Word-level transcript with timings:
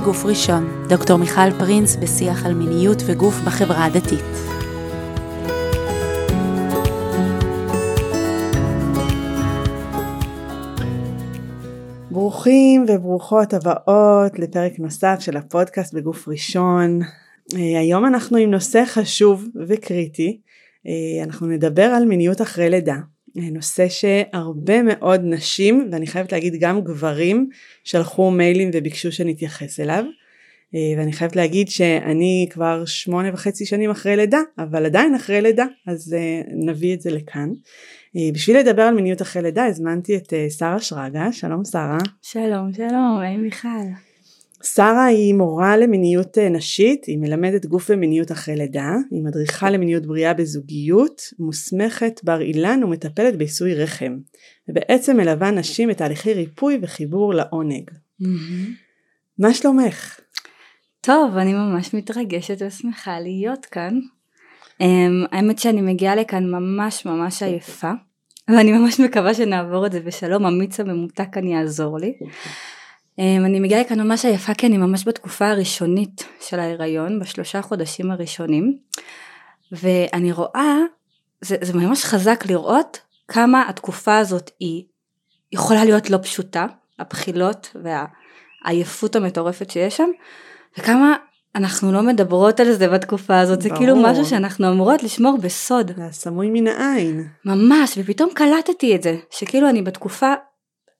בגוף 0.00 0.24
ראשון, 0.24 0.86
דוקטור 0.88 1.16
מיכל 1.16 1.50
פרינס 1.58 1.96
בשיח 1.96 2.46
על 2.46 2.54
מיניות 2.54 2.98
וגוף 3.06 3.34
בחברה 3.46 3.84
הדתית. 3.84 4.24
ברוכים 12.10 12.84
וברוכות 12.88 13.54
הבאות 13.54 14.38
לפרק 14.38 14.78
נוסף 14.78 15.16
של 15.20 15.36
הפודקאסט 15.36 15.94
בגוף 15.94 16.28
ראשון. 16.28 17.00
אה, 17.54 17.80
היום 17.80 18.06
אנחנו 18.06 18.36
עם 18.36 18.50
נושא 18.50 18.82
חשוב 18.86 19.48
וקריטי. 19.68 20.40
אה, 20.86 21.24
אנחנו 21.24 21.46
נדבר 21.46 21.82
על 21.86 22.04
מיניות 22.04 22.42
אחרי 22.42 22.70
לידה. 22.70 22.96
אה, 23.38 23.50
נושא 23.50 23.88
שהרבה 23.88 24.82
מאוד 24.82 25.20
נשים, 25.24 25.88
ואני 25.92 26.06
חייבת 26.06 26.32
להגיד 26.32 26.54
גם 26.60 26.80
גברים, 26.80 27.48
שלחו 27.84 28.30
מיילים 28.30 28.70
וביקשו 28.74 29.12
שנתייחס 29.12 29.80
אליו. 29.80 30.04
ואני 30.98 31.12
חייבת 31.12 31.36
להגיד 31.36 31.68
שאני 31.68 32.46
כבר 32.50 32.84
שמונה 32.84 33.30
וחצי 33.32 33.66
שנים 33.66 33.90
אחרי 33.90 34.16
לידה, 34.16 34.40
אבל 34.58 34.86
עדיין 34.86 35.14
אחרי 35.14 35.40
לידה, 35.40 35.66
אז 35.86 36.16
נביא 36.66 36.94
את 36.94 37.00
זה 37.00 37.10
לכאן. 37.10 37.48
בשביל 38.32 38.58
לדבר 38.58 38.82
על 38.82 38.94
מיניות 38.94 39.22
אחרי 39.22 39.42
לידה 39.42 39.64
הזמנתי 39.64 40.16
את 40.16 40.32
שרה 40.58 40.80
שרגא, 40.80 41.32
שלום 41.32 41.64
שרה. 41.64 41.98
שלום 42.22 42.72
שלום, 42.72 43.18
היי 43.20 43.36
מיכל. 43.36 44.05
שרה 44.74 45.04
היא 45.04 45.34
מורה 45.34 45.76
למיניות 45.76 46.38
אה, 46.38 46.48
נשית, 46.48 47.04
היא 47.04 47.18
מלמדת 47.18 47.66
גוף 47.66 47.90
ומיניות 47.90 48.32
אחרי 48.32 48.56
לידה, 48.56 48.94
היא 49.10 49.22
מדריכה 49.24 49.70
למיניות 49.70 50.06
בריאה 50.06 50.34
בזוגיות, 50.34 51.22
מוסמכת 51.38 52.20
בר 52.24 52.40
אילן 52.40 52.84
ומטפלת 52.84 53.36
בעיסוי 53.36 53.74
רחם, 53.74 54.16
ובעצם 54.68 55.16
מלווה 55.16 55.50
נשים 55.50 55.88
בתהליכי 55.88 56.34
ריפוי 56.34 56.78
וחיבור 56.82 57.34
לעונג. 57.34 57.90
Mm-hmm. 58.22 58.70
מה 59.38 59.54
שלומך? 59.54 60.20
טוב, 61.00 61.36
אני 61.36 61.52
ממש 61.52 61.94
מתרגשת 61.94 62.62
ושמחה 62.66 63.20
להיות 63.20 63.66
כאן. 63.66 63.98
Um, 64.82 64.84
האמת 65.32 65.58
שאני 65.58 65.80
מגיעה 65.80 66.16
לכאן 66.16 66.50
ממש 66.50 67.06
ממש 67.06 67.42
עייפה, 67.42 67.92
ואני 68.48 68.72
ממש 68.72 69.00
מקווה 69.00 69.34
שנעבור 69.34 69.86
את 69.86 69.92
זה 69.92 70.00
בשלום, 70.00 70.46
אמיץ 70.46 70.80
הממותק 70.80 71.26
כאן 71.32 71.46
יעזור 71.46 71.98
לי. 71.98 72.12
אמ, 73.18 73.44
אני 73.44 73.60
מגיעה 73.60 73.80
לכאן 73.80 74.00
ממש 74.00 74.24
עייפה 74.24 74.54
כי 74.54 74.66
אני 74.66 74.76
ממש 74.76 75.08
בתקופה 75.08 75.48
הראשונית 75.48 76.24
של 76.40 76.58
ההיריון, 76.58 77.20
בשלושה 77.20 77.62
חודשים 77.62 78.10
הראשונים, 78.10 78.78
ואני 79.72 80.32
רואה, 80.32 80.76
זה, 81.40 81.56
זה 81.60 81.74
ממש 81.74 82.04
חזק 82.04 82.44
לראות 82.46 83.00
כמה 83.28 83.68
התקופה 83.68 84.18
הזאת 84.18 84.50
היא 84.60 84.84
יכולה 85.52 85.84
להיות 85.84 86.10
לא 86.10 86.18
פשוטה, 86.22 86.66
הבחילות 86.98 87.76
והעייפות 88.64 89.16
המטורפת 89.16 89.70
שיש 89.70 89.96
שם, 89.96 90.08
וכמה 90.78 91.16
אנחנו 91.54 91.92
לא 91.92 92.02
מדברות 92.02 92.60
על 92.60 92.72
זה 92.72 92.88
בתקופה 92.88 93.40
הזאת, 93.40 93.58
ברור. 93.58 93.70
זה 93.70 93.78
כאילו 93.78 93.96
משהו 93.96 94.24
שאנחנו 94.24 94.72
אמורות 94.72 95.02
לשמור 95.02 95.38
בסוד. 95.38 95.92
זה 95.96 96.04
הסמוי 96.04 96.50
מן 96.50 96.66
העין. 96.66 97.28
ממש, 97.44 97.98
ופתאום 97.98 98.30
קלטתי 98.34 98.96
את 98.96 99.02
זה, 99.02 99.16
שכאילו 99.30 99.68
אני 99.68 99.82
בתקופה 99.82 100.34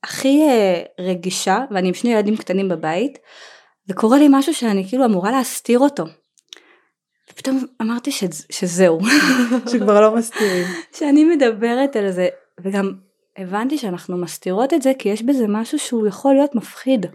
הכי 0.04 0.42
אה, 0.42 0.82
רגישה 1.00 1.58
ואני 1.70 1.88
עם 1.88 1.94
שני 1.94 2.12
ילדים 2.12 2.36
קטנים 2.36 2.68
בבית 2.68 3.18
וקורה 3.88 4.18
לי 4.18 4.26
משהו 4.30 4.54
שאני 4.54 4.88
כאילו 4.88 5.04
אמורה 5.04 5.30
להסתיר 5.30 5.78
אותו. 5.78 6.04
ופתאום 7.32 7.64
אמרתי 7.82 8.10
ש... 8.10 8.24
שזהו. 8.50 8.98
שכבר 9.72 10.00
לא 10.00 10.16
מסתירים. 10.16 10.66
שאני 10.92 11.24
מדברת 11.24 11.96
על 11.96 12.10
זה 12.10 12.28
וגם 12.64 12.92
הבנתי 13.38 13.78
שאנחנו 13.78 14.16
מסתירות 14.16 14.74
את 14.74 14.82
זה 14.82 14.92
כי 14.98 15.08
יש 15.08 15.22
בזה 15.22 15.44
משהו 15.48 15.78
שהוא 15.78 16.06
יכול 16.06 16.34
להיות 16.34 16.54
מפחיד. 16.54 17.06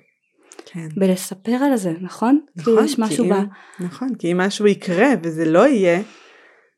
כן. 0.65 0.87
בלספר 0.95 1.51
על 1.51 1.77
זה, 1.77 1.93
נכון? 2.01 2.39
נכון, 2.55 2.77
כי 2.77 2.85
יש 2.85 2.99
משהו 2.99 3.23
כי 3.23 3.31
אם, 3.31 3.43
ב... 3.43 3.83
נכון, 3.83 4.15
כי 4.15 4.31
אם 4.31 4.37
משהו 4.37 4.67
יקרה 4.67 5.09
וזה 5.23 5.45
לא 5.45 5.67
יהיה, 5.67 6.01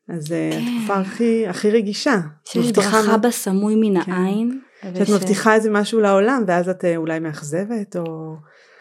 אז 0.08 0.32
אה, 0.32 0.50
כן. 0.52 0.58
התקופה 0.58 0.94
הכי, 0.94 1.46
הכי 1.46 1.70
רגישה. 1.70 2.20
שיש 2.44 2.72
ברכה 2.72 3.16
בסמוי 3.16 3.74
מן 3.76 4.02
כן. 4.02 4.12
העין. 4.12 4.60
שאת. 4.94 5.10
מבטיחה 5.10 5.54
איזה 5.54 5.70
משהו 5.70 6.00
לעולם 6.00 6.44
ואז 6.46 6.68
את 6.68 6.84
אה, 6.84 6.96
אולי 6.96 7.18
מאכזבת 7.18 7.96
או, 7.96 8.34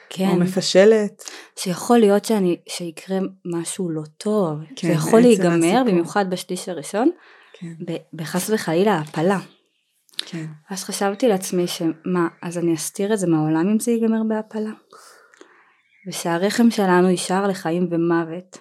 כן. 0.09 0.27
או 0.29 0.35
מפשלת. 0.35 1.23
שיכול 1.55 1.97
להיות 1.97 2.25
שאני, 2.25 2.57
שיקרה 2.69 3.17
משהו 3.45 3.89
לא 3.89 4.01
טוב, 4.17 4.59
כן, 4.75 4.87
זה 4.87 4.93
יכול 4.93 5.19
להיגמר 5.19 5.83
במיוחד 5.87 6.25
בשליש 6.29 6.69
הראשון, 6.69 7.11
כן. 7.53 7.73
בחס 8.13 8.49
וחלילה 8.49 8.97
הפלה. 8.97 9.39
כן. 10.17 10.45
אז 10.69 10.83
חשבתי 10.83 11.27
לעצמי 11.27 11.67
שמה, 11.67 12.27
אז 12.41 12.57
אני 12.57 12.73
אסתיר 12.73 13.13
את 13.13 13.19
זה 13.19 13.27
מהעולם 13.27 13.69
אם 13.69 13.79
זה 13.79 13.91
ייגמר 13.91 14.21
בהפלה? 14.29 14.71
ושהרחם 16.07 16.71
שלנו 16.71 17.09
יישאר 17.09 17.47
לחיים 17.47 17.87
ומוות. 17.91 18.57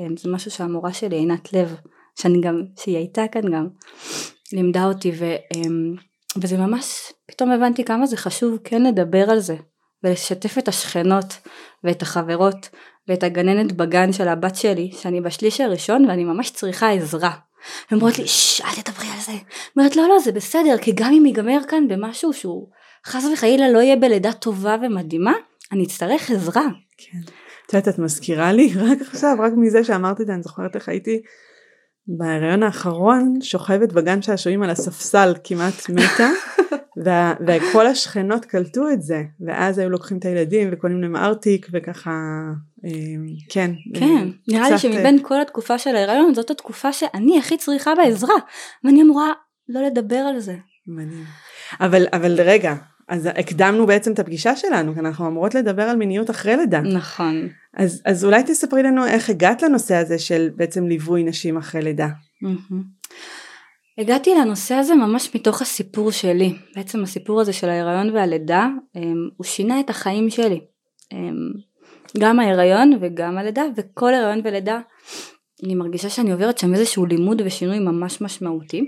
אה, 0.00 0.06
זה 0.16 0.30
משהו 0.30 0.50
שהמורה 0.50 0.92
שלי 0.92 1.16
עינת 1.16 1.52
לב, 1.52 1.76
שאני 2.20 2.40
גם, 2.40 2.62
שהיא 2.78 2.96
הייתה 2.96 3.22
כאן 3.32 3.52
גם, 3.52 3.68
לימדה 4.52 4.84
אותי 4.84 5.12
ו... 5.18 5.24
וזה 6.36 6.56
ממש, 6.56 7.12
פתאום 7.26 7.50
הבנתי 7.50 7.84
כמה 7.84 8.06
זה 8.06 8.16
חשוב 8.16 8.58
כן 8.64 8.82
לדבר 8.82 9.30
על 9.30 9.38
זה 9.38 9.56
ולשתף 10.04 10.58
את 10.58 10.68
השכנות 10.68 11.34
ואת 11.84 12.02
החברות 12.02 12.68
ואת 13.08 13.22
הגננת 13.22 13.72
בגן 13.72 14.12
של 14.12 14.28
הבת 14.28 14.56
שלי 14.56 14.90
שאני 14.92 15.20
בשליש 15.20 15.60
הראשון 15.60 16.04
ואני 16.04 16.24
ממש 16.24 16.50
צריכה 16.50 16.90
עזרה. 16.90 17.30
הן 17.90 17.98
אומרות 17.98 18.18
לי 18.18 18.26
ששש 18.26 18.60
אל 18.60 18.82
תדברי 18.82 19.08
על 19.08 19.20
זה. 19.20 19.32
אומרת 19.76 19.96
לא 19.96 20.08
לא 20.08 20.18
זה 20.18 20.32
בסדר 20.32 20.78
כי 20.78 20.92
גם 20.94 21.12
אם 21.12 21.26
ייגמר 21.26 21.58
כאן 21.68 21.88
במשהו 21.88 22.32
שהוא 22.32 22.68
חס 23.06 23.24
וחלילה 23.32 23.70
לא 23.70 23.78
יהיה 23.78 23.96
בלידה 23.96 24.32
טובה 24.32 24.76
ומדהימה 24.82 25.32
אני 25.72 25.84
אצטרך 25.84 26.30
עזרה. 26.30 26.66
כן. 26.98 27.18
את 27.66 27.74
יודעת 27.74 27.94
את 27.94 27.98
מזכירה 27.98 28.52
לי 28.52 28.72
רק 28.76 29.00
עכשיו 29.00 29.36
רק 29.40 29.52
מזה 29.56 29.84
שאמרת 29.84 30.20
את 30.20 30.26
זה 30.26 30.34
אני 30.34 30.42
זוכרת 30.42 30.76
איך 30.76 30.88
הייתי 30.88 31.22
בהריון 32.06 32.62
האחרון 32.62 33.38
שוכבת 33.40 33.92
בגן 33.92 34.22
שעשועים 34.22 34.62
על 34.62 34.70
הספסל 34.70 35.34
כמעט 35.44 35.88
מתה 35.88 36.28
וה, 37.04 37.34
וכל 37.46 37.86
השכנות 37.86 38.44
קלטו 38.44 38.90
את 38.90 39.02
זה 39.02 39.22
ואז 39.46 39.78
היו 39.78 39.90
לוקחים 39.90 40.18
את 40.18 40.24
הילדים 40.24 40.68
וקונים 40.72 41.02
להם 41.02 41.16
ארטיק 41.16 41.66
וככה 41.72 42.10
אה, 42.84 42.90
כן 43.48 43.70
כן 43.94 44.28
נראה 44.48 44.70
לי 44.70 44.78
שמבין 44.78 45.18
כל 45.22 45.40
התקופה 45.40 45.78
של 45.78 45.96
ההריון 45.96 46.34
זאת 46.34 46.50
התקופה 46.50 46.92
שאני 46.92 47.38
הכי 47.38 47.56
צריכה 47.56 47.94
בעזרה 47.94 48.34
ואני 48.84 49.02
אמורה 49.02 49.32
לא 49.68 49.82
לדבר 49.82 50.16
על 50.16 50.40
זה. 50.40 50.56
מדהים. 50.86 51.24
אבל 51.80 52.06
אבל 52.12 52.40
רגע 52.40 52.74
אז 53.12 53.28
הקדמנו 53.34 53.86
בעצם 53.86 54.12
את 54.12 54.18
הפגישה 54.18 54.56
שלנו, 54.56 54.94
כי 54.94 55.00
אנחנו 55.00 55.26
אמורות 55.26 55.54
לדבר 55.54 55.82
על 55.82 55.96
מיניות 55.96 56.30
אחרי 56.30 56.56
לידה. 56.56 56.80
נכון. 56.80 57.48
אז, 57.76 58.02
אז 58.04 58.24
אולי 58.24 58.42
תספרי 58.42 58.82
לנו 58.82 59.06
איך 59.06 59.30
הגעת 59.30 59.62
לנושא 59.62 59.94
הזה 59.94 60.18
של 60.18 60.50
בעצם 60.56 60.86
ליווי 60.86 61.22
נשים 61.22 61.56
אחרי 61.56 61.82
לידה. 61.82 62.08
הגעתי 63.98 64.30
לנושא 64.34 64.74
הזה 64.74 64.94
ממש 64.94 65.34
מתוך 65.34 65.62
הסיפור 65.62 66.10
שלי. 66.10 66.54
בעצם 66.76 67.02
הסיפור 67.02 67.40
הזה 67.40 67.52
של 67.52 67.68
ההיריון 67.68 68.10
והלידה, 68.10 68.68
אמ, 68.96 69.28
הוא 69.36 69.44
שינה 69.44 69.80
את 69.80 69.90
החיים 69.90 70.30
שלי. 70.30 70.60
אמ, 71.12 71.36
גם 72.18 72.40
ההיריון 72.40 72.98
וגם 73.00 73.38
הלידה, 73.38 73.62
וכל 73.76 74.14
הריון 74.14 74.40
ולידה, 74.44 74.80
אני 75.64 75.74
מרגישה 75.74 76.08
שאני 76.08 76.32
עוברת 76.32 76.58
שם 76.58 76.74
איזשהו 76.74 77.06
לימוד 77.06 77.42
ושינוי 77.44 77.78
ממש 77.78 78.20
משמעותי. 78.20 78.84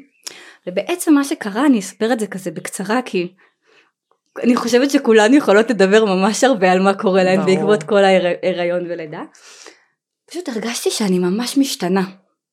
ובעצם 0.66 1.14
מה 1.14 1.24
שקרה, 1.24 1.66
אני 1.66 1.78
אספר 1.78 2.12
את 2.12 2.20
זה 2.20 2.26
כזה 2.26 2.50
בקצרה, 2.50 3.00
כי 3.04 3.28
אני 4.42 4.56
חושבת 4.56 4.90
שכולן 4.90 5.34
יכולות 5.34 5.70
לדבר 5.70 6.04
ממש 6.04 6.44
הרבה 6.44 6.72
על 6.72 6.80
מה 6.82 6.94
קורה 6.94 7.24
להן 7.24 7.46
בעקבות 7.46 7.82
כל 7.82 8.04
ההיריון 8.04 8.86
ולידה. 8.90 9.22
פשוט 10.30 10.48
הרגשתי 10.48 10.90
שאני 10.90 11.18
ממש 11.18 11.58
משתנה, 11.58 12.02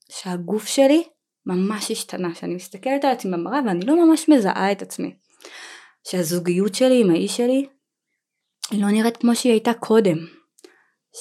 שהגוף 0.10 0.66
שלי 0.66 1.04
ממש 1.46 1.92
השתנה, 1.92 2.36
שאני 2.36 2.56
מסתכלת 2.56 3.06
על 3.06 3.12
עצמי 3.12 3.32
במראה 3.32 3.60
ואני 3.66 3.86
לא 3.86 4.06
ממש 4.06 4.30
מזהה 4.30 4.72
את 4.72 4.82
עצמי. 4.82 5.16
שהזוגיות 6.08 6.76
שלי 6.76 7.02
עם 7.02 7.12
האיש 7.12 7.38
שלי 7.38 7.68
היא 8.72 8.82
לא 8.82 8.92
נראית 8.92 9.18
כמו 9.18 9.36
שהיא 9.36 9.52
הייתה 9.52 9.74
קודם. 9.74 10.18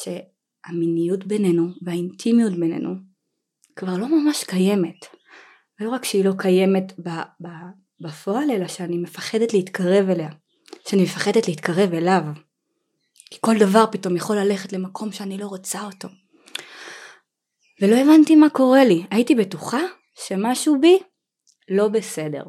שהמיניות 0.02 1.24
בינינו 1.24 1.68
והאינטימיות 1.82 2.52
בינינו 2.52 2.90
כבר 3.76 3.96
לא 3.96 4.06
ממש 4.08 4.44
קיימת. 4.44 5.06
ולא 5.80 5.90
רק 5.90 6.04
שהיא 6.04 6.24
לא 6.24 6.32
קיימת 6.38 6.92
בפועל 8.00 8.50
אלא 8.50 8.68
שאני 8.68 8.98
מפחדת 8.98 9.54
להתקרב 9.54 10.10
אליה. 10.10 10.28
שאני 10.88 11.02
מפחדת 11.02 11.48
להתקרב 11.48 11.94
אליו. 11.94 12.22
כי 13.30 13.38
כל 13.40 13.58
דבר 13.58 13.84
פתאום 13.92 14.16
יכול 14.16 14.36
ללכת 14.36 14.72
למקום 14.72 15.12
שאני 15.12 15.38
לא 15.38 15.46
רוצה 15.46 15.84
אותו. 15.84 16.08
ולא 17.82 17.96
הבנתי 17.96 18.36
מה 18.36 18.50
קורה 18.50 18.84
לי. 18.84 19.04
הייתי 19.10 19.34
בטוחה 19.34 19.80
שמשהו 20.26 20.80
בי 20.80 20.98
לא 21.68 21.88
בסדר. 21.88 22.42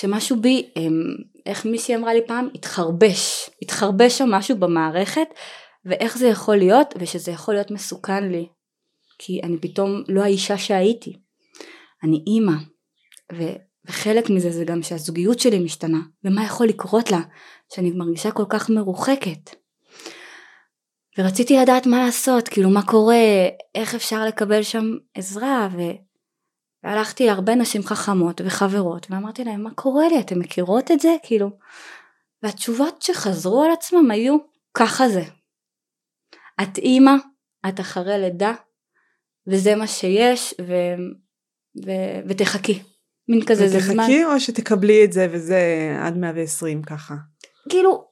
שמשהו 0.00 0.40
בי, 0.40 0.70
אמ, 0.76 0.92
איך 1.46 1.66
מישהי 1.66 1.96
אמרה 1.96 2.14
לי 2.14 2.20
פעם, 2.26 2.48
התחרבש. 2.54 3.50
התחרבש 3.62 4.18
שם 4.18 4.30
משהו 4.30 4.56
במערכת, 4.56 5.28
ואיך 5.84 6.18
זה 6.18 6.26
יכול 6.26 6.56
להיות, 6.56 6.94
ושזה 6.98 7.30
יכול 7.30 7.54
להיות 7.54 7.70
מסוכן 7.70 8.28
לי. 8.28 8.48
כי 9.18 9.40
אני 9.42 9.58
פתאום 9.60 10.02
לא 10.08 10.22
האישה 10.22 10.58
שהייתי. 10.58 11.16
אני 12.04 12.24
אימא. 12.26 12.56
וחלק 13.88 14.30
מזה 14.30 14.50
זה 14.50 14.64
גם 14.64 14.82
שהזוגיות 14.82 15.38
שלי 15.38 15.58
משתנה, 15.58 15.98
ומה 16.24 16.44
יכול 16.44 16.66
לקרות 16.66 17.10
לה, 17.10 17.20
שאני 17.72 17.90
מרגישה 17.90 18.30
כל 18.30 18.44
כך 18.48 18.70
מרוחקת. 18.70 19.50
ורציתי 21.18 21.56
לדעת 21.56 21.86
מה 21.86 22.04
לעשות, 22.04 22.48
כאילו 22.48 22.70
מה 22.70 22.86
קורה, 22.86 23.16
איך 23.74 23.94
אפשר 23.94 24.24
לקבל 24.24 24.62
שם 24.62 24.84
עזרה, 25.14 25.68
ו... 25.72 25.80
והלכתי 26.84 27.26
להרבה 27.26 27.54
נשים 27.54 27.82
חכמות 27.82 28.40
וחברות, 28.44 29.06
ואמרתי 29.10 29.44
להם, 29.44 29.62
מה 29.62 29.74
קורה 29.74 30.08
לי, 30.08 30.20
אתן 30.20 30.38
מכירות 30.38 30.90
את 30.90 31.00
זה? 31.00 31.16
כאילו, 31.22 31.50
והתשובות 32.42 33.02
שחזרו 33.02 33.62
על 33.62 33.70
עצמם 33.70 34.10
היו, 34.10 34.36
ככה 34.74 35.08
זה. 35.08 35.22
את 36.62 36.78
אימא, 36.78 37.12
את 37.68 37.80
אחרי 37.80 38.18
לידה, 38.18 38.54
וזה 39.46 39.74
מה 39.74 39.86
שיש, 39.86 40.54
ו... 40.60 40.72
ו... 41.86 41.90
ותחכי. 42.28 42.82
מין 43.28 43.44
כזה, 43.44 43.68
זה 43.68 43.78
זמן. 43.80 44.04
ותחכי 44.04 44.24
או 44.24 44.40
שתקבלי 44.40 45.04
את 45.04 45.12
זה 45.12 45.28
וזה 45.30 45.60
עד 46.00 46.16
120 46.16 46.82
ככה? 46.82 47.14
כאילו, 47.68 48.04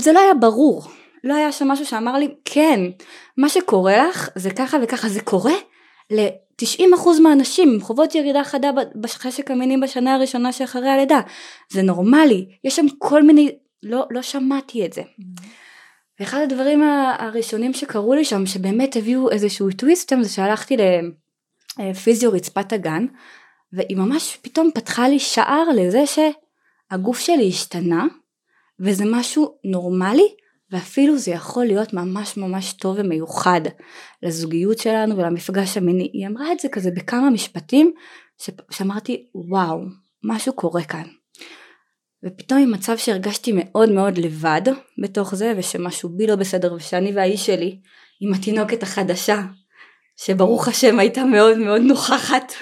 זה 0.00 0.12
לא 0.12 0.20
היה 0.20 0.34
ברור. 0.34 0.82
לא 1.24 1.34
היה 1.34 1.52
שם 1.52 1.68
משהו 1.68 1.86
שאמר 1.86 2.18
לי, 2.18 2.34
כן, 2.44 2.80
מה 3.36 3.48
שקורה 3.48 4.08
לך 4.08 4.28
זה 4.34 4.50
ככה 4.50 4.76
וככה, 4.82 5.08
זה 5.08 5.20
קורה 5.20 5.54
ל-90% 6.10 7.20
מהאנשים 7.22 7.72
עם 7.72 7.80
חובות 7.80 8.14
ירידה 8.14 8.44
חדה 8.44 8.70
בחשק 9.00 9.50
המינים 9.50 9.80
בשנה 9.80 10.14
הראשונה 10.14 10.52
שאחרי 10.52 10.88
הלידה. 10.88 11.20
זה 11.72 11.82
נורמלי, 11.82 12.46
יש 12.64 12.76
שם 12.76 12.86
כל 12.98 13.22
מיני, 13.22 13.50
לא, 13.82 14.06
לא 14.10 14.22
שמעתי 14.22 14.86
את 14.86 14.92
זה. 14.92 15.02
ואחד 16.20 16.40
הדברים 16.40 16.82
הראשונים 17.18 17.72
שקרו 17.72 18.14
לי 18.14 18.24
שם, 18.24 18.46
שבאמת 18.46 18.96
הביאו 18.96 19.30
איזשהו 19.30 19.70
טוויסט 19.70 20.08
שם, 20.10 20.22
זה 20.22 20.28
שהלכתי 20.28 20.76
לפיזיו 21.78 22.32
רצפת 22.32 22.72
הגן, 22.72 23.06
והיא 23.72 23.96
ממש 23.96 24.38
פתאום 24.42 24.70
פתחה 24.74 25.08
לי 25.08 25.18
שער 25.18 25.64
לזה 25.76 26.02
שהגוף 26.06 27.18
שלי 27.18 27.48
השתנה, 27.48 28.06
וזה 28.80 29.04
משהו 29.06 29.58
נורמלי, 29.64 30.28
ואפילו 30.70 31.18
זה 31.18 31.30
יכול 31.30 31.64
להיות 31.64 31.92
ממש 31.92 32.36
ממש 32.36 32.72
טוב 32.72 32.96
ומיוחד 32.98 33.60
לזוגיות 34.22 34.78
שלנו 34.78 35.16
ולמפגש 35.16 35.76
המיני. 35.76 36.10
היא 36.12 36.26
אמרה 36.26 36.52
את 36.52 36.60
זה 36.60 36.68
כזה 36.68 36.90
בכמה 36.90 37.30
משפטים 37.30 37.92
שאמרתי 38.70 39.26
וואו, 39.34 39.80
משהו 40.24 40.52
קורה 40.52 40.84
כאן. 40.84 41.04
ופתאום 42.24 42.60
עם 42.60 42.72
מצב 42.72 42.96
שהרגשתי 42.96 43.52
מאוד 43.54 43.90
מאוד 43.90 44.18
לבד 44.18 44.62
בתוך 45.02 45.34
זה 45.34 45.52
ושמשהו 45.56 46.08
בי 46.08 46.26
לא 46.26 46.36
בסדר 46.36 46.74
ושאני 46.74 47.12
והאיש 47.12 47.46
שלי 47.46 47.80
עם 48.20 48.34
התינוקת 48.34 48.82
החדשה 48.82 49.42
שברוך 50.16 50.68
השם 50.68 50.98
הייתה 50.98 51.24
מאוד 51.24 51.58
מאוד 51.58 51.80
נוכחת 51.80 52.52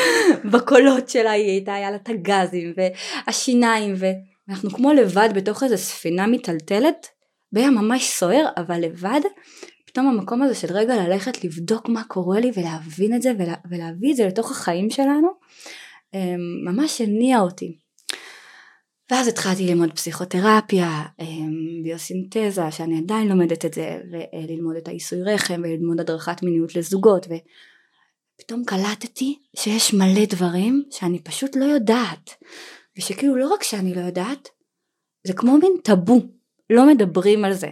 בקולות 0.52 1.08
שלה, 1.08 1.30
היא 1.30 1.50
הייתה, 1.50 1.74
היה 1.74 1.90
לה 1.90 1.96
את 1.96 2.08
הגזים 2.08 2.74
והשיניים 2.76 3.94
ואנחנו 3.96 4.70
כמו 4.70 4.92
לבד 4.92 5.28
בתוך 5.34 5.62
איזה 5.62 5.76
ספינה 5.76 6.26
מיטלטלת 6.26 7.06
והיה 7.52 7.70
ממש 7.70 8.10
סוער 8.10 8.46
אבל 8.56 8.80
לבד 8.80 9.20
פתאום 9.86 10.06
המקום 10.06 10.42
הזה 10.42 10.54
של 10.54 10.72
רגע 10.72 10.96
ללכת 10.96 11.44
לבדוק 11.44 11.88
מה 11.88 12.04
קורה 12.04 12.40
לי 12.40 12.50
ולהבין 12.56 13.14
את 13.14 13.22
זה 13.22 13.32
ולה, 13.38 13.54
ולהביא 13.70 14.10
את 14.10 14.16
זה 14.16 14.26
לתוך 14.26 14.50
החיים 14.50 14.90
שלנו 14.90 15.28
אמ, 16.14 16.40
ממש 16.64 17.00
הניע 17.00 17.40
אותי 17.40 17.78
ואז 19.10 19.28
התחלתי 19.28 19.66
ללמוד 19.66 19.92
פסיכותרפיה, 19.92 21.02
אמ, 21.20 21.82
ביוסינתזה, 21.82 22.70
שאני 22.70 22.98
עדיין 22.98 23.28
לומדת 23.28 23.64
את 23.64 23.74
זה, 23.74 24.00
וללמוד 24.10 24.76
את 24.76 24.88
העיסוי 24.88 25.22
רחם, 25.22 25.60
וללמוד 25.64 26.00
הדרכת 26.00 26.42
מיניות 26.42 26.76
לזוגות, 26.76 27.26
ופתאום 27.26 28.64
קלטתי 28.64 29.38
שיש 29.56 29.94
מלא 29.94 30.24
דברים 30.28 30.84
שאני 30.90 31.18
פשוט 31.18 31.56
לא 31.56 31.64
יודעת, 31.64 32.30
ושכאילו 32.98 33.36
לא 33.36 33.48
רק 33.48 33.62
שאני 33.62 33.94
לא 33.94 34.00
יודעת, 34.00 34.48
זה 35.26 35.32
כמו 35.32 35.58
מין 35.58 35.72
טאבו, 35.84 36.20
לא 36.70 36.86
מדברים 36.86 37.44
על 37.44 37.52
זה. 37.52 37.68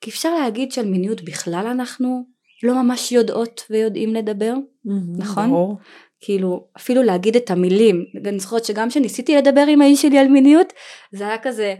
כי 0.00 0.10
אפשר 0.10 0.34
להגיד 0.34 0.72
שעל 0.72 0.86
מיניות 0.86 1.22
בכלל 1.22 1.66
אנחנו 1.66 2.24
לא 2.62 2.82
ממש 2.82 3.12
יודעות 3.12 3.66
ויודעים 3.70 4.14
לדבר, 4.14 4.54
mm-hmm, 4.54 5.18
נכון? 5.18 5.50
ברור. 5.50 5.78
כאילו 6.24 6.66
אפילו 6.76 7.02
להגיד 7.02 7.36
את 7.36 7.50
המילים, 7.50 8.04
אני 8.26 8.38
זוכרת 8.38 8.64
שגם 8.64 8.88
כשניסיתי 8.88 9.36
לדבר 9.36 9.64
עם 9.68 9.82
האיש 9.82 10.02
שלי 10.02 10.18
על 10.18 10.28
מיניות 10.28 10.72
זה 11.12 11.26
היה 11.26 11.38
כזה 11.38 11.74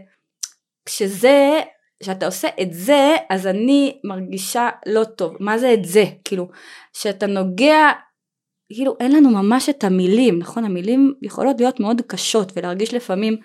כשזה 0.85 1.61
כשאתה 2.03 2.25
עושה 2.25 2.47
את 2.61 2.73
זה 2.73 3.15
אז 3.29 3.47
אני 3.47 3.99
מרגישה 4.03 4.69
לא 4.85 5.03
טוב. 5.03 5.33
מה 5.39 5.57
זה 5.57 5.73
את 5.73 5.85
זה? 5.85 6.03
כאילו 6.25 6.47
שאתה 6.93 7.27
נוגע 7.27 7.91
כאילו 8.73 8.95
אין 8.99 9.11
לנו 9.11 9.29
ממש 9.29 9.69
את 9.69 9.83
המילים 9.83 10.39
נכון? 10.39 10.65
המילים 10.65 11.13
יכולות 11.21 11.55
להיות 11.59 11.79
מאוד 11.79 12.01
קשות 12.07 12.51
ולהרגיש 12.55 12.93
לפעמים 12.93 13.37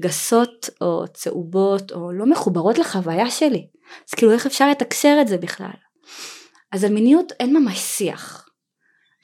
גסות 0.00 0.70
או 0.80 1.04
צהובות 1.14 1.92
או 1.92 2.12
לא 2.12 2.26
מחוברות 2.26 2.78
לחוויה 2.78 3.30
שלי. 3.30 3.66
אז 4.08 4.14
כאילו 4.14 4.32
איך 4.32 4.46
אפשר 4.46 4.70
לתקשר 4.70 5.18
את 5.20 5.28
זה 5.28 5.38
בכלל? 5.38 5.76
אז 6.72 6.84
על 6.84 6.92
מיניות 6.92 7.32
אין 7.40 7.56
ממש 7.56 7.78
שיח 7.78 8.45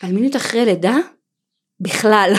על 0.03 0.13
מיניות 0.13 0.37
אחרי 0.37 0.65
לידה 0.65 0.97
בכלל. 1.81 2.33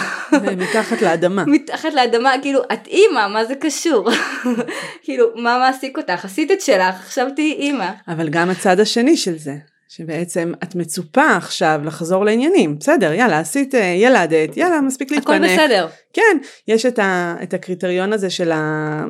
מתחת 0.58 1.02
לאדמה. 1.02 1.44
מתחת 1.56 1.94
לאדמה, 1.94 2.34
כאילו, 2.42 2.62
את 2.74 2.88
אימא, 2.88 3.28
מה 3.28 3.46
זה 3.46 3.56
קשור? 3.56 4.10
כאילו, 5.04 5.28
מה 5.36 5.60
מעסיק 5.60 5.98
אותך? 5.98 6.26
עשית 6.26 6.52
את 6.52 6.62
שלך, 6.62 6.96
עכשיו 6.96 7.28
תהיי 7.36 7.54
אימא. 7.54 7.92
אבל 8.08 8.30
גם 8.30 8.50
הצד 8.50 8.80
השני 8.80 9.18
של 9.18 9.38
זה, 9.38 9.56
שבעצם 9.90 10.54
את 10.64 10.76
מצופה 10.76 11.36
עכשיו 11.38 11.82
לחזור 11.86 12.26
לעניינים. 12.26 12.80
בסדר, 12.80 13.14
יאללה, 13.14 13.40
עשית, 13.40 13.76
אה, 13.76 13.82
ילדת, 13.82 14.58
יאללה, 14.58 14.82
מספיק 14.82 15.12
להתפנק. 15.12 15.44
הכל 15.44 15.54
בסדר. 15.54 15.88
כן, 16.14 16.38
יש 16.68 16.86
את, 16.86 17.00
ה, 17.00 17.36
את 17.44 17.54
הקריטריון 17.54 18.14
הזה 18.14 18.30
של 18.30 18.52
אה, 18.52 19.04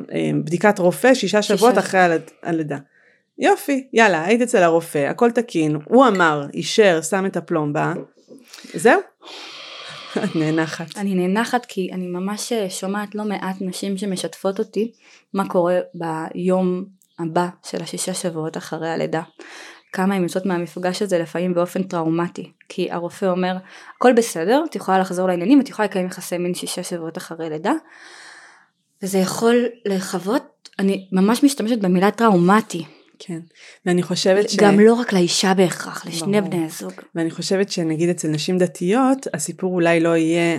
רופא 0.78 1.14
שישה 1.14 1.42
שבועות 1.42 1.78
אחרי 1.78 2.00
הלידה. 2.42 2.78
יופי, 3.38 3.86
יאללה, 3.92 4.24
היית 4.24 4.42
אצל 4.42 4.62
הרופא, 4.62 4.98
הכל 4.98 5.30
תקין, 5.30 5.76
הוא 5.84 6.06
אמר, 6.06 6.46
אישר, 6.54 7.02
שם 7.02 7.26
את 7.26 7.36
הפלומבה, 7.36 7.92
זהו. 8.74 9.00
את 10.24 10.36
נאנחת. 10.40 10.96
אני 10.96 11.14
נאנחת 11.14 11.66
כי 11.66 11.90
אני 11.92 12.06
ממש 12.06 12.52
אה, 12.52 12.70
שומעת 12.70 13.14
לא 13.14 13.24
מעט 13.24 13.56
נשים 13.60 13.98
שמשתפות 13.98 14.58
אותי 14.58 14.92
מה 15.34 15.48
קורה 15.48 15.78
ביום 15.94 16.84
הבא 17.18 17.48
של 17.64 17.82
השישה 17.82 18.14
שבועות 18.14 18.56
אחרי 18.56 18.90
הלידה. 18.90 19.22
כמה 19.94 20.14
הן 20.14 20.22
יוצאות 20.22 20.46
מהמפגש 20.46 21.02
הזה 21.02 21.18
לפעמים 21.18 21.54
באופן 21.54 21.82
טראומטי 21.82 22.52
כי 22.68 22.90
הרופא 22.90 23.26
אומר 23.26 23.56
הכל 23.96 24.12
בסדר 24.12 24.64
את 24.70 24.76
יכולה 24.76 24.98
לחזור 24.98 25.28
לעניינים 25.28 25.60
את 25.60 25.68
יכולה 25.68 25.88
לקיים 25.88 26.06
יחסי 26.06 26.38
מין 26.38 26.54
שישה 26.54 26.82
שבועות 26.82 27.18
אחרי 27.18 27.50
לידה 27.50 27.72
וזה 29.02 29.18
יכול 29.18 29.56
לחוות 29.84 30.68
אני 30.78 31.08
ממש 31.12 31.44
משתמשת 31.44 31.78
במילה 31.78 32.10
טראומטי 32.10 32.84
כן, 33.26 33.40
ואני 33.86 34.02
חושבת 34.02 34.50
ש... 34.50 34.56
גם 34.56 34.80
לא 34.80 34.94
רק 34.94 35.12
לאישה 35.12 35.54
בהכרח, 35.54 36.06
לשני 36.06 36.40
ברור. 36.40 36.52
בני 36.52 36.64
הזוג. 36.64 36.92
ואני 37.14 37.30
חושבת 37.30 37.70
שנגיד 37.70 38.08
אצל 38.08 38.28
נשים 38.28 38.58
דתיות, 38.58 39.26
הסיפור 39.34 39.74
אולי 39.74 40.00
לא 40.00 40.16
יהיה 40.16 40.58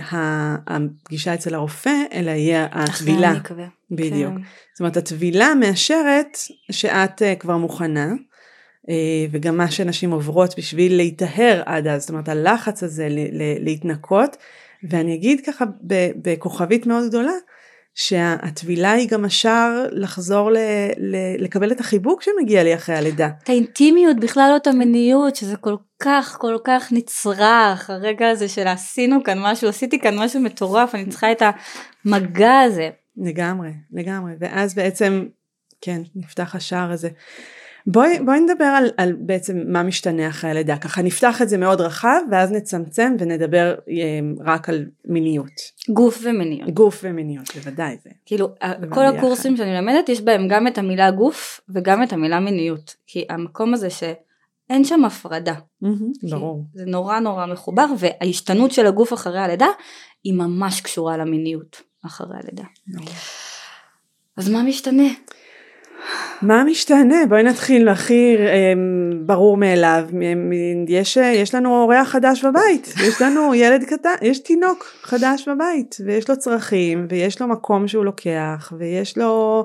הפגישה 0.66 1.34
אצל 1.34 1.54
הרופא, 1.54 1.94
אלא 2.12 2.30
יהיה 2.30 2.66
הטבילה. 2.72 3.18
אחרי 3.18 3.36
המקווה. 3.36 3.66
בדיוק. 3.90 4.32
כן. 4.34 4.40
זאת 4.72 4.80
אומרת, 4.80 4.96
הטבילה 4.96 5.54
מאשרת 5.54 6.38
שאת 6.70 7.22
uh, 7.22 7.40
כבר 7.40 7.56
מוכנה, 7.56 8.12
uh, 8.12 8.88
וגם 9.30 9.56
מה 9.56 9.70
שנשים 9.70 10.10
עוברות 10.10 10.54
בשביל 10.58 10.96
להיטהר 10.96 11.62
עד 11.66 11.86
אז, 11.86 12.00
זאת 12.00 12.10
אומרת, 12.10 12.28
הלחץ 12.28 12.82
הזה 12.82 13.08
להתנקות, 13.60 14.36
ואני 14.90 15.14
אגיד 15.14 15.40
ככה 15.46 15.64
בכוכבית 16.16 16.86
מאוד 16.86 17.08
גדולה, 17.08 17.32
שהטבילה 17.96 18.92
היא 18.92 19.08
גם 19.08 19.24
השער 19.24 19.86
לחזור 19.92 20.52
ל, 20.52 20.56
ל, 20.98 21.16
לקבל 21.38 21.72
את 21.72 21.80
החיבוק 21.80 22.22
שמגיע 22.22 22.62
לי 22.62 22.74
אחרי 22.74 22.96
הלידה. 22.96 23.28
את 23.42 23.48
האינטימיות, 23.48 24.16
בכלל 24.20 24.48
לא 24.52 24.56
את 24.56 24.66
המיניות, 24.66 25.36
שזה 25.36 25.56
כל 25.56 25.76
כך 26.02 26.36
כל 26.40 26.56
כך 26.64 26.92
נצרך, 26.92 27.90
הרגע 27.90 28.28
הזה 28.28 28.48
של 28.48 28.66
עשינו 28.66 29.24
כאן 29.24 29.38
משהו, 29.40 29.68
עשיתי 29.68 30.00
כאן 30.00 30.18
משהו 30.18 30.40
מטורף, 30.40 30.94
אני 30.94 31.06
צריכה 31.06 31.32
את 31.32 31.42
המגע 32.04 32.60
הזה. 32.60 32.90
לגמרי, 33.16 33.70
לגמרי, 33.92 34.32
ואז 34.40 34.74
בעצם, 34.74 35.26
כן, 35.80 36.02
נפתח 36.16 36.54
השער 36.54 36.90
הזה. 36.92 37.08
בואי, 37.86 38.18
בואי 38.24 38.40
נדבר 38.40 38.64
על, 38.64 38.90
על 38.96 39.12
בעצם 39.12 39.58
מה 39.66 39.82
משתנה 39.82 40.28
אחרי 40.28 40.50
הלידה, 40.50 40.76
ככה 40.76 41.02
נפתח 41.02 41.42
את 41.42 41.48
זה 41.48 41.58
מאוד 41.58 41.80
רחב 41.80 42.20
ואז 42.30 42.52
נצמצם 42.52 43.16
ונדבר 43.18 43.74
אה, 43.88 44.20
רק 44.44 44.68
על 44.68 44.84
מיניות. 45.04 45.52
גוף 45.88 46.20
ומיניות. 46.22 46.70
גוף 46.70 47.00
ומיניות, 47.02 47.46
בוודאי. 47.54 47.96
זה 48.04 48.10
כאילו 48.26 48.48
כל 48.48 49.10
ביחד. 49.10 49.16
הקורסים 49.16 49.56
שאני 49.56 49.74
למדת 49.74 50.08
יש 50.08 50.20
בהם 50.20 50.48
גם 50.48 50.66
את 50.66 50.78
המילה 50.78 51.10
גוף 51.10 51.60
וגם 51.68 52.02
את 52.02 52.12
המילה 52.12 52.40
מיניות, 52.40 52.94
כי 53.06 53.24
המקום 53.30 53.74
הזה 53.74 53.90
שאין 53.90 54.84
שם 54.84 55.04
הפרדה. 55.04 55.54
Mm-hmm, 55.54 56.30
ברור. 56.30 56.64
זה 56.74 56.84
נורא 56.86 57.18
נורא 57.18 57.46
מחובר 57.46 57.86
וההשתנות 57.98 58.72
של 58.72 58.86
הגוף 58.86 59.12
אחרי 59.12 59.40
הלידה 59.40 59.68
היא 60.24 60.34
ממש 60.34 60.80
קשורה 60.80 61.16
למיניות 61.16 61.82
אחרי 62.06 62.36
הלידה. 62.42 62.64
אז 64.36 64.48
מה 64.48 64.62
משתנה? 64.62 65.08
מה 66.42 66.64
משתנה? 66.64 67.26
בואי 67.28 67.42
נתחיל 67.42 67.88
הכי 67.88 68.36
אמ, 68.38 69.26
ברור 69.26 69.56
מאליו, 69.56 70.04
יש, 70.88 71.16
יש 71.16 71.54
לנו 71.54 71.82
אורח 71.82 72.08
חדש 72.08 72.44
בבית, 72.44 72.94
יש 73.08 73.22
לנו 73.22 73.54
ילד 73.54 73.84
קטן, 73.84 74.14
יש 74.22 74.38
תינוק 74.38 74.84
חדש 75.02 75.48
בבית 75.48 75.96
ויש 76.04 76.30
לו 76.30 76.38
צרכים 76.38 77.06
ויש 77.10 77.40
לו 77.40 77.48
מקום 77.48 77.88
שהוא 77.88 78.04
לוקח 78.04 78.72
ויש 78.78 79.18
לו 79.18 79.64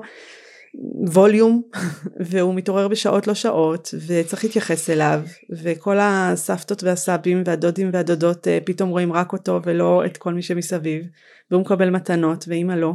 ווליום 1.12 1.62
והוא 2.30 2.54
מתעורר 2.54 2.88
בשעות 2.88 3.26
לא 3.26 3.34
שעות 3.34 3.94
וצריך 4.06 4.44
להתייחס 4.44 4.90
אליו 4.90 5.20
וכל 5.62 5.96
הסבתות 6.00 6.82
והסבים 6.82 7.42
והדודים 7.46 7.90
והדודות 7.92 8.48
אה, 8.48 8.58
פתאום 8.64 8.90
רואים 8.90 9.12
רק 9.12 9.32
אותו 9.32 9.60
ולא 9.64 10.02
את 10.06 10.16
כל 10.16 10.34
מי 10.34 10.42
שמסביב 10.42 11.04
והוא 11.50 11.60
מקבל 11.60 11.90
מתנות 11.90 12.44
ואימא 12.48 12.72
לא. 12.72 12.94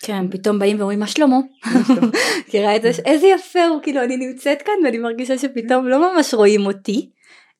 כן, 0.00 0.30
פתאום 0.30 0.58
באים 0.58 0.78
ואומרים 0.78 1.00
מה 1.00 1.06
שלמה? 1.06 1.36
מכירה 2.48 2.76
את 2.76 2.82
זה? 2.82 2.88
איזה 3.04 3.26
יפה 3.26 3.66
הוא, 3.66 3.82
כאילו 3.82 4.02
אני 4.04 4.16
נמצאת 4.16 4.62
כאן 4.62 4.74
ואני 4.84 4.98
מרגישה 4.98 5.38
שפתאום 5.38 5.88
לא 5.88 6.14
ממש 6.14 6.34
רואים 6.34 6.66
אותי, 6.66 7.10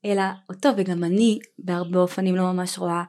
אלא 0.05 0.23
אותו 0.49 0.69
וגם 0.77 1.05
אני 1.05 1.39
בהרבה 1.59 2.01
אופנים 2.01 2.37
לא 2.37 2.43
ממש 2.43 2.79
רואה 2.79 3.03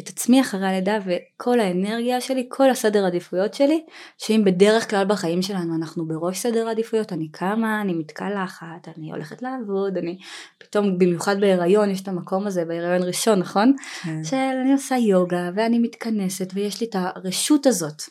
את 0.00 0.08
עצמי 0.08 0.40
אחרי 0.40 0.66
הלידה 0.66 0.98
וכל 1.06 1.60
האנרגיה 1.60 2.20
שלי, 2.20 2.46
כל 2.48 2.70
הסדר 2.70 3.06
עדיפויות 3.06 3.54
שלי, 3.54 3.84
שאם 4.18 4.42
בדרך 4.44 4.90
כלל 4.90 5.04
בחיים 5.04 5.42
שלנו 5.42 5.76
אנחנו 5.76 6.08
בראש 6.08 6.38
סדר 6.38 6.68
עדיפויות, 6.68 7.12
אני 7.12 7.28
קמה, 7.28 7.80
אני 7.80 7.92
מתקלחת, 7.92 8.88
אני 8.98 9.10
הולכת 9.10 9.42
לעבוד, 9.42 9.96
אני 9.96 10.18
פתאום 10.58 10.98
במיוחד 10.98 11.40
בהיריון, 11.40 11.90
יש 11.90 12.00
את 12.00 12.08
המקום 12.08 12.46
הזה 12.46 12.64
בהיריון 12.64 13.02
ראשון, 13.02 13.38
נכון? 13.38 13.76
כן. 14.02 14.24
שאני 14.24 14.72
עושה 14.72 14.96
יוגה 14.96 15.50
ואני 15.54 15.78
מתכנסת 15.78 16.50
ויש 16.54 16.80
לי 16.80 16.86
את 16.86 16.96
הרשות 16.98 17.66
הזאת 17.66 18.02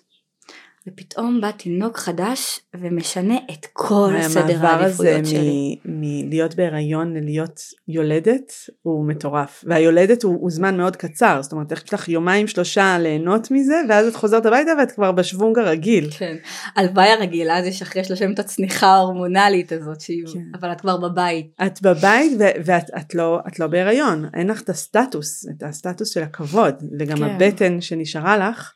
ופתאום 0.87 1.41
בא 1.41 1.51
תינוק 1.51 1.97
חדש 1.97 2.59
ומשנה 2.75 3.35
את 3.51 3.65
כל 3.73 4.13
סדר 4.21 4.65
העדיפויות 4.65 5.25
שלי. 5.25 5.37
המעבר 5.39 5.53
הזה 5.53 5.75
מלהיות 5.85 6.55
בהיריון 6.55 7.13
ללהיות 7.13 7.59
יולדת 7.87 8.51
הוא 8.81 9.07
מטורף 9.07 9.63
והיולדת 9.67 10.23
הוא, 10.23 10.37
הוא 10.41 10.51
זמן 10.51 10.77
מאוד 10.77 10.95
קצר 10.95 11.39
זאת 11.41 11.51
אומרת 11.51 11.71
יש 11.71 11.93
לך 11.93 12.09
יומיים 12.09 12.47
שלושה 12.47 12.97
ליהנות 12.99 13.51
מזה 13.51 13.81
ואז 13.89 14.07
את 14.07 14.15
חוזרת 14.15 14.45
הביתה 14.45 14.71
ואת 14.79 14.91
כבר 14.91 15.11
בשוונג 15.11 15.59
הרגיל. 15.59 16.09
כן, 16.11 16.35
הלוואי 16.75 17.09
הרגילה 17.09 17.63
זה 17.63 17.71
שאחרי 17.71 18.03
שלושים 18.03 18.33
את 18.33 18.39
הצניחה 18.39 18.87
ההורמונלית 18.87 19.71
הזאת 19.71 20.01
שהיא, 20.01 20.23
כן. 20.33 20.39
אבל 20.59 20.71
את 20.71 20.81
כבר 20.81 20.97
בבית. 20.97 21.47
את 21.65 21.81
בבית 21.81 22.31
ו- 22.39 22.61
ואת 22.65 22.89
את 22.97 23.15
לא, 23.15 23.39
את 23.47 23.59
לא 23.59 23.67
בהיריון 23.67 24.25
אין 24.33 24.47
לך 24.47 24.61
את 24.61 24.69
הסטטוס 24.69 25.45
את 25.49 25.63
הסטטוס 25.63 26.09
של 26.09 26.23
הכבוד 26.23 26.75
וגם 26.99 27.17
כן. 27.17 27.23
הבטן 27.23 27.81
שנשארה 27.81 28.37
לך. 28.37 28.71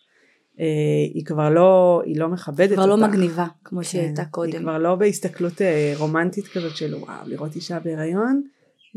אה, 0.61 1.11
היא 1.13 1.25
כבר 1.25 1.49
לא, 1.49 2.01
היא 2.05 2.19
לא 2.19 2.27
מכבדת 2.27 2.77
לא 2.77 2.83
אותך. 2.83 2.95
כבר 2.95 2.95
לא 2.95 3.07
מגניבה 3.07 3.45
כמו 3.63 3.79
כן, 3.79 3.83
שהיא 3.83 4.01
הייתה 4.01 4.25
קודם. 4.25 4.51
היא 4.51 4.59
כבר 4.59 4.77
לא 4.77 4.95
בהסתכלות 4.95 5.61
אה, 5.61 5.93
רומנטית 5.97 6.47
כזאת 6.47 6.75
של 6.77 6.95
וואו 6.95 7.27
לראות 7.27 7.55
אישה 7.55 7.79
בהיריון 7.79 8.41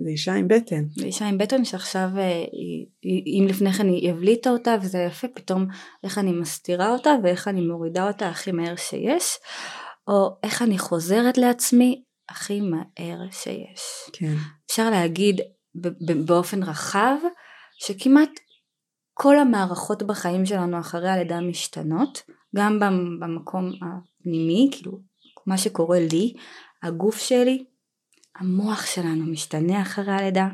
זה 0.02 0.08
אישה 0.08 0.34
עם 0.34 0.48
בטן. 0.48 0.84
זה 0.96 1.06
אישה 1.06 1.28
עם 1.28 1.38
בטן 1.38 1.64
שעכשיו 1.64 2.08
אה, 2.18 2.44
אם 3.04 3.46
לפני 3.48 3.72
כן 3.72 3.88
היא 3.88 4.10
הבליטה 4.10 4.50
אותה 4.50 4.76
וזה 4.82 4.98
יפה 4.98 5.28
פתאום 5.34 5.66
איך 6.04 6.18
אני 6.18 6.32
מסתירה 6.32 6.92
אותה 6.92 7.10
ואיך 7.22 7.48
אני 7.48 7.60
מורידה 7.60 8.06
אותה 8.08 8.28
הכי 8.28 8.52
מהר 8.52 8.76
שיש 8.76 9.38
או 10.08 10.36
איך 10.42 10.62
אני 10.62 10.78
חוזרת 10.78 11.38
לעצמי 11.38 12.02
הכי 12.28 12.60
מהר 12.60 13.30
שיש. 13.30 14.10
כן. 14.12 14.34
אפשר 14.66 14.90
להגיד 14.90 15.40
באופן 16.24 16.62
רחב 16.62 17.16
שכמעט 17.78 18.30
כל 19.14 19.38
המערכות 19.38 20.02
בחיים 20.02 20.46
שלנו 20.46 20.80
אחרי 20.80 21.10
הלידה 21.10 21.40
משתנות, 21.40 22.22
גם 22.56 22.80
במקום 23.20 23.72
הפנימי, 23.82 24.68
כאילו 24.72 25.00
מה 25.46 25.58
שקורה 25.58 26.00
לי, 26.00 26.34
הגוף 26.82 27.18
שלי, 27.18 27.64
המוח 28.36 28.86
שלנו 28.86 29.24
משתנה 29.24 29.82
אחרי 29.82 30.12
הלידה, 30.12 30.48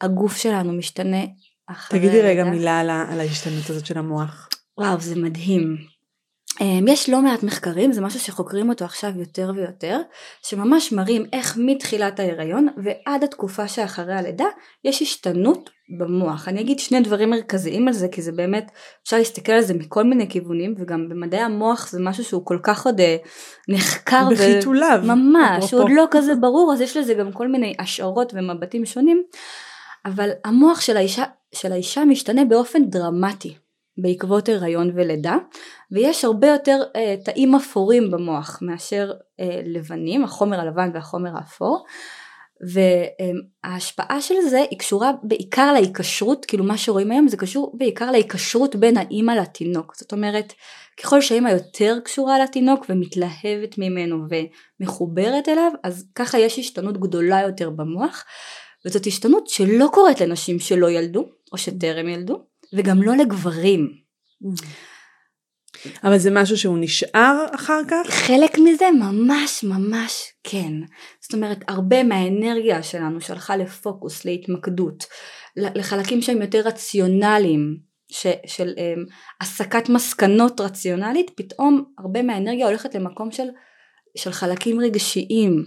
הגוף 0.00 0.36
שלנו 0.36 0.72
משתנה 0.72 1.24
אחרי 1.66 1.98
תגידי 1.98 2.20
הלידה. 2.20 2.28
תגידי 2.28 2.40
רגע 2.40 2.50
מילה 2.50 2.80
על, 2.80 2.90
על 2.90 3.20
ההשתנות 3.20 3.70
הזאת 3.70 3.86
של 3.86 3.98
המוח. 3.98 4.48
וואו 4.78 5.00
זה 5.00 5.16
מדהים. 5.16 5.76
אמ, 6.60 6.88
יש 6.88 7.08
לא 7.08 7.22
מעט 7.22 7.42
מחקרים, 7.42 7.92
זה 7.92 8.00
משהו 8.00 8.20
שחוקרים 8.20 8.68
אותו 8.68 8.84
עכשיו 8.84 9.10
יותר 9.16 9.52
ויותר, 9.54 10.00
שממש 10.42 10.92
מראים 10.92 11.26
איך 11.32 11.58
מתחילת 11.60 12.20
ההיריון 12.20 12.68
ועד 12.84 13.24
התקופה 13.24 13.68
שאחרי 13.68 14.14
הלידה 14.14 14.44
יש 14.84 15.02
השתנות 15.02 15.70
במוח. 15.98 16.48
אני 16.48 16.60
אגיד 16.60 16.78
שני 16.78 17.00
דברים 17.00 17.30
מרכזיים 17.30 17.88
על 17.88 17.94
זה 17.94 18.08
כי 18.08 18.22
זה 18.22 18.32
באמת 18.32 18.70
אפשר 19.02 19.16
להסתכל 19.16 19.52
על 19.52 19.62
זה 19.62 19.74
מכל 19.74 20.04
מיני 20.04 20.28
כיוונים 20.28 20.74
וגם 20.78 21.08
במדעי 21.08 21.40
המוח 21.40 21.88
זה 21.90 22.00
משהו 22.00 22.24
שהוא 22.24 22.46
כל 22.46 22.58
כך 22.62 22.86
עוד 22.86 23.00
אה, 23.00 23.16
נחקר. 23.68 24.28
בחיתוליו. 24.30 25.00
ממש, 25.04 25.72
הוא 25.72 25.82
עוד 25.82 25.90
לא 25.94 26.04
כזה 26.10 26.34
ברור 26.34 26.72
אז 26.72 26.80
יש 26.80 26.96
לזה 26.96 27.14
גם 27.14 27.32
כל 27.32 27.48
מיני 27.48 27.74
השערות 27.78 28.32
ומבטים 28.34 28.86
שונים 28.86 29.22
אבל 30.04 30.30
המוח 30.44 30.80
של 30.80 30.96
האישה, 30.96 31.24
של 31.54 31.72
האישה 31.72 32.04
משתנה 32.04 32.44
באופן 32.44 32.84
דרמטי. 32.84 33.54
בעקבות 34.02 34.48
הריון 34.48 34.90
ולידה 34.94 35.36
ויש 35.92 36.24
הרבה 36.24 36.46
יותר 36.46 36.82
אה, 36.96 37.14
תאים 37.24 37.54
אפורים 37.54 38.10
במוח 38.10 38.58
מאשר 38.62 39.12
אה, 39.40 39.60
לבנים, 39.64 40.24
החומר 40.24 40.60
הלבן 40.60 40.90
והחומר 40.94 41.30
האפור 41.36 41.84
וההשפעה 43.64 44.20
של 44.20 44.34
זה 44.50 44.64
היא 44.70 44.78
קשורה 44.78 45.12
בעיקר 45.22 45.72
להיקשרות, 45.72 46.44
כאילו 46.44 46.64
מה 46.64 46.78
שרואים 46.78 47.10
היום 47.10 47.28
זה 47.28 47.36
קשור 47.36 47.72
בעיקר 47.78 48.10
להיקשרות 48.10 48.76
בין 48.76 48.96
האימא 48.96 49.32
לתינוק, 49.32 49.96
זאת 49.96 50.12
אומרת 50.12 50.52
ככל 51.02 51.20
שהאימא 51.20 51.48
יותר 51.48 51.98
קשורה 52.04 52.38
לתינוק 52.38 52.86
ומתלהבת 52.88 53.78
ממנו 53.78 54.24
ומחוברת 54.80 55.48
אליו 55.48 55.72
אז 55.82 56.04
ככה 56.14 56.38
יש 56.38 56.58
השתנות 56.58 56.98
גדולה 56.98 57.40
יותר 57.42 57.70
במוח 57.70 58.24
וזאת 58.86 59.06
השתנות 59.06 59.48
שלא 59.48 59.88
קורית 59.92 60.20
לנשים 60.20 60.58
שלא 60.58 60.90
ילדו 60.90 61.24
או 61.52 61.58
שטרם 61.58 62.08
ילדו 62.08 62.49
וגם 62.72 63.02
לא 63.02 63.16
לגברים. 63.16 63.88
אבל 66.04 66.18
זה 66.18 66.30
משהו 66.32 66.56
שהוא 66.56 66.78
נשאר 66.80 67.46
אחר 67.54 67.80
כך? 67.88 68.10
חלק 68.10 68.58
מזה 68.58 68.84
ממש 69.00 69.64
ממש 69.64 70.32
כן. 70.44 70.72
זאת 71.20 71.34
אומרת 71.34 71.58
הרבה 71.68 72.02
מהאנרגיה 72.02 72.82
שלנו 72.82 73.20
שהלכה 73.20 73.56
לפוקוס, 73.56 74.24
להתמקדות, 74.24 75.04
לחלקים 75.56 76.22
שהם 76.22 76.42
יותר 76.42 76.60
רציונליים, 76.60 77.90
ש, 78.12 78.26
של 78.46 78.72
um, 78.76 79.12
הסקת 79.40 79.88
מסקנות 79.88 80.60
רציונלית, 80.60 81.30
פתאום 81.34 81.84
הרבה 81.98 82.22
מהאנרגיה 82.22 82.66
הולכת 82.66 82.94
למקום 82.94 83.30
של, 83.30 83.48
של 84.16 84.32
חלקים 84.32 84.80
רגשיים, 84.80 85.64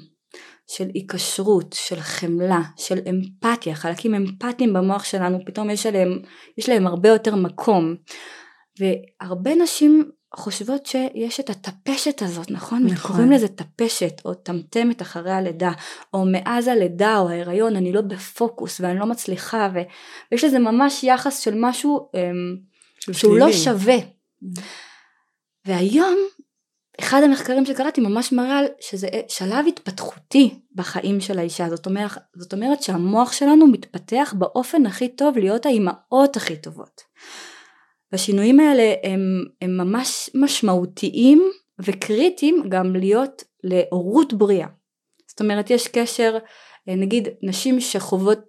של 0.68 0.88
היקשרות, 0.94 1.76
של 1.80 2.00
חמלה, 2.00 2.62
של 2.78 3.00
אמפתיה, 3.10 3.76
חלקים 3.76 4.16
אמפתיים 4.16 4.74
במוח 4.74 5.04
שלנו 5.04 5.40
פתאום 5.46 5.70
יש 5.70 5.86
להם, 5.86 6.20
יש 6.58 6.70
להם 6.70 6.88
הרבה 6.88 7.10
יותר 7.10 7.36
מקום 7.36 7.96
והרבה 8.80 9.56
נשים 9.56 10.12
חושבות 10.36 10.86
שיש 10.86 11.40
את 11.40 11.50
הטפשת 11.50 12.22
הזאת, 12.22 12.52
נכון? 12.52 12.84
נכון. 12.86 13.12
קוראים 13.12 13.32
לזה 13.32 13.48
טפשת 13.48 14.22
או 14.26 14.34
טמטמת 14.34 15.02
אחרי 15.02 15.32
הלידה, 15.32 15.72
או 16.14 16.26
מאז 16.32 16.68
הלידה 16.68 17.18
או 17.18 17.30
ההיריון 17.30 17.76
אני 17.76 17.94
לא 17.94 18.02
בפוקוס 18.02 18.82
ואני 18.82 19.00
לא 19.00 19.06
מצליחה, 19.06 19.70
ו... 19.74 19.80
ויש 20.32 20.44
לזה 20.44 20.60
ממש 20.60 21.04
יחס 21.04 21.40
של 21.40 21.54
משהו 21.58 22.10
אמ, 22.14 22.56
שהוא 23.14 23.38
לא 23.38 23.52
שווה. 23.52 23.98
Mm. 23.98 24.60
והיום 25.66 26.18
אחד 27.00 27.22
המחקרים 27.24 27.66
שקראתי 27.66 28.02
ממש 28.02 28.32
מראה 28.32 28.62
שזה 28.82 29.08
שלב 29.28 29.66
התפתחותי 29.68 30.60
בחיים 30.76 31.22
של 31.22 31.40
האישה, 31.40 31.70
זאת 31.70 31.86
אומרת, 31.86 32.12
זאת 32.36 32.54
אומרת 32.54 32.84
שהמוח 32.84 33.32
שלנו 33.32 33.68
מתפתח 33.68 34.34
באופן 34.38 34.86
הכי 34.86 35.10
טוב 35.10 35.38
להיות 35.38 35.66
האימהות 35.66 36.38
הכי 36.38 36.58
טובות. 36.58 37.02
והשינויים 38.12 38.60
האלה 38.60 38.94
הם, 39.04 39.20
הם 39.62 39.78
ממש 39.78 40.30
משמעותיים 40.36 41.44
וקריטיים 41.80 42.64
גם 42.70 42.96
להיות 42.96 43.44
להורות 43.64 44.34
בריאה. 44.34 44.68
זאת 45.28 45.42
אומרת 45.42 45.70
יש 45.70 45.88
קשר 45.88 46.38
נגיד 46.88 47.28
נשים 47.44 47.80
שחוות 47.80 48.40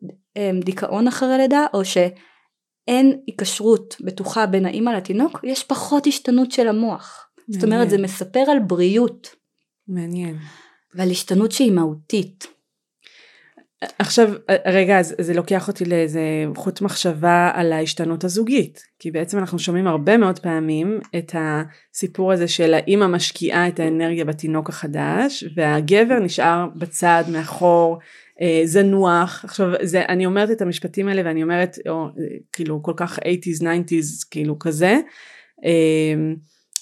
דיכאון 0.65 1.09
אחרי 1.09 1.39
לידה 1.39 1.67
או 1.75 1.85
שאין 1.85 3.21
היקשרות 3.27 3.97
בטוחה 4.01 4.47
בין 4.47 4.67
האימא 4.67 4.91
לתינוק 4.91 5.41
יש 5.45 5.65
פחות 5.65 6.07
השתנות 6.07 6.53
של 6.53 6.69
המוח. 6.69 7.24
מעניין. 7.49 7.61
זאת 7.61 7.65
אומרת 7.65 7.91
זה 7.91 7.99
מספר 7.99 8.45
על 8.51 8.59
בריאות. 8.59 9.35
מעניין. 9.89 10.37
ועל 10.95 11.11
השתנות 11.11 11.53
שהיא 11.53 11.73
מהותית. 11.73 12.47
עכשיו 13.99 14.29
רגע 14.67 14.99
אז 14.99 15.15
זה 15.21 15.35
לוקח 15.35 15.69
אותי 15.69 15.85
לאיזה 15.85 16.21
חוט 16.57 16.81
מחשבה 16.81 17.51
על 17.55 17.73
ההשתנות 17.73 18.25
הזוגית 18.25 18.83
כי 18.99 19.11
בעצם 19.11 19.39
אנחנו 19.39 19.59
שומעים 19.59 19.87
הרבה 19.87 20.17
מאוד 20.17 20.39
פעמים 20.39 21.01
את 21.19 21.35
הסיפור 21.35 22.33
הזה 22.33 22.49
של 22.49 22.75
האימא 22.75 23.07
משקיעה 23.07 23.69
את 23.69 23.81
האנרגיה 23.81 24.25
בתינוק 24.25 24.69
החדש 24.69 25.45
והגבר 25.57 26.19
נשאר 26.19 26.67
בצד 26.77 27.25
מאחור 27.33 27.99
אה, 28.41 28.63
זנוח 28.65 29.45
עכשיו 29.45 29.69
זה 29.83 30.03
אני 30.09 30.27
אומרת 30.27 30.51
את 30.51 30.63
המשפטים 30.63 31.09
האלה 31.09 31.23
ואני 31.25 31.43
אומרת 31.43 31.79
או, 31.89 32.07
כאילו 32.53 32.83
כל 32.83 32.93
כך 32.97 33.19
80's 33.19 33.63
90's 33.63 34.29
כאילו 34.31 34.59
כזה 34.59 34.99
אה, 35.65 36.15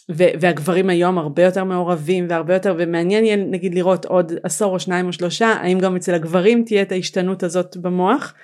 והגברים 0.08 0.90
היום 0.90 1.18
הרבה 1.18 1.42
יותר 1.42 1.64
מעורבים 1.64 2.26
והרבה 2.28 2.54
יותר 2.54 2.74
ומעניין 2.78 3.24
יהיה 3.24 3.36
נגיד 3.36 3.74
לראות 3.74 4.04
עוד 4.04 4.32
עשור 4.42 4.72
או 4.74 4.80
שניים 4.80 5.06
או 5.06 5.12
שלושה 5.12 5.46
האם 5.46 5.78
גם 5.78 5.96
אצל 5.96 6.14
הגברים 6.14 6.64
תהיה 6.64 6.82
את 6.82 6.92
ההשתנות 6.92 7.42
הזאת 7.42 7.76
במוח 7.76 8.34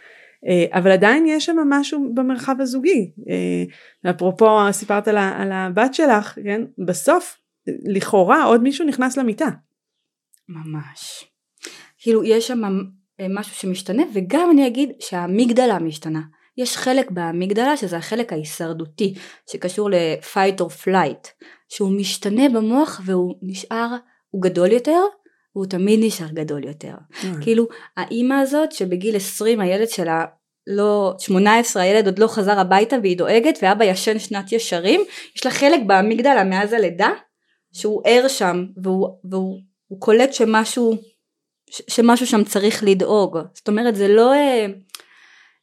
אה, 0.47 0.79
אבל 0.79 0.91
עדיין 0.91 1.27
יש 1.27 1.45
שם 1.45 1.57
משהו 1.69 2.15
במרחב 2.15 2.57
הזוגי 2.61 3.13
אה, 3.29 4.11
אפרופו 4.11 4.73
סיפרת 4.73 5.09
על, 5.09 5.19
על 5.19 5.53
הבת 5.53 5.95
שלך 5.95 6.39
כן 6.45 6.63
בסוף 6.87 7.39
לכאורה 7.85 8.45
עוד 8.45 8.63
מישהו 8.63 8.87
נכנס 8.87 9.17
למיטה. 9.17 9.49
ממש. 10.49 11.25
כאילו 11.99 12.25
יש 12.25 12.49
שם 12.49 12.63
אה, 13.21 13.27
משהו 13.31 13.55
שמשתנה 13.55 14.03
וגם 14.15 14.51
אני 14.51 14.67
אגיד 14.67 14.91
שהאמיגדלה 15.01 15.79
משתנה. 15.79 16.21
יש 16.59 16.77
חלק 16.77 17.11
באמיגדלה 17.11 17.77
שזה 17.77 17.97
החלק 17.97 18.33
ההישרדותי 18.33 19.15
שקשור 19.51 19.91
ל-fight 19.91 20.61
or 20.61 20.85
flight 20.85 21.45
שהוא 21.69 21.93
משתנה 21.93 22.49
במוח 22.49 23.01
והוא 23.05 23.35
נשאר, 23.43 23.89
הוא 24.31 24.43
גדול 24.43 24.73
יותר 24.73 25.01
והוא 25.55 25.67
תמיד 25.67 26.01
נשאר 26.03 26.29
גדול 26.29 26.65
יותר. 26.65 26.95
Mm. 27.11 27.27
כאילו 27.41 27.67
האימא 27.97 28.35
הזאת 28.35 28.73
שבגיל 28.73 29.17
20 29.17 29.61
הילד 29.61 29.89
שלה 29.89 30.25
לא 30.67 31.15
18 31.19 31.83
הילד 31.83 32.07
עוד 32.07 32.19
לא 32.19 32.27
חזר 32.27 32.59
הביתה 32.59 32.97
והיא 33.03 33.19
דואגת 33.19 33.59
ואבא 33.63 33.85
ישן 33.85 34.19
שנת 34.19 34.53
ישרים 34.53 35.01
יש 35.37 35.47
לה 35.47 35.51
חלק 35.51 35.81
באמיגדלה 35.87 36.45
מאז 36.45 36.73
הלידה 36.73 37.11
שהוא 37.73 38.03
ער 38.05 38.29
שם 38.29 38.65
והוא, 38.83 39.09
והוא 39.25 40.01
קולט 40.01 40.33
שמשהו 40.33 40.97
שמשהו 41.71 42.27
שם 42.27 42.45
צריך 42.45 42.85
לדאוג 42.87 43.39
זאת 43.55 43.69
אומרת 43.69 43.97
זה 43.97 44.09
לא 44.09 44.35
אה, 44.35 44.67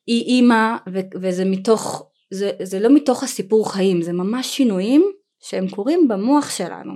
היא 0.08 0.26
אימא 0.26 0.78
וזה 1.22 1.46
מתוך 1.46 2.12
זה, 2.32 2.52
זה 2.64 2.80
לא 2.80 2.96
מתוך 2.96 3.24
הסיפור 3.24 3.74
חיים 3.74 4.02
זה 4.02 4.14
ממש 4.14 4.58
שינויים 4.58 5.12
שהם 5.40 5.70
קורים 5.70 6.08
במוח 6.08 6.50
שלנו. 6.50 6.94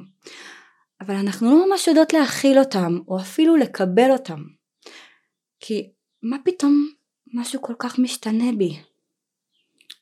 אבל 1.01 1.15
אנחנו 1.15 1.49
לא 1.51 1.67
ממש 1.67 1.87
יודעות 1.87 2.13
להכיל 2.13 2.59
אותם 2.59 2.99
או 3.07 3.19
אפילו 3.19 3.55
לקבל 3.55 4.11
אותם. 4.11 4.43
כי 5.59 5.91
מה 6.23 6.37
פתאום 6.45 6.89
משהו 7.33 7.61
כל 7.61 7.73
כך 7.79 7.99
משתנה 7.99 8.51
בי? 8.57 8.79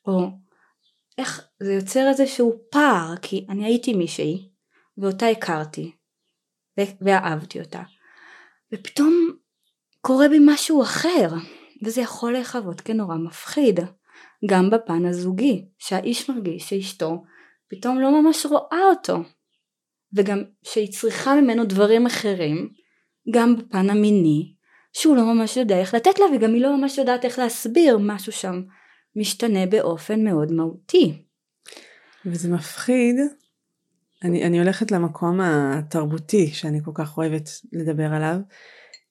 או 0.06 0.30
איך 1.18 1.46
זה 1.60 1.72
יוצר 1.72 2.08
איזשהו 2.08 2.60
פער? 2.70 3.14
כי 3.22 3.46
אני 3.48 3.64
הייתי 3.64 3.94
מישהי 3.94 4.48
ואותה 4.98 5.26
הכרתי 5.26 5.92
ואהבתי 7.00 7.60
אותה. 7.60 7.82
ופתאום 8.72 9.36
קורה 10.00 10.28
בי 10.28 10.38
משהו 10.40 10.82
אחר 10.82 11.28
וזה 11.84 12.00
יכול 12.00 12.32
להיחוות 12.32 12.80
כנורא 12.80 13.16
מפחיד. 13.16 13.80
גם 14.46 14.70
בפן 14.70 15.06
הזוגי 15.06 15.68
שהאיש 15.78 16.30
מרגיש 16.30 16.68
שאשתו 16.68 17.24
פתאום 17.68 18.00
לא 18.00 18.22
ממש 18.22 18.46
רואה 18.46 18.82
אותו. 18.90 19.18
וגם 20.12 20.42
שהיא 20.62 20.92
צריכה 20.92 21.34
ממנו 21.34 21.64
דברים 21.64 22.06
אחרים 22.06 22.68
גם 23.30 23.56
בפן 23.56 23.90
המיני 23.90 24.54
שהוא 24.92 25.16
לא 25.16 25.34
ממש 25.34 25.56
יודע 25.56 25.80
איך 25.80 25.94
לתת 25.94 26.18
לה 26.18 26.26
וגם 26.34 26.54
היא 26.54 26.62
לא 26.62 26.76
ממש 26.76 26.98
יודעת 26.98 27.24
איך 27.24 27.38
להסביר 27.38 27.98
משהו 28.00 28.32
שם 28.32 28.62
משתנה 29.16 29.66
באופן 29.66 30.24
מאוד 30.24 30.52
מהותי. 30.52 31.22
וזה 32.26 32.48
מפחיד. 32.48 33.16
אני, 34.24 34.44
אני 34.44 34.58
הולכת 34.58 34.90
למקום 34.90 35.40
התרבותי 35.40 36.46
שאני 36.46 36.80
כל 36.84 36.90
כך 36.94 37.18
אוהבת 37.18 37.48
לדבר 37.72 38.12
עליו, 38.14 38.36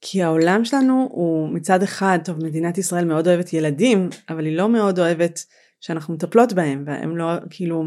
כי 0.02 0.24
העולם 0.24 0.66
שלנו 0.66 1.10
הוא 1.12 1.50
מצד 1.50 1.84
אחד, 1.84 2.20
טוב 2.26 2.38
מדינת 2.46 2.78
ישראל 2.78 3.06
מאוד 3.06 3.28
אוהבת 3.28 3.54
ילדים, 3.54 4.10
אבל 4.30 4.46
היא 4.46 4.58
לא 4.58 4.70
מאוד 4.70 5.00
אוהבת 5.00 5.40
שאנחנו 5.82 6.14
מטפלות 6.14 6.54
בהם, 6.54 6.84
והם 6.88 7.18
לא, 7.18 7.26
כאילו, 7.50 7.84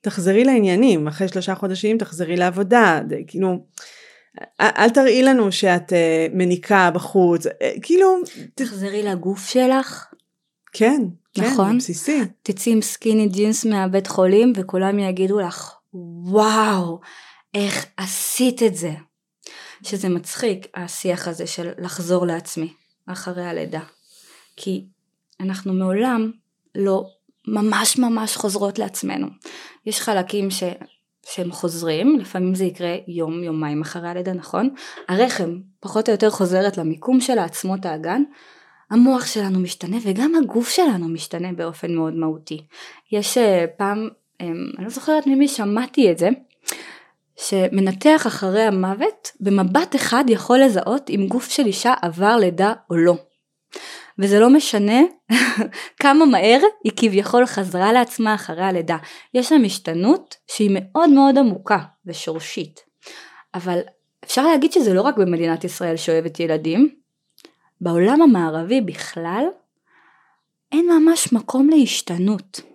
תחזרי 0.00 0.44
לעניינים, 0.44 1.08
אחרי 1.08 1.28
שלושה 1.28 1.54
חודשים 1.54 1.98
תחזרי 1.98 2.36
לעבודה, 2.36 3.00
כאילו, 3.26 3.64
אל 4.60 4.90
תראי 4.90 5.22
לנו 5.22 5.52
שאת 5.52 5.92
uh, 5.92 6.34
מניקה 6.34 6.90
בחוץ, 6.94 7.46
uh, 7.46 7.50
כאילו... 7.82 8.16
תחזרי 8.54 9.02
לגוף 9.02 9.48
שלך. 9.48 10.06
כן, 10.72 11.02
כן, 11.34 11.44
נכון? 11.44 11.78
בסיסי. 11.78 12.20
תצאי 12.42 12.72
עם 12.72 12.82
סקיני 12.82 13.28
ג'ינס 13.28 13.64
מהבית 13.64 14.06
חולים 14.06 14.52
וכולם 14.56 14.98
יגידו 14.98 15.40
לך, 15.40 15.74
וואו, 16.24 17.00
איך 17.54 17.86
עשית 17.96 18.62
את 18.62 18.74
זה. 18.74 18.92
שזה 19.84 20.08
מצחיק 20.08 20.66
השיח 20.74 21.28
הזה 21.28 21.46
של 21.46 21.70
לחזור 21.78 22.26
לעצמי 22.26 22.72
אחרי 23.06 23.44
הלידה. 23.44 23.80
כי 24.56 24.84
אנחנו 25.40 25.72
מעולם 25.72 26.30
לא 26.74 27.04
ממש 27.48 27.98
ממש 27.98 28.36
חוזרות 28.36 28.78
לעצמנו. 28.78 29.26
יש 29.86 30.00
חלקים 30.00 30.50
ש... 30.50 30.62
שהם 31.26 31.52
חוזרים, 31.52 32.18
לפעמים 32.18 32.54
זה 32.54 32.64
יקרה 32.64 32.96
יום 33.08 33.42
יומיים 33.42 33.80
אחרי 33.80 34.08
הלידה 34.08 34.32
נכון? 34.32 34.74
הרחם 35.08 35.58
פחות 35.80 36.08
או 36.08 36.12
יותר 36.12 36.30
חוזרת 36.30 36.78
למיקום 36.78 37.20
של 37.20 37.38
עצמות 37.38 37.86
האגן, 37.86 38.22
המוח 38.90 39.26
שלנו 39.26 39.60
משתנה 39.60 39.96
וגם 40.02 40.32
הגוף 40.34 40.68
שלנו 40.68 41.08
משתנה 41.08 41.52
באופן 41.52 41.94
מאוד 41.94 42.14
מהותי. 42.14 42.66
יש 43.12 43.38
אה, 43.38 43.64
פעם 43.76 44.08
אמ, 44.40 44.70
אני 44.78 44.84
לא 44.84 44.90
זוכרת 44.90 45.26
ממי 45.26 45.48
שמעתי 45.48 46.10
את 46.10 46.18
זה, 46.18 46.28
שמנתח 47.36 48.26
אחרי 48.26 48.62
המוות 48.62 49.32
במבט 49.40 49.96
אחד 49.96 50.24
יכול 50.28 50.58
לזהות 50.58 51.10
אם 51.10 51.26
גוף 51.28 51.50
של 51.50 51.66
אישה 51.66 51.94
עבר 52.02 52.36
לידה 52.36 52.72
או 52.90 52.96
לא. 52.96 53.14
וזה 54.18 54.40
לא 54.40 54.50
משנה 54.50 55.00
כמה 56.02 56.26
מהר 56.26 56.60
היא 56.84 56.92
כביכול 56.96 57.46
חזרה 57.46 57.92
לעצמה 57.92 58.34
אחרי 58.34 58.64
הלידה. 58.64 58.96
יש 59.34 59.48
שם 59.48 59.62
השתנות 59.66 60.36
שהיא 60.50 60.70
מאוד 60.74 61.10
מאוד 61.10 61.38
עמוקה 61.38 61.78
ושורשית. 62.06 62.80
אבל 63.54 63.80
אפשר 64.24 64.46
להגיד 64.46 64.72
שזה 64.72 64.94
לא 64.94 65.02
רק 65.02 65.16
במדינת 65.16 65.64
ישראל 65.64 65.96
שאוהבת 65.96 66.40
ילדים, 66.40 66.94
בעולם 67.80 68.22
המערבי 68.22 68.80
בכלל 68.80 69.44
אין 70.72 70.86
ממש 70.86 71.32
מקום 71.32 71.68
להשתנות. 71.68 72.73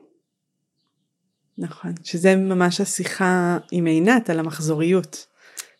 נכון, 1.60 1.92
שזה 2.04 2.36
ממש 2.36 2.82
השיחה 2.82 3.58
עם 3.72 3.86
עינת 3.86 4.30
על 4.30 4.40
המחזוריות. 4.40 5.26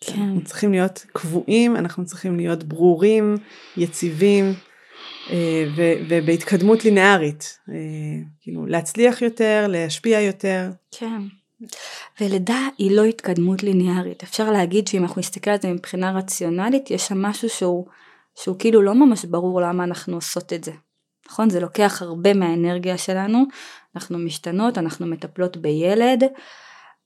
כן. 0.02 0.22
אנחנו 0.22 0.44
צריכים 0.44 0.72
להיות 0.72 1.06
קבועים, 1.14 1.76
אנחנו 1.76 2.06
צריכים 2.06 2.38
להיות 2.38 2.64
ברורים, 2.64 3.38
יציבים, 3.78 4.54
אה, 5.30 5.66
ובהתקדמות 6.10 6.86
לינארית. 6.86 7.58
אה, 7.70 7.76
כאילו, 8.42 8.66
להצליח 8.66 9.22
יותר, 9.22 9.66
להשפיע 9.70 10.22
יותר. 10.22 10.70
כן. 10.92 11.22
ולידה 12.22 12.68
היא 12.78 12.92
לא 12.92 13.04
התקדמות 13.04 13.64
ליניארית. 13.64 14.24
אפשר 14.24 14.52
להגיד 14.52 14.88
שאם 14.88 15.04
אנחנו 15.04 15.20
נסתכל 15.20 15.52
על 15.52 15.58
זה 15.62 15.74
מבחינה 15.74 16.12
רציונלית, 16.12 16.92
יש 16.92 17.08
שם 17.08 17.22
משהו 17.22 17.50
שהוא, 17.50 17.86
שהוא 18.36 18.60
כאילו 18.60 18.82
לא 18.82 18.96
ממש 18.96 19.26
ברור 19.26 19.62
למה 19.62 19.84
אנחנו 19.84 20.16
עושות 20.16 20.54
את 20.54 20.64
זה. 20.64 20.72
נכון? 21.30 21.50
זה 21.50 21.60
לוקח 21.60 22.02
הרבה 22.02 22.34
מהאנרגיה 22.34 22.98
שלנו, 22.98 23.44
אנחנו 23.96 24.18
משתנות, 24.18 24.78
אנחנו 24.78 25.06
מטפלות 25.06 25.58
בילד, 25.58 26.24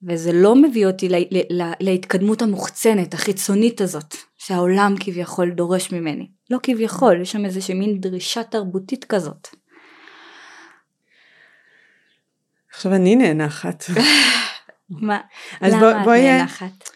וזה 0.07 0.31
לא 0.33 0.55
מביא 0.55 0.85
אותי 0.85 1.09
לה, 1.09 1.17
לה, 1.49 1.71
להתקדמות 1.79 2.41
המוחצנת, 2.41 3.13
החיצונית 3.13 3.81
הזאת, 3.81 4.15
שהעולם 4.37 4.95
כביכול 4.99 5.51
דורש 5.51 5.91
ממני. 5.91 6.27
לא 6.49 6.57
כביכול, 6.63 7.21
יש 7.21 7.31
שם 7.31 7.45
איזושהי 7.45 7.73
מין 7.73 8.01
דרישה 8.01 8.43
תרבותית 8.43 9.05
כזאת. 9.05 9.47
עכשיו 12.73 12.93
אני 12.93 13.15
נאנחת. 13.15 13.83
מה? 14.89 15.19
למה 15.61 16.03
את 16.03 16.07
נאנחת? 16.07 16.89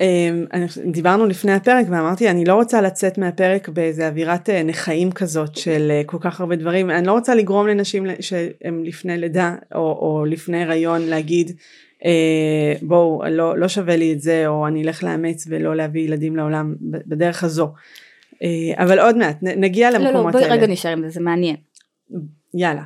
אמ, 0.00 0.46
דיברנו 0.92 1.26
לפני 1.26 1.52
הפרק 1.52 1.86
ואמרתי 1.90 2.30
אני 2.30 2.44
לא 2.44 2.54
רוצה 2.54 2.80
לצאת 2.80 3.18
מהפרק 3.18 3.68
באיזה 3.68 4.08
אווירת 4.08 4.50
אה, 4.50 4.62
נכאים 4.62 5.12
כזאת 5.12 5.56
של 5.56 5.88
אה, 5.90 6.02
כל 6.06 6.16
כך 6.20 6.40
הרבה 6.40 6.56
דברים 6.56 6.90
אני 6.90 7.06
לא 7.06 7.12
רוצה 7.12 7.34
לגרום 7.34 7.66
לנשים 7.66 8.06
שהם 8.20 8.84
לפני 8.84 9.18
לידה 9.18 9.54
או, 9.74 9.80
או 9.80 10.24
לפני 10.24 10.62
הריון 10.62 11.02
להגיד 11.02 11.50
אה, 12.04 12.74
בואו 12.82 13.22
לא, 13.30 13.58
לא 13.58 13.68
שווה 13.68 13.96
לי 13.96 14.12
את 14.12 14.20
זה 14.20 14.46
או 14.46 14.66
אני 14.66 14.82
אלך 14.82 15.02
לאמץ 15.02 15.46
ולא 15.48 15.76
להביא 15.76 16.02
ילדים 16.02 16.36
לעולם 16.36 16.74
בדרך 16.80 17.44
הזו 17.44 17.72
אבל 18.76 18.98
עוד 18.98 19.16
מעט 19.16 19.36
נגיע 19.42 19.90
למקומות 19.90 20.14
האלה. 20.14 20.22
לא 20.22 20.26
לא 20.26 20.30
בואי 20.30 20.58
רגע 20.58 20.66
נשאר 20.66 20.90
עם 20.90 21.02
זה 21.02 21.08
זה 21.08 21.20
מעניין. 21.20 21.56
יאללה. 22.54 22.82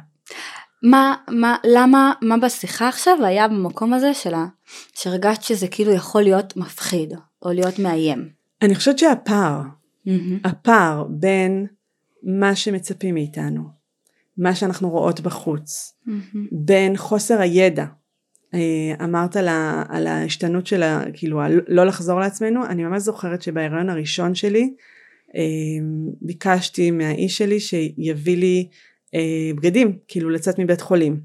מה, 0.83 1.15
מה, 1.31 1.57
למה, 1.65 2.13
מה 2.23 2.37
בשיחה 2.37 2.89
עכשיו 2.89 3.25
היה 3.25 3.49
במקום 3.49 3.93
הזה 3.93 4.15
שלה, 4.15 4.47
שהרגשת 4.95 5.43
שזה 5.43 5.69
כאילו 5.69 5.93
יכול 5.93 6.23
להיות 6.23 6.57
מפחיד, 6.57 7.13
או 7.43 7.53
להיות 7.53 7.79
מאיים? 7.79 8.29
אני 8.63 8.75
חושבת 8.75 8.99
שהפער, 8.99 9.61
mm-hmm. 9.63 10.49
הפער 10.49 11.05
בין 11.11 11.67
מה 12.23 12.57
שמצפים 12.57 13.15
מאיתנו, 13.15 13.63
מה 14.39 14.55
שאנחנו 14.55 14.91
רואות 14.91 15.21
בחוץ, 15.21 15.95
mm-hmm. 16.07 16.39
בין 16.53 16.97
חוסר 16.97 17.41
הידע, 17.41 17.87
אה, 18.55 19.05
אמרת 19.05 19.37
על, 19.37 19.49
ה, 19.49 19.83
על 19.89 20.07
ההשתנות 20.07 20.67
של 20.67 20.83
ה... 20.83 21.03
כאילו 21.13 21.41
לא 21.69 21.87
לחזור 21.87 22.21
לעצמנו, 22.21 22.67
אני 22.67 22.85
ממש 22.85 23.03
זוכרת 23.03 23.43
שבהיריון 23.43 23.91
הראשון 23.91 24.35
שלי, 24.35 24.75
אה, 25.37 25.43
ביקשתי 26.21 26.91
מהאיש 26.91 27.39
שלי 27.39 27.61
שיביא 27.61 28.37
לי 28.37 28.69
אה, 29.15 29.51
בגדים, 29.57 29.99
כאילו 30.09 30.31
לצאת 30.31 30.59
מבית 30.59 30.81
חולים. 30.81 31.21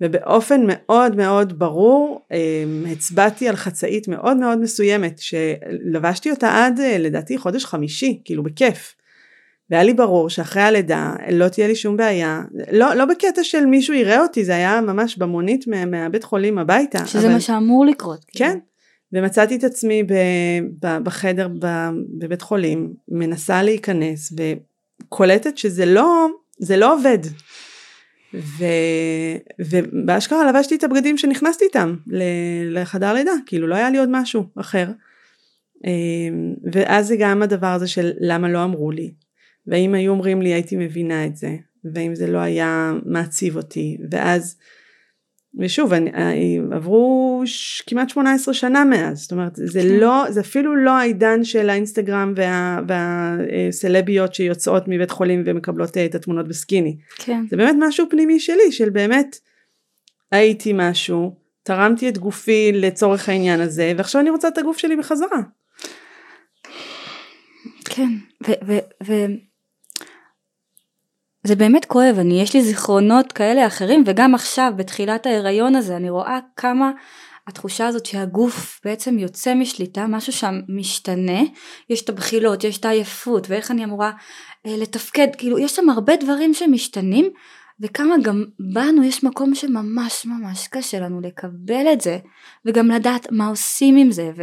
ובאופן 0.00 0.60
מאוד 0.66 1.16
מאוד 1.16 1.58
ברור 1.58 2.20
אה, 2.32 2.64
הצבעתי 2.92 3.48
על 3.48 3.56
חצאית 3.56 4.08
מאוד 4.08 4.36
מאוד 4.36 4.58
מסוימת 4.58 5.18
שלבשתי 5.18 6.30
אותה 6.30 6.64
עד 6.64 6.80
אה, 6.80 6.98
לדעתי 6.98 7.38
חודש 7.38 7.64
חמישי, 7.64 8.20
כאילו 8.24 8.42
בכיף. 8.42 8.94
והיה 9.70 9.82
לי 9.82 9.94
ברור 9.94 10.30
שאחרי 10.30 10.62
הלידה 10.62 11.14
לא 11.32 11.48
תהיה 11.48 11.68
לי 11.68 11.74
שום 11.74 11.96
בעיה, 11.96 12.42
לא, 12.72 12.94
לא 12.94 13.04
בקטע 13.04 13.44
של 13.44 13.66
מישהו 13.66 13.94
יראה 13.94 14.22
אותי, 14.22 14.44
זה 14.44 14.52
היה 14.52 14.80
ממש 14.80 15.16
במונית 15.16 15.64
מהבית 15.86 16.24
חולים 16.24 16.58
הביתה. 16.58 17.06
שזה 17.06 17.26
אבל... 17.26 17.32
מה 17.32 17.40
שאמור 17.40 17.86
לקרות. 17.86 18.24
כן, 18.36 18.58
ומצאתי 19.12 19.56
את 19.56 19.64
עצמי 19.64 20.02
ב, 20.02 20.12
ב, 20.82 20.98
בחדר 21.04 21.48
ב, 21.60 21.88
בבית 22.18 22.42
חולים, 22.42 22.92
מנסה 23.08 23.62
להיכנס 23.62 24.32
וקולטת 25.08 25.58
שזה 25.58 25.86
לא, 25.86 26.26
זה 26.62 26.76
לא 26.76 26.94
עובד. 26.94 27.18
ו, 28.34 28.64
ובאשכרה 29.58 30.50
לבשתי 30.50 30.74
את 30.74 30.84
הבגדים 30.84 31.18
שנכנסתי 31.18 31.64
איתם 31.64 31.96
לחדר 32.70 33.12
לידה, 33.12 33.32
כאילו 33.46 33.66
לא 33.66 33.74
היה 33.74 33.90
לי 33.90 33.98
עוד 33.98 34.08
משהו 34.12 34.44
אחר. 34.60 34.86
אמ, 35.86 36.54
ואז 36.72 37.06
זה 37.06 37.16
גם 37.18 37.42
הדבר 37.42 37.66
הזה 37.66 37.88
של 37.88 38.12
למה 38.20 38.48
לא 38.48 38.64
אמרו 38.64 38.90
לי, 38.90 39.14
ואם 39.66 39.94
היו 39.94 40.12
אומרים 40.12 40.42
לי 40.42 40.52
הייתי 40.52 40.76
מבינה 40.76 41.26
את 41.26 41.36
זה, 41.36 41.56
ואם 41.94 42.14
זה 42.14 42.26
לא 42.26 42.38
היה 42.38 42.92
מעציב 43.06 43.56
אותי, 43.56 43.98
ואז 44.10 44.56
ושוב, 45.58 45.92
אני, 45.92 46.10
אה, 46.10 46.76
עברו 46.76 47.42
ש, 47.44 47.82
כמעט 47.86 48.08
18 48.08 48.54
שנה 48.54 48.84
מאז, 48.84 49.18
זאת 49.18 49.32
אומרת, 49.32 49.52
זה 49.54 49.80
כן. 49.80 49.88
לא, 49.88 50.24
זה 50.30 50.40
אפילו 50.40 50.76
לא 50.76 50.90
העידן 50.90 51.44
של 51.44 51.70
האינסטגרם 51.70 52.32
וה, 52.36 52.80
והסלביות 52.88 54.34
שיוצאות 54.34 54.84
מבית 54.88 55.10
חולים 55.10 55.42
ומקבלות 55.46 55.96
אה, 55.96 56.04
את 56.04 56.14
התמונות 56.14 56.48
בסקיני. 56.48 56.96
כן. 57.16 57.44
זה 57.50 57.56
באמת 57.56 57.74
משהו 57.78 58.06
פנימי 58.10 58.40
שלי, 58.40 58.72
של 58.72 58.90
באמת, 58.90 59.38
הייתי 60.30 60.72
משהו, 60.74 61.34
תרמתי 61.62 62.08
את 62.08 62.18
גופי 62.18 62.72
לצורך 62.74 63.28
העניין 63.28 63.60
הזה, 63.60 63.92
ועכשיו 63.96 64.20
אני 64.20 64.30
רוצה 64.30 64.48
את 64.48 64.58
הגוף 64.58 64.78
שלי 64.78 64.96
בחזרה. 64.96 65.40
כן, 67.84 68.08
ו... 69.06 69.12
זה 71.44 71.56
באמת 71.56 71.84
כואב, 71.84 72.16
אני, 72.18 72.42
יש 72.42 72.54
לי 72.54 72.62
זיכרונות 72.62 73.32
כאלה 73.32 73.66
אחרים 73.66 74.04
וגם 74.06 74.34
עכשיו 74.34 74.72
בתחילת 74.76 75.26
ההיריון 75.26 75.74
הזה 75.74 75.96
אני 75.96 76.10
רואה 76.10 76.38
כמה 76.56 76.90
התחושה 77.46 77.86
הזאת 77.86 78.06
שהגוף 78.06 78.80
בעצם 78.84 79.18
יוצא 79.18 79.54
משליטה, 79.54 80.06
משהו 80.06 80.32
שם 80.32 80.54
משתנה, 80.68 81.40
יש 81.90 82.02
את 82.02 82.08
הבחילות, 82.08 82.64
יש 82.64 82.78
את 82.78 82.84
העייפות 82.84 83.46
ואיך 83.50 83.70
אני 83.70 83.84
אמורה 83.84 84.10
אה, 84.66 84.76
לתפקד, 84.76 85.28
כאילו 85.38 85.58
יש 85.58 85.76
שם 85.76 85.90
הרבה 85.90 86.16
דברים 86.16 86.54
שמשתנים 86.54 87.30
וכמה 87.80 88.14
גם 88.22 88.44
בנו 88.72 89.04
יש 89.04 89.24
מקום 89.24 89.54
שממש 89.54 90.26
ממש 90.26 90.68
קשה 90.68 91.00
לנו 91.00 91.20
לקבל 91.20 91.92
את 91.92 92.00
זה 92.00 92.18
וגם 92.64 92.88
לדעת 92.88 93.26
מה 93.30 93.46
עושים 93.48 93.96
עם 93.96 94.10
זה 94.10 94.30
ו, 94.36 94.42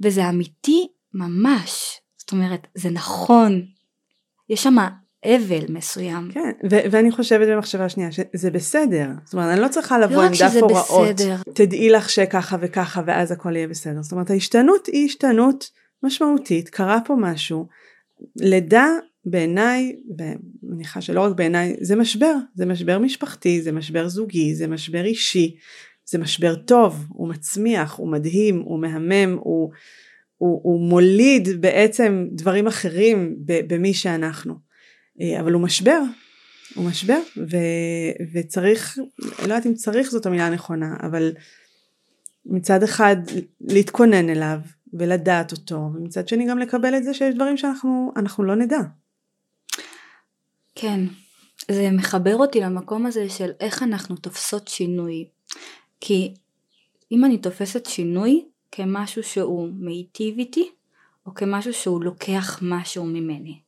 וזה 0.00 0.28
אמיתי 0.28 0.86
ממש, 1.14 2.00
זאת 2.18 2.32
אומרת 2.32 2.66
זה 2.74 2.90
נכון, 2.90 3.62
יש 4.48 4.62
שם 4.62 4.76
אבל 5.26 5.64
מסוים. 5.68 6.30
כן, 6.32 6.52
ו- 6.70 6.90
ואני 6.90 7.10
חושבת 7.10 7.48
במחשבה 7.48 7.88
שנייה 7.88 8.12
שזה 8.12 8.50
בסדר. 8.50 9.08
זאת 9.24 9.34
אומרת, 9.34 9.52
אני 9.52 9.60
לא 9.60 9.68
צריכה 9.68 9.98
לבוא 9.98 10.16
לא 10.16 10.22
עם 10.22 10.32
דף 10.32 10.56
הוראות. 10.60 11.14
בסדר. 11.14 11.36
תדעי 11.54 11.90
לך 11.90 12.10
שככה 12.10 12.56
וככה 12.60 13.02
ואז 13.06 13.32
הכל 13.32 13.56
יהיה 13.56 13.68
בסדר. 13.68 14.02
זאת 14.02 14.12
אומרת, 14.12 14.30
ההשתנות 14.30 14.86
היא 14.86 15.06
השתנות 15.06 15.70
משמעותית, 16.02 16.68
קרה 16.68 16.98
פה 17.04 17.16
משהו. 17.18 17.66
לידה 18.36 18.86
בעיניי, 19.24 19.96
ומניחה 20.18 21.00
שלא 21.00 21.20
רק 21.20 21.36
בעיניי, 21.36 21.76
זה 21.80 21.96
משבר. 21.96 22.34
זה 22.54 22.66
משבר 22.66 22.98
משפחתי, 22.98 23.62
זה 23.62 23.72
משבר 23.72 24.08
זוגי, 24.08 24.54
זה 24.54 24.66
משבר 24.66 25.04
אישי, 25.04 25.56
זה 26.04 26.18
משבר 26.18 26.54
טוב, 26.54 27.04
הוא 27.08 27.28
מצמיח, 27.28 27.94
הוא 27.94 28.08
מדהים, 28.12 28.60
הוא 28.60 28.80
מהמם, 28.80 29.38
הוא, 29.40 29.70
הוא, 30.36 30.60
הוא 30.62 30.88
מוליד 30.88 31.48
בעצם 31.60 32.26
דברים 32.32 32.66
אחרים 32.66 33.36
במי 33.44 33.94
שאנחנו. 33.94 34.69
אה, 35.20 35.40
אבל 35.40 35.52
הוא 35.52 35.62
משבר, 35.62 36.00
הוא 36.74 36.84
משבר, 36.84 37.18
ו, 37.36 37.56
וצריך, 38.32 38.98
לא 39.18 39.42
יודעת 39.42 39.66
אם 39.66 39.74
צריך 39.74 40.10
זאת 40.10 40.26
המילה 40.26 40.46
הנכונה, 40.46 40.96
אבל 41.02 41.32
מצד 42.46 42.82
אחד 42.82 43.16
להתכונן 43.60 44.28
אליו 44.28 44.58
ולדעת 44.92 45.52
אותו, 45.52 45.90
ומצד 45.94 46.28
שני 46.28 46.46
גם 46.46 46.58
לקבל 46.58 46.96
את 46.96 47.04
זה 47.04 47.14
שיש 47.14 47.34
דברים 47.34 47.56
שאנחנו 47.56 48.44
לא 48.44 48.56
נדע. 48.56 48.80
כן, 50.74 51.00
זה 51.70 51.90
מחבר 51.90 52.36
אותי 52.36 52.60
למקום 52.60 53.06
הזה 53.06 53.28
של 53.28 53.50
איך 53.60 53.82
אנחנו 53.82 54.16
תופסות 54.16 54.68
שינוי. 54.68 55.24
כי 56.00 56.34
אם 57.12 57.24
אני 57.24 57.38
תופסת 57.38 57.86
שינוי 57.86 58.44
כמשהו 58.72 59.22
שהוא 59.22 59.68
מיטיב 59.72 60.38
איתי, 60.38 60.70
או 61.26 61.34
כמשהו 61.34 61.72
שהוא 61.72 62.04
לוקח 62.04 62.58
משהו 62.62 63.04
ממני. 63.04 63.60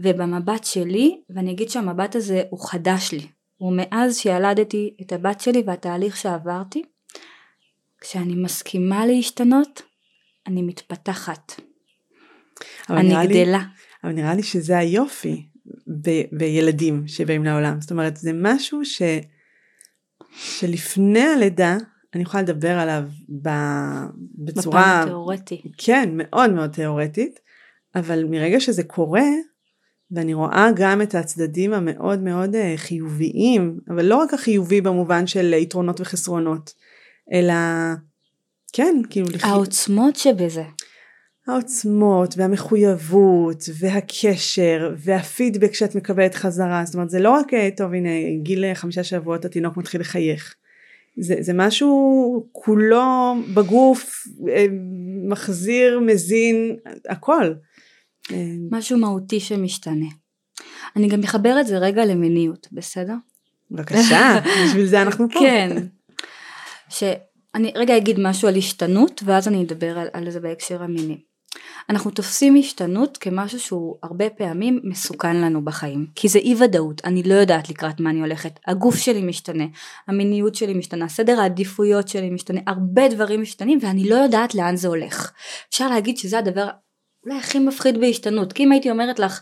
ובמבט 0.00 0.64
שלי, 0.64 1.20
ואני 1.30 1.52
אגיד 1.52 1.68
שהמבט 1.68 2.16
הזה 2.16 2.42
הוא 2.50 2.68
חדש 2.68 3.12
לי, 3.12 3.26
הוא 3.56 3.72
מאז 3.76 4.16
שילדתי 4.16 4.96
את 5.02 5.12
הבת 5.12 5.40
שלי 5.40 5.62
והתהליך 5.66 6.16
שעברתי, 6.16 6.82
כשאני 8.00 8.34
מסכימה 8.34 9.06
להשתנות, 9.06 9.82
אני 10.46 10.62
מתפתחת. 10.62 11.52
אני 12.90 13.26
גדלה. 13.26 13.58
לי, 13.58 13.64
אבל 14.04 14.12
נראה 14.12 14.34
לי 14.34 14.42
שזה 14.42 14.78
היופי 14.78 15.46
ב- 16.02 16.36
בילדים 16.38 17.08
שבאים 17.08 17.44
לעולם. 17.44 17.80
זאת 17.80 17.90
אומרת, 17.90 18.16
זה 18.16 18.30
משהו 18.34 18.84
ש... 18.84 19.02
שלפני 20.36 21.22
הלידה, 21.22 21.76
אני 22.14 22.22
יכולה 22.22 22.42
לדבר 22.42 22.78
עליו 22.78 23.02
ב... 23.42 23.48
בצורה... 24.34 25.00
בפן 25.00 25.08
תיאורטי. 25.08 25.62
כן, 25.78 26.10
מאוד 26.12 26.52
מאוד 26.52 26.70
תיאורטית, 26.70 27.40
אבל 27.94 28.24
מרגע 28.24 28.60
שזה 28.60 28.84
קורה, 28.84 29.28
ואני 30.10 30.34
רואה 30.34 30.68
גם 30.76 31.02
את 31.02 31.14
הצדדים 31.14 31.72
המאוד 31.72 32.22
מאוד 32.22 32.54
אה, 32.54 32.74
חיוביים, 32.76 33.78
אבל 33.88 34.04
לא 34.04 34.16
רק 34.16 34.34
החיובי 34.34 34.80
במובן 34.80 35.26
של 35.26 35.52
יתרונות 35.52 36.00
וחסרונות, 36.00 36.74
אלא 37.32 37.54
כן, 38.72 38.96
כאילו... 39.10 39.26
העוצמות 39.42 40.16
שבזה. 40.16 40.64
העוצמות 41.46 42.34
והמחויבות 42.36 43.64
והקשר 43.78 44.94
והפידבק 44.98 45.74
שאת 45.74 45.94
מקבלת 45.94 46.34
חזרה, 46.34 46.84
זאת 46.84 46.94
אומרת 46.94 47.10
זה 47.10 47.18
לא 47.18 47.30
רק 47.30 47.54
אה, 47.54 47.68
טוב 47.76 47.92
הנה 47.92 48.10
גיל 48.42 48.74
חמישה 48.74 49.04
שבועות 49.04 49.44
התינוק 49.44 49.76
מתחיל 49.76 50.00
לחייך, 50.00 50.54
זה, 51.18 51.34
זה 51.40 51.52
משהו 51.54 52.46
כולו 52.52 53.34
בגוף, 53.54 54.26
אה, 54.48 54.66
מחזיר, 55.28 56.00
מזין, 56.00 56.76
הכל. 57.08 57.52
משהו 58.70 58.98
מהותי 58.98 59.40
שמשתנה. 59.40 60.06
אני 60.96 61.08
גם 61.08 61.22
אחבר 61.22 61.60
את 61.60 61.66
זה 61.66 61.78
רגע 61.78 62.04
למיניות, 62.04 62.68
בסדר? 62.72 63.14
בבקשה, 63.70 64.38
בשביל 64.66 64.86
זה 64.86 65.02
אנחנו 65.02 65.30
פה. 65.30 65.40
כן. 65.40 65.86
שאני 66.88 67.72
רגע 67.74 67.96
אגיד 67.96 68.16
משהו 68.20 68.48
על 68.48 68.56
השתנות 68.56 69.22
ואז 69.24 69.48
אני 69.48 69.62
אדבר 69.64 69.98
על, 69.98 70.08
על 70.12 70.30
זה 70.30 70.40
בהקשר 70.40 70.82
המיני. 70.82 71.18
אנחנו 71.90 72.10
תופסים 72.10 72.56
השתנות 72.58 73.16
כמשהו 73.16 73.60
שהוא 73.60 73.96
הרבה 74.02 74.30
פעמים 74.30 74.80
מסוכן 74.84 75.36
לנו 75.36 75.64
בחיים 75.64 76.06
כי 76.14 76.28
זה 76.28 76.38
אי 76.38 76.54
ודאות 76.64 77.04
אני 77.04 77.22
לא 77.22 77.34
יודעת 77.34 77.70
לקראת 77.70 78.00
מה 78.00 78.10
אני 78.10 78.20
הולכת 78.20 78.58
הגוף 78.66 78.96
שלי 78.96 79.22
משתנה 79.22 79.64
המיניות 80.08 80.54
שלי 80.54 80.74
משתנה 80.74 81.08
סדר 81.08 81.40
העדיפויות 81.40 82.08
שלי 82.08 82.30
משתנה 82.30 82.60
הרבה 82.66 83.08
דברים 83.08 83.42
משתנים 83.42 83.78
ואני 83.82 84.08
לא 84.08 84.14
יודעת 84.14 84.54
לאן 84.54 84.76
זה 84.76 84.88
הולך 84.88 85.32
אפשר 85.68 85.88
להגיד 85.88 86.18
שזה 86.18 86.38
הדבר 86.38 86.68
אולי 87.26 87.38
הכי 87.38 87.58
מפחיד 87.58 88.00
בהשתנות. 88.00 88.52
כי 88.52 88.64
אם 88.64 88.72
הייתי 88.72 88.90
אומרת 88.90 89.18
לך 89.18 89.40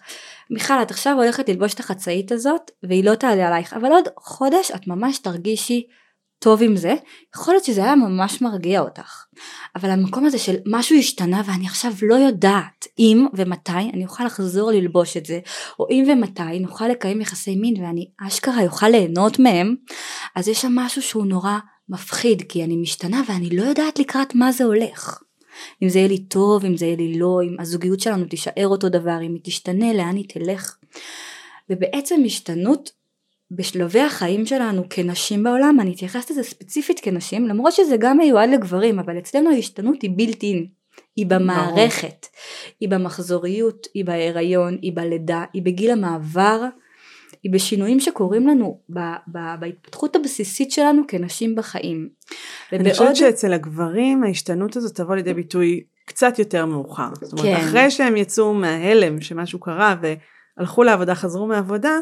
מיכל 0.50 0.82
את 0.82 0.90
עכשיו 0.90 1.14
הולכת 1.16 1.48
ללבוש 1.48 1.74
את 1.74 1.80
החצאית 1.80 2.32
הזאת 2.32 2.70
והיא 2.82 3.04
לא 3.04 3.14
תעלה 3.14 3.48
עלייך 3.48 3.72
אבל 3.72 3.92
עוד 3.92 4.04
חודש 4.18 4.70
את 4.70 4.86
ממש 4.86 5.18
תרגישי 5.18 5.86
טוב 6.38 6.62
עם 6.62 6.76
זה 6.76 6.94
יכול 7.36 7.54
להיות 7.54 7.64
שזה 7.64 7.84
היה 7.84 7.96
ממש 7.96 8.42
מרגיע 8.42 8.80
אותך. 8.80 9.24
אבל 9.76 9.90
המקום 9.90 10.26
הזה 10.26 10.38
של 10.38 10.54
משהו 10.66 10.96
השתנה 10.98 11.42
ואני 11.46 11.66
עכשיו 11.66 11.92
לא 12.02 12.14
יודעת 12.14 12.86
אם 12.98 13.26
ומתי 13.34 13.72
אני 13.72 14.04
אוכל 14.04 14.24
לחזור 14.24 14.70
ללבוש 14.70 15.16
את 15.16 15.26
זה 15.26 15.40
או 15.78 15.86
אם 15.90 16.04
ומתי 16.08 16.58
נוכל 16.60 16.88
לקיים 16.88 17.20
יחסי 17.20 17.56
מין 17.56 17.82
ואני 17.82 18.10
אשכרה 18.26 18.64
אוכל 18.64 18.88
ליהנות 18.88 19.38
מהם 19.38 19.74
אז 20.36 20.48
יש 20.48 20.62
שם 20.62 20.72
משהו 20.74 21.02
שהוא 21.02 21.26
נורא 21.26 21.58
מפחיד 21.88 22.42
כי 22.48 22.64
אני 22.64 22.76
משתנה 22.76 23.22
ואני 23.28 23.56
לא 23.56 23.62
יודעת 23.62 23.98
לקראת 23.98 24.34
מה 24.34 24.52
זה 24.52 24.64
הולך 24.64 25.22
אם 25.82 25.88
זה 25.88 25.98
יהיה 25.98 26.08
לי 26.08 26.18
טוב, 26.18 26.64
אם 26.64 26.76
זה 26.76 26.86
יהיה 26.86 26.96
לי 26.96 27.18
לא, 27.18 27.40
אם 27.42 27.56
הזוגיות 27.58 28.00
שלנו 28.00 28.24
תישאר 28.24 28.66
אותו 28.66 28.88
דבר, 28.88 29.18
אם 29.22 29.34
היא 29.34 29.40
תשתנה, 29.44 29.92
לאן 29.92 30.16
היא 30.16 30.28
תלך. 30.28 30.76
ובעצם 31.70 32.22
השתנות 32.26 32.92
בשלבי 33.50 34.00
החיים 34.00 34.46
שלנו 34.46 34.82
כנשים 34.90 35.44
בעולם, 35.44 35.80
אני 35.80 35.94
אתייחס 35.94 36.30
לזה 36.30 36.42
ספציפית 36.42 37.00
כנשים, 37.00 37.48
למרות 37.48 37.72
שזה 37.72 37.96
גם 37.96 38.18
מיועד 38.18 38.50
לגברים, 38.50 38.98
אבל 38.98 39.18
אצלנו 39.18 39.50
ההשתנות 39.50 40.02
היא 40.02 40.10
בלתי 40.16 40.52
אין. 40.52 40.66
היא 41.16 41.26
במערכת, 41.26 42.26
היא 42.80 42.88
במחזוריות, 42.88 43.86
היא 43.94 44.04
בהיריון, 44.04 44.78
היא 44.82 44.92
בלידה, 44.94 45.44
היא 45.52 45.62
בגיל 45.62 45.90
המעבר, 45.90 46.64
היא 47.44 47.52
בשינויים 47.52 48.00
שקורים 48.00 48.46
לנו 48.46 48.80
ב, 48.90 48.98
ב, 49.32 49.38
בהתפתחות 49.60 50.16
הבסיסית 50.16 50.70
שלנו 50.70 51.02
כנשים 51.08 51.54
בחיים. 51.54 52.08
אני 52.72 52.90
חושבת 52.90 53.16
שאצל 53.16 53.52
הגברים 53.52 54.24
ההשתנות 54.24 54.76
הזאת 54.76 54.94
תבוא 54.94 55.14
לידי 55.14 55.34
ביטוי 55.34 55.84
קצת 56.06 56.38
יותר 56.38 56.66
מאוחר. 56.66 57.08
זאת 57.22 57.32
אומרת, 57.32 57.56
כן. 57.56 57.64
אחרי 57.64 57.90
שהם 57.90 58.16
יצאו 58.16 58.54
מההלם 58.54 59.20
שמשהו 59.20 59.60
קרה 59.60 59.94
והלכו 60.58 60.82
לעבודה, 60.82 61.14
חזרו 61.14 61.46
מעבודה, 61.46 61.98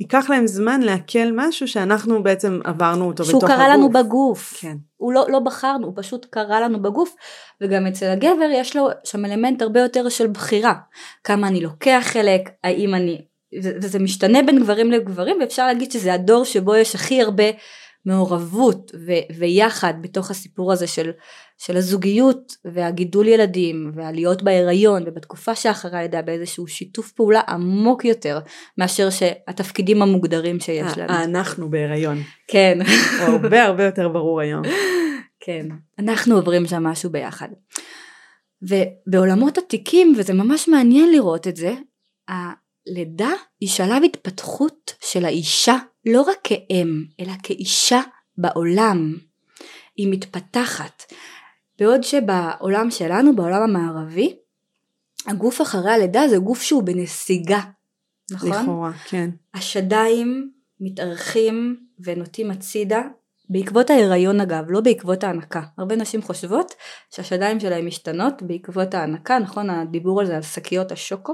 ייקח 0.00 0.30
להם 0.30 0.46
זמן 0.46 0.80
לעכל 0.80 1.32
משהו 1.34 1.68
שאנחנו 1.68 2.22
בעצם 2.22 2.60
עברנו 2.64 3.06
אותו 3.06 3.24
בתוך 3.24 3.34
הגוף. 3.34 3.50
שהוא 3.50 3.56
קרה 3.56 3.68
לנו 3.68 3.88
בגוף. 3.92 4.54
כן. 4.60 4.76
הוא 4.96 5.12
לא, 5.12 5.26
לא 5.28 5.38
בחרנו, 5.38 5.86
הוא 5.86 5.94
פשוט 5.96 6.26
קרה 6.30 6.60
לנו 6.60 6.82
בגוף, 6.82 7.14
וגם 7.60 7.86
אצל 7.86 8.06
הגבר 8.06 8.48
יש 8.52 8.76
לו 8.76 8.88
שם 9.04 9.24
אלמנט 9.24 9.62
הרבה 9.62 9.80
יותר 9.80 10.08
של 10.08 10.26
בחירה. 10.26 10.74
כמה 11.24 11.48
אני 11.48 11.60
לוקח 11.60 12.04
חלק, 12.06 12.50
האם 12.64 12.94
אני... 12.94 13.27
וזה 13.62 13.98
משתנה 13.98 14.42
בין 14.42 14.60
גברים 14.60 14.90
לגברים, 14.90 15.36
ואפשר 15.40 15.66
להגיד 15.66 15.92
שזה 15.92 16.14
הדור 16.14 16.44
שבו 16.44 16.76
יש 16.76 16.94
הכי 16.94 17.22
הרבה 17.22 17.44
מעורבות 18.06 18.92
ו- 19.06 19.36
ויחד 19.38 19.94
בתוך 20.00 20.30
הסיפור 20.30 20.72
הזה 20.72 20.86
של, 20.86 21.10
של 21.58 21.76
הזוגיות 21.76 22.52
והגידול 22.64 23.28
ילדים 23.28 23.92
והלהיות 23.94 24.42
בהיריון 24.42 25.02
ובתקופה 25.06 25.54
שאחרי 25.54 25.98
הלידה 25.98 26.22
באיזשהו 26.22 26.66
שיתוף 26.66 27.12
פעולה 27.12 27.40
עמוק 27.48 28.04
יותר 28.04 28.38
מאשר 28.78 29.10
שהתפקידים 29.10 30.02
המוגדרים 30.02 30.60
שיש 30.60 30.98
לנו. 30.98 31.24
אנחנו 31.24 31.70
בהיריון. 31.70 32.18
כן. 32.48 32.78
הוא 33.20 33.28
הרבה 33.28 33.64
הרבה 33.64 33.84
יותר 33.84 34.08
ברור 34.08 34.40
היום. 34.40 34.62
כן, 35.44 35.66
אנחנו 35.98 36.36
עוברים 36.36 36.66
שם 36.66 36.82
משהו 36.82 37.10
ביחד. 37.10 37.48
ובעולמות 38.62 39.58
עתיקים, 39.58 40.14
וזה 40.18 40.34
ממש 40.34 40.68
מעניין 40.68 41.12
לראות 41.12 41.48
את 41.48 41.56
זה, 41.56 41.74
הלידה 42.88 43.30
היא 43.60 43.68
שלב 43.68 44.02
התפתחות 44.04 44.94
של 45.00 45.24
האישה 45.24 45.76
לא 46.06 46.22
רק 46.22 46.38
כאם, 46.44 47.04
אלא 47.20 47.32
כאישה 47.42 48.00
בעולם. 48.38 49.16
היא 49.96 50.08
מתפתחת. 50.10 51.12
בעוד 51.78 52.02
שבעולם 52.02 52.90
שלנו, 52.90 53.36
בעולם 53.36 53.62
המערבי, 53.62 54.36
הגוף 55.26 55.60
אחרי 55.62 55.90
הלידה 55.90 56.28
זה 56.28 56.38
גוף 56.38 56.62
שהוא 56.62 56.82
בנסיגה, 56.82 57.60
נכון? 58.30 58.50
לכאורה, 58.50 58.92
כן. 58.92 59.30
השדיים 59.54 60.50
מתארחים 60.80 61.86
ונוטים 62.00 62.50
הצידה, 62.50 63.02
בעקבות 63.50 63.90
ההיריון 63.90 64.40
אגב, 64.40 64.64
לא 64.68 64.80
בעקבות 64.80 65.24
ההנקה. 65.24 65.62
הרבה 65.78 65.96
נשים 65.96 66.22
חושבות 66.22 66.74
שהשדיים 67.10 67.60
שלהם 67.60 67.86
משתנות 67.86 68.42
בעקבות 68.42 68.94
ההנקה, 68.94 69.38
נכון? 69.38 69.70
הדיבור 69.70 70.20
על 70.20 70.26
זה 70.26 70.36
על 70.36 70.42
שקיות 70.42 70.92
השוקו, 70.92 71.32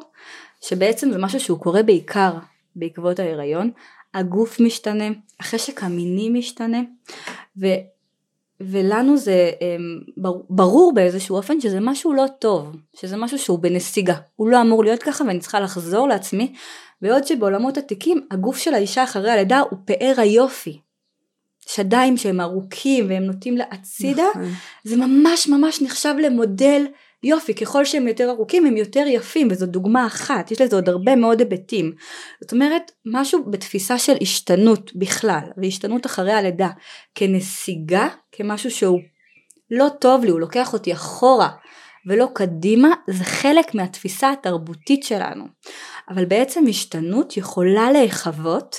שבעצם 0.60 1.10
זה 1.12 1.18
משהו 1.18 1.40
שהוא 1.40 1.58
קורה 1.58 1.82
בעיקר 1.82 2.32
בעקבות 2.76 3.18
ההיריון. 3.18 3.70
הגוף 4.14 4.60
משתנה, 4.60 5.04
החשק 5.40 5.82
המיני 5.82 6.30
משתנה, 6.30 6.80
ו, 7.60 7.66
ולנו 8.60 9.16
זה 9.16 9.50
um, 9.58 10.12
ברור 10.50 10.92
באיזשהו 10.94 11.36
אופן 11.36 11.60
שזה 11.60 11.80
משהו 11.80 12.12
לא 12.12 12.26
טוב, 12.38 12.76
שזה 12.96 13.16
משהו 13.16 13.38
שהוא 13.38 13.58
בנסיגה, 13.58 14.14
הוא 14.36 14.48
לא 14.48 14.60
אמור 14.60 14.84
להיות 14.84 15.02
ככה 15.02 15.24
ואני 15.24 15.38
צריכה 15.38 15.60
לחזור 15.60 16.08
לעצמי, 16.08 16.54
בעוד 17.02 17.24
שבעולמות 17.24 17.78
עתיקים 17.78 18.26
הגוף 18.30 18.58
של 18.58 18.74
האישה 18.74 19.04
אחרי 19.04 19.30
הלידה 19.30 19.60
הוא 19.70 19.78
פאר 19.84 20.14
היופי. 20.16 20.80
שדיים 21.68 22.16
שהם 22.16 22.40
ארוכים 22.40 23.08
והם 23.08 23.22
נוטים 23.22 23.56
להצידה, 23.56 24.26
נכון. 24.30 24.52
זה 24.84 24.96
ממש 24.96 25.48
ממש 25.48 25.82
נחשב 25.82 26.14
למודל 26.22 26.86
יופי, 27.22 27.54
ככל 27.54 27.84
שהם 27.84 28.08
יותר 28.08 28.30
ארוכים 28.30 28.66
הם 28.66 28.76
יותר 28.76 29.04
יפים 29.06 29.48
וזו 29.50 29.66
דוגמה 29.66 30.06
אחת, 30.06 30.50
יש 30.50 30.60
לזה 30.60 30.76
עוד 30.76 30.88
הרבה 30.88 31.16
מאוד 31.16 31.40
היבטים. 31.40 31.92
זאת 32.40 32.52
אומרת, 32.52 32.92
משהו 33.06 33.44
בתפיסה 33.50 33.98
של 33.98 34.16
השתנות 34.22 34.90
בכלל, 34.96 35.44
והשתנות 35.56 36.06
אחרי 36.06 36.32
הלידה 36.32 36.68
כנסיגה, 37.14 38.08
כמשהו 38.32 38.70
שהוא 38.70 39.00
לא 39.70 39.88
טוב 40.00 40.24
לי, 40.24 40.30
הוא 40.30 40.40
לוקח 40.40 40.72
אותי 40.72 40.92
אחורה 40.92 41.48
ולא 42.06 42.28
קדימה, 42.34 42.88
זה 43.10 43.24
חלק 43.24 43.74
מהתפיסה 43.74 44.32
התרבותית 44.32 45.02
שלנו. 45.02 45.44
אבל 46.08 46.24
בעצם 46.24 46.64
השתנות 46.68 47.36
יכולה 47.36 47.92
להיחוות 47.92 48.76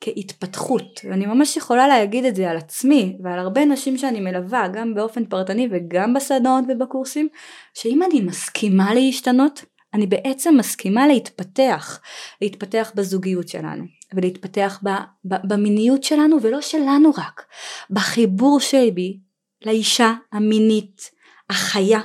כהתפתחות. 0.00 1.00
ואני 1.04 1.26
ממש 1.26 1.56
יכולה 1.56 1.88
להגיד 1.88 2.24
את 2.24 2.36
זה 2.36 2.50
על 2.50 2.56
עצמי 2.56 3.16
ועל 3.24 3.38
הרבה 3.38 3.64
נשים 3.64 3.98
שאני 3.98 4.20
מלווה 4.20 4.68
גם 4.68 4.94
באופן 4.94 5.24
פרטני 5.24 5.68
וגם 5.70 6.14
בסדנאות 6.14 6.64
ובקורסים 6.68 7.28
שאם 7.74 8.02
אני 8.02 8.20
מסכימה 8.20 8.94
להשתנות 8.94 9.64
אני 9.94 10.06
בעצם 10.06 10.56
מסכימה 10.58 11.06
להתפתח 11.06 12.00
להתפתח 12.40 12.92
בזוגיות 12.94 13.48
שלנו 13.48 13.84
ולהתפתח 14.14 14.80
ב, 14.84 14.88
ב, 15.24 15.34
במיניות 15.44 16.04
שלנו 16.04 16.42
ולא 16.42 16.60
שלנו 16.60 17.10
רק 17.10 17.46
בחיבור 17.90 18.60
שלי 18.60 19.18
לאישה 19.66 20.12
המינית 20.32 21.10
החיה 21.50 22.00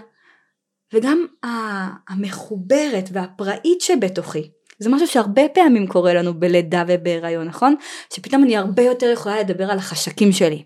וגם 0.94 1.26
המחוברת 2.08 3.10
והפראית 3.12 3.82
שבתוכי 3.82 4.52
זה 4.80 4.90
משהו 4.90 5.08
שהרבה 5.08 5.42
פעמים 5.54 5.88
קורה 5.88 6.14
לנו 6.14 6.34
בלידה 6.34 6.84
ובהיריון, 6.88 7.48
נכון? 7.48 7.76
שפתאום 8.14 8.44
אני 8.44 8.58
הרבה 8.58 8.84
יותר 8.84 9.06
יכולה 9.06 9.40
לדבר 9.40 9.72
על 9.72 9.78
החשקים 9.78 10.32
שלי. 10.32 10.64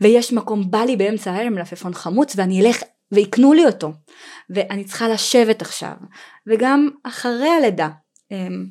ויש 0.00 0.32
מקום, 0.32 0.70
בא 0.70 0.78
לי 0.78 0.96
באמצע 0.96 1.32
הלילה 1.32 1.50
מלפפון 1.50 1.94
חמוץ 1.94 2.34
ואני 2.36 2.60
אלך 2.60 2.82
ויקנו 3.12 3.52
לי 3.52 3.66
אותו. 3.66 3.92
ואני 4.50 4.84
צריכה 4.84 5.08
לשבת 5.08 5.62
עכשיו. 5.62 5.92
וגם 6.46 6.88
אחרי 7.02 7.48
הלידה. 7.48 7.88
אמ, 8.30 8.66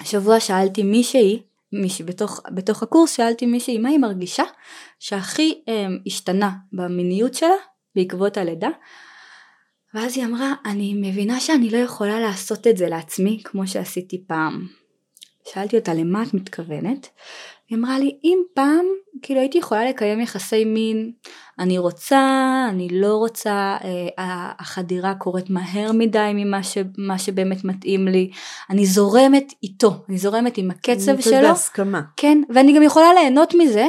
השבוע 0.00 0.40
שאלתי 0.40 0.82
מישהי, 0.82 1.42
מישהי 1.72 2.04
בתוך, 2.04 2.40
בתוך 2.54 2.82
הקורס 2.82 3.16
שאלתי 3.16 3.46
מישהי 3.46 3.78
מה 3.78 3.88
היא 3.88 3.98
מרגישה 3.98 4.44
שהכי 4.98 5.62
אמ, 5.68 5.98
השתנה 6.06 6.50
במיניות 6.72 7.34
שלה 7.34 7.56
בעקבות 7.94 8.36
הלידה 8.36 8.68
ואז 9.96 10.16
היא 10.16 10.24
אמרה, 10.24 10.54
אני 10.64 10.94
מבינה 10.94 11.40
שאני 11.40 11.70
לא 11.70 11.76
יכולה 11.76 12.20
לעשות 12.20 12.66
את 12.66 12.76
זה 12.76 12.88
לעצמי 12.88 13.40
כמו 13.44 13.66
שעשיתי 13.66 14.24
פעם. 14.26 14.66
שאלתי 15.44 15.76
אותה 15.76 15.94
למה 15.94 16.22
את 16.22 16.34
מתכוונת? 16.34 17.08
היא 17.68 17.78
אמרה 17.78 17.98
לי, 17.98 18.18
אם 18.24 18.38
פעם, 18.54 18.84
כאילו 19.22 19.40
הייתי 19.40 19.58
יכולה 19.58 19.84
לקיים 19.84 20.20
יחסי 20.20 20.64
מין, 20.64 21.12
אני 21.58 21.78
רוצה, 21.78 22.20
אני 22.70 22.88
לא 22.92 23.16
רוצה, 23.16 23.76
אה, 23.84 24.52
החדירה 24.58 25.14
קורית 25.14 25.50
מהר 25.50 25.92
מדי 25.92 26.30
ממה 26.34 26.62
ש, 26.62 26.78
שבאמת 27.18 27.64
מתאים 27.64 28.08
לי, 28.08 28.30
אני 28.70 28.86
זורמת 28.86 29.52
איתו, 29.62 30.04
אני 30.08 30.18
זורמת 30.18 30.58
עם 30.58 30.70
הקצב 30.70 31.20
שלו. 31.20 31.48
בהסכמה. 31.48 32.02
כן, 32.16 32.42
ואני 32.54 32.76
גם 32.76 32.82
יכולה 32.82 33.14
ליהנות 33.14 33.54
מזה, 33.54 33.86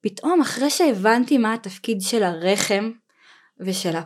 פתאום 0.00 0.40
אחרי 0.40 0.70
שהבנתי 0.70 1.38
מה 1.38 1.54
התפקיד 1.54 2.00
של 2.00 2.22
הרחם 2.22 2.90
ושל 3.60 3.96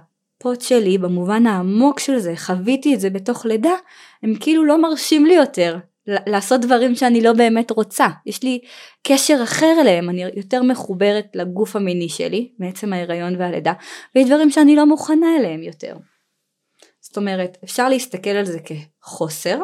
הפוט 0.41 0.61
שלי 0.61 0.99
במובן 0.99 1.47
העמוק 1.47 2.01
של 2.01 2.19
זה, 2.19 2.37
חוויתי 2.37 2.95
את 2.95 3.01
זה 3.01 3.11
בתוך 3.11 3.47
לידה, 3.47 3.75
הם 4.23 4.35
כאילו 4.41 4.65
לא 4.65 4.83
מרשים 4.83 5.27
לי 5.27 5.35
יותר 5.35 5.79
לעשות 6.07 6.61
דברים 6.61 6.95
שאני 6.95 7.21
לא 7.21 7.33
באמת 7.33 7.71
רוצה. 7.71 8.07
יש 8.27 8.43
לי 8.43 8.61
קשר 9.03 9.41
אחר 9.45 9.77
אליהם, 9.81 10.11
אני 10.11 10.25
יותר 10.37 10.63
מחוברת 10.63 11.27
לגוף 11.35 11.77
המיני 11.77 12.09
שלי, 12.09 12.53
מעצם 12.59 12.93
ההיריון 12.93 13.37
והלידה, 13.37 13.73
ויש 14.15 14.27
דברים 14.27 14.51
שאני 14.51 14.77
לא 14.77 14.87
מוכנה 14.87 15.37
אליהם 15.39 15.63
יותר. 15.63 15.97
זאת 17.01 17.17
אומרת, 17.17 17.59
אפשר 17.65 17.89
להסתכל 17.89 18.31
על 18.31 18.45
זה 18.45 18.59
כחוסר, 18.61 19.59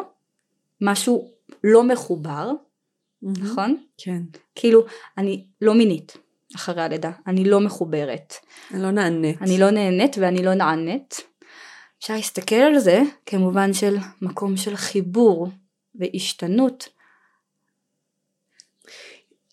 משהו 0.81 1.31
לא 1.63 1.83
מחובר, 1.83 2.51
mm-hmm. 2.51 3.27
נכון? 3.43 3.77
כן. 3.97 4.21
כאילו, 4.55 4.85
אני 5.17 5.45
לא 5.61 5.73
מינית. 5.73 6.17
אחרי 6.55 6.81
הלידה, 6.81 7.11
אני 7.27 7.45
לא 7.45 7.59
מחוברת. 7.59 8.33
אני 8.71 8.81
לא 8.81 8.91
נענית. 8.91 9.41
אני 9.41 9.57
לא 9.57 9.69
נהנית 9.69 10.15
ואני 10.19 10.43
לא 10.43 10.53
נענית. 10.53 11.21
אפשר 11.99 12.15
להסתכל 12.15 12.55
על 12.55 12.79
זה 12.79 13.01
כמובן 13.25 13.73
של 13.73 13.97
מקום 14.21 14.57
של 14.57 14.75
חיבור 14.75 15.47
והשתנות. 15.95 16.89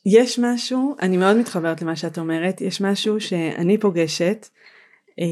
יש 0.07 0.39
משהו, 0.39 0.97
אני 1.01 1.17
מאוד 1.17 1.37
מתחברת 1.37 1.83
למה 1.83 1.97
שאת 1.97 2.19
אומרת, 2.19 2.61
יש 2.61 2.81
משהו 2.81 3.21
שאני 3.21 3.79
פוגשת, 3.79 4.49
אה, 5.21 5.25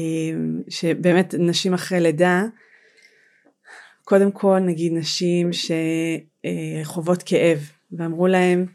שבאמת 0.69 1.35
נשים 1.39 1.73
אחרי 1.73 1.99
לידה, 1.99 2.43
קודם 4.03 4.31
כל 4.31 4.59
נגיד 4.59 4.93
נשים 4.93 5.49
שחוות 6.83 7.23
כאב 7.23 7.71
ואמרו 7.91 8.27
להם 8.27 8.65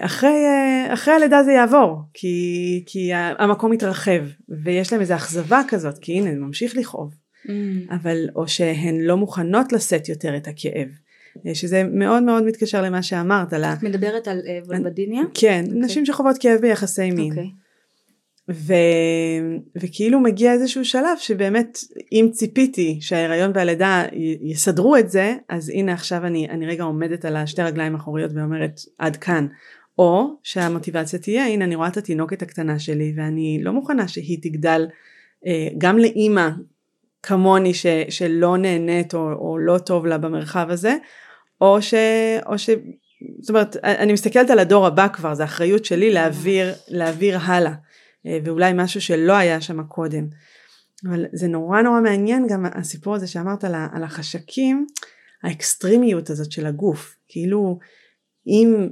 אחרי, 0.00 0.28
אה, 0.28 0.94
אחרי 0.94 1.14
הלידה 1.14 1.42
זה 1.42 1.52
יעבור 1.52 2.02
כי, 2.14 2.82
כי 2.86 3.10
המקום 3.14 3.72
מתרחב 3.72 4.24
ויש 4.64 4.92
להם 4.92 5.00
איזו 5.00 5.14
אכזבה 5.14 5.60
כזאת 5.68 5.98
כי 5.98 6.12
הנה 6.12 6.30
ממשיך 6.30 6.76
לכאוב 6.76 7.14
mm. 7.46 7.50
אבל 7.90 8.28
או 8.36 8.48
שהן 8.48 9.00
לא 9.00 9.16
מוכנות 9.16 9.72
לשאת 9.72 10.08
יותר 10.08 10.36
את 10.36 10.48
הכאב 10.48 10.88
אה, 11.46 11.54
שזה 11.54 11.82
מאוד 11.92 12.22
מאוד 12.22 12.44
מתקשר 12.44 12.82
למה 12.82 13.02
שאמרת. 13.02 13.54
את 13.54 13.82
מדברת 13.82 14.28
על 14.28 14.40
וולבדיניה? 14.66 15.22
כן, 15.34 15.64
okay. 15.64 15.68
אוקיי. 15.68 15.80
נשים 15.80 16.06
שחוות 16.06 16.36
כאב 16.40 16.60
ביחסי 16.60 17.10
מין. 17.10 17.32
Okay. 17.32 17.65
ו... 18.50 18.74
וכאילו 19.76 20.20
מגיע 20.20 20.52
איזשהו 20.52 20.84
שלב 20.84 21.18
שבאמת 21.18 21.78
אם 22.12 22.28
ציפיתי 22.32 22.98
שההיריון 23.00 23.50
והלידה 23.54 24.04
יסדרו 24.42 24.96
את 24.96 25.10
זה 25.10 25.34
אז 25.48 25.68
הנה 25.68 25.92
עכשיו 25.92 26.26
אני, 26.26 26.48
אני 26.50 26.66
רגע 26.66 26.84
עומדת 26.84 27.24
על 27.24 27.36
השתי 27.36 27.62
רגליים 27.62 27.94
האחוריות 27.94 28.30
ואומרת 28.34 28.80
עד 28.98 29.16
כאן. 29.16 29.46
או 29.98 30.38
שהמוטיבציה 30.42 31.18
תהיה 31.18 31.46
הנה 31.46 31.64
אני 31.64 31.74
רואה 31.74 31.88
את 31.88 31.96
התינוקת 31.96 32.42
הקטנה 32.42 32.78
שלי 32.78 33.12
ואני 33.16 33.60
לא 33.62 33.72
מוכנה 33.72 34.08
שהיא 34.08 34.38
תגדל 34.42 34.86
אה, 35.46 35.68
גם 35.78 35.98
לאימא 35.98 36.48
כמוני 37.22 37.74
ש, 37.74 37.86
שלא 38.08 38.56
נהנית 38.56 39.14
או, 39.14 39.32
או 39.32 39.58
לא 39.58 39.78
טוב 39.78 40.06
לה 40.06 40.18
במרחב 40.18 40.66
הזה. 40.70 40.96
או, 41.60 41.82
ש, 41.82 41.94
או 42.46 42.58
ש, 42.58 42.70
זאת 43.40 43.50
אומרת, 43.50 43.76
אני 43.76 44.12
מסתכלת 44.12 44.50
על 44.50 44.58
הדור 44.58 44.86
הבא 44.86 45.08
כבר, 45.08 45.34
זו 45.34 45.44
אחריות 45.44 45.84
שלי 45.84 46.10
להעביר, 46.10 46.72
להעביר 46.88 47.38
הלאה, 47.42 47.70
אה, 47.70 47.76
ואולי 48.44 48.72
משהו 48.74 49.00
שלא 49.00 49.32
היה 49.32 49.60
שם 49.60 49.82
קודם. 49.82 50.26
אבל 51.04 51.24
זה 51.32 51.48
נורא 51.48 51.82
נורא 51.82 52.00
מעניין 52.00 52.46
גם 52.46 52.66
הסיפור 52.66 53.14
הזה 53.14 53.26
שאמרת 53.26 53.64
על 53.64 54.04
החשקים, 54.04 54.86
האקסטרימיות 55.42 56.30
הזאת 56.30 56.52
של 56.52 56.66
הגוף, 56.66 57.16
כאילו 57.28 57.78
אם, 58.46 58.88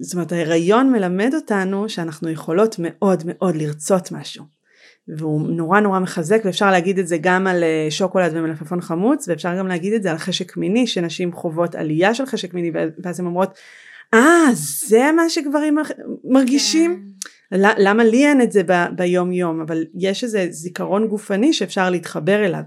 זאת 0.00 0.14
אומרת 0.14 0.32
ההיריון 0.32 0.92
מלמד 0.92 1.34
אותנו 1.34 1.88
שאנחנו 1.88 2.30
יכולות 2.30 2.76
מאוד 2.78 3.22
מאוד 3.26 3.56
לרצות 3.56 4.12
משהו. 4.12 4.44
והוא 5.08 5.48
נורא 5.48 5.80
נורא 5.80 5.98
מחזק 5.98 6.40
ואפשר 6.44 6.70
להגיד 6.70 6.98
את 6.98 7.08
זה 7.08 7.16
גם 7.20 7.46
על 7.46 7.64
אה, 7.64 7.86
שוקולד 7.90 8.32
ומלפפון 8.34 8.80
חמוץ 8.80 9.28
ואפשר 9.28 9.58
גם 9.58 9.68
להגיד 9.68 9.92
את 9.92 10.02
זה 10.02 10.10
על 10.10 10.18
חשק 10.18 10.56
מיני 10.56 10.86
שנשים 10.86 11.32
חוות 11.32 11.74
עלייה 11.74 12.14
של 12.14 12.26
חשק 12.26 12.54
מיני 12.54 12.70
ואז 13.04 13.20
הן 13.20 13.26
אומרות 13.26 13.58
אה 14.14 14.46
זה 14.54 15.12
מה 15.16 15.30
שגברים 15.30 15.78
מרגישים 16.24 16.94
כן. 16.94 17.28
למה 17.52 18.04
לי 18.04 18.26
אין 18.26 18.40
את 18.40 18.52
זה 18.52 18.62
ב- 18.66 18.96
ביום 18.96 19.32
יום 19.32 19.60
אבל 19.60 19.84
יש 19.94 20.24
איזה 20.24 20.46
זיכרון 20.50 21.08
גופני 21.08 21.52
שאפשר 21.52 21.90
להתחבר 21.90 22.46
אליו 22.46 22.62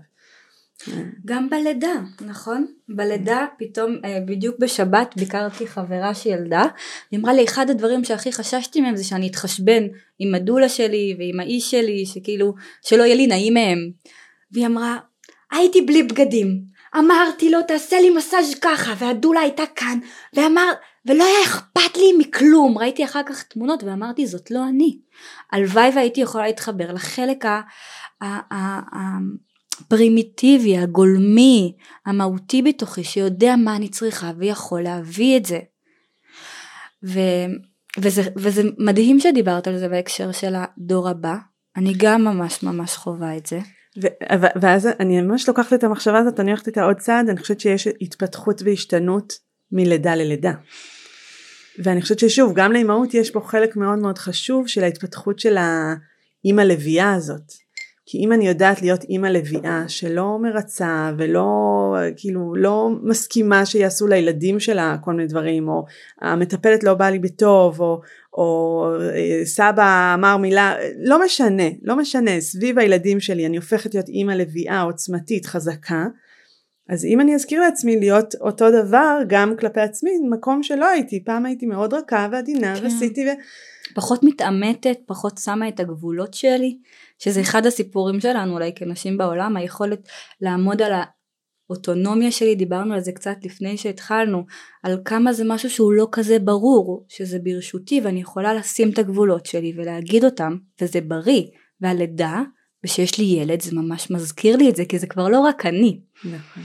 גם 1.25 1.49
בלידה, 1.49 1.95
נכון? 2.21 2.65
בלידה 2.89 3.45
פתאום, 3.59 3.95
אה, 4.05 4.19
בדיוק 4.27 4.55
בשבת 4.59 5.15
ביקרתי 5.17 5.67
חברה 5.67 6.13
שילדה, 6.13 6.63
היא 7.11 7.19
אמרה 7.19 7.33
לי 7.33 7.43
אחד 7.43 7.69
הדברים 7.69 8.03
שהכי 8.03 8.31
חששתי 8.31 8.81
מהם 8.81 8.95
זה 8.95 9.03
שאני 9.03 9.27
אתחשבן 9.27 9.83
עם 10.19 10.35
הדולה 10.35 10.69
שלי 10.69 11.15
ועם 11.19 11.39
האיש 11.39 11.71
שלי, 11.71 12.05
שכאילו, 12.05 12.53
שלא 12.81 13.03
יהיה 13.03 13.15
לי 13.15 13.27
נעים 13.27 13.53
מהם. 13.53 13.91
והיא 14.51 14.65
אמרה, 14.65 14.97
הייתי 15.51 15.81
בלי 15.81 16.03
בגדים, 16.03 16.61
אמרתי 16.97 17.49
לו 17.49 17.59
תעשה 17.67 17.99
לי 17.99 18.09
מסאז' 18.09 18.55
ככה, 18.61 18.93
והדולה 18.97 19.39
הייתה 19.39 19.63
כאן, 19.75 19.99
ואמר, 20.33 20.71
ולא 21.05 21.23
היה 21.23 21.43
אכפת 21.45 21.97
לי 21.97 22.13
מכלום, 22.17 22.77
ראיתי 22.77 23.05
אחר 23.05 23.21
כך 23.29 23.43
תמונות 23.43 23.83
ואמרתי 23.83 24.27
זאת 24.27 24.51
לא 24.51 24.67
אני. 24.69 24.99
הלוואי 25.51 25.89
והייתי 25.95 26.21
יכולה 26.21 26.47
להתחבר 26.47 26.93
לחלק 26.93 27.45
הפרימיטיבי, 29.81 30.77
הגולמי, 30.77 31.75
המהותי 32.05 32.61
בתוכי, 32.61 33.03
שיודע 33.03 33.55
מה 33.55 33.75
אני 33.75 33.89
צריכה 33.89 34.31
ויכול 34.37 34.81
להביא 34.81 35.37
את 35.37 35.45
זה. 35.45 35.59
ו, 37.03 37.19
וזה, 37.99 38.21
וזה 38.35 38.61
מדהים 38.77 39.19
שדיברת 39.19 39.67
על 39.67 39.77
זה 39.77 39.89
בהקשר 39.89 40.31
של 40.31 40.53
הדור 40.55 41.09
הבא, 41.09 41.35
אני 41.75 41.93
גם 41.97 42.23
ממש 42.23 42.63
ממש 42.63 42.95
חווה 42.95 43.37
את 43.37 43.45
זה. 43.45 43.59
ו- 44.03 44.47
ואז 44.61 44.87
אני 44.99 45.21
ממש 45.21 45.47
לוקחת 45.47 45.73
את 45.73 45.83
המחשבה 45.83 46.19
הזאת, 46.19 46.39
אני 46.39 46.51
הולכת 46.51 46.67
איתה 46.67 46.83
עוד 46.83 46.97
צעד, 46.97 47.29
אני 47.29 47.39
חושבת 47.39 47.59
שיש 47.59 47.87
התפתחות 48.01 48.61
והשתנות 48.65 49.46
מלידה 49.71 50.15
ללידה. 50.15 50.53
ואני 51.79 52.01
חושבת 52.01 52.19
ששוב, 52.19 52.53
גם 52.55 52.71
לאימהות 52.71 53.13
יש 53.13 53.31
פה 53.31 53.41
חלק 53.41 53.75
מאוד 53.75 53.99
מאוד 53.99 54.17
חשוב 54.17 54.67
של 54.67 54.83
ההתפתחות 54.83 55.39
של 55.39 55.57
האימא 55.57 56.61
לביאה 56.61 57.13
הזאת. 57.13 57.67
כי 58.09 58.17
אם 58.17 58.33
אני 58.33 58.47
יודעת 58.47 58.81
להיות 58.81 59.03
אימא 59.03 59.27
לביאה 59.27 59.83
שלא 59.87 60.39
מרצה 60.41 61.11
ולא 61.17 61.95
כאילו 62.17 62.55
לא 62.55 62.89
מסכימה 63.03 63.65
שיעשו 63.65 64.07
לילדים 64.07 64.59
שלה 64.59 64.95
כל 65.01 65.13
מיני 65.13 65.27
דברים 65.27 65.69
או 65.69 65.85
המטפלת 66.21 66.83
לא 66.83 66.93
באה 66.93 67.11
לי 67.11 67.19
בטוב 67.19 67.81
או, 67.81 68.01
או 68.33 68.85
אה, 69.01 69.45
סבא 69.45 70.13
אמר 70.13 70.37
מילה 70.37 70.75
לא 71.03 71.25
משנה 71.25 71.63
לא 71.81 71.97
משנה 71.97 72.41
סביב 72.41 72.79
הילדים 72.79 73.19
שלי 73.19 73.45
אני 73.45 73.57
הופכת 73.57 73.93
להיות 73.93 74.09
אימא 74.09 74.31
לביאה 74.31 74.81
עוצמתית 74.81 75.45
חזקה 75.45 76.05
אז 76.89 77.05
אם 77.05 77.21
אני 77.21 77.35
אזכיר 77.35 77.61
לעצמי 77.61 77.99
להיות 77.99 78.35
אותו 78.41 78.65
דבר 78.71 79.19
גם 79.27 79.55
כלפי 79.59 79.81
עצמי 79.81 80.11
מקום 80.29 80.63
שלא 80.63 80.89
הייתי 80.89 81.23
פעם 81.23 81.45
הייתי 81.45 81.65
מאוד 81.65 81.93
רכה 81.93 82.27
ועדינה 82.31 82.75
כן. 82.75 82.83
ועשיתי 82.83 83.25
ו... 83.25 83.29
פחות 83.95 84.23
מתעמתת, 84.23 84.97
פחות 85.05 85.37
שמה 85.37 85.67
את 85.67 85.79
הגבולות 85.79 86.33
שלי, 86.33 86.77
שזה 87.19 87.41
אחד 87.41 87.65
הסיפורים 87.65 88.19
שלנו 88.19 88.53
אולי 88.53 88.71
כנשים 88.75 89.17
בעולם, 89.17 89.57
היכולת 89.57 90.07
לעמוד 90.41 90.81
על 90.81 90.91
האוטונומיה 91.69 92.31
שלי, 92.31 92.55
דיברנו 92.55 92.93
על 92.93 92.99
זה 92.99 93.11
קצת 93.11 93.35
לפני 93.43 93.77
שהתחלנו, 93.77 94.45
על 94.83 94.97
כמה 95.05 95.33
זה 95.33 95.43
משהו 95.47 95.69
שהוא 95.69 95.93
לא 95.93 96.07
כזה 96.11 96.39
ברור, 96.39 97.05
שזה 97.07 97.39
ברשותי 97.43 98.01
ואני 98.01 98.21
יכולה 98.21 98.53
לשים 98.53 98.89
את 98.89 98.99
הגבולות 98.99 99.45
שלי 99.45 99.73
ולהגיד 99.77 100.25
אותם, 100.25 100.57
וזה 100.81 101.01
בריא, 101.01 101.43
והלידה, 101.81 102.41
ושיש 102.83 103.19
לי 103.19 103.25
ילד, 103.25 103.61
זה 103.61 103.75
ממש 103.75 104.11
מזכיר 104.11 104.57
לי 104.57 104.69
את 104.69 104.75
זה, 104.75 104.85
כי 104.85 104.99
זה 104.99 105.07
כבר 105.07 105.27
לא 105.27 105.39
רק 105.39 105.65
אני. 105.65 105.99
נכון. 106.25 106.63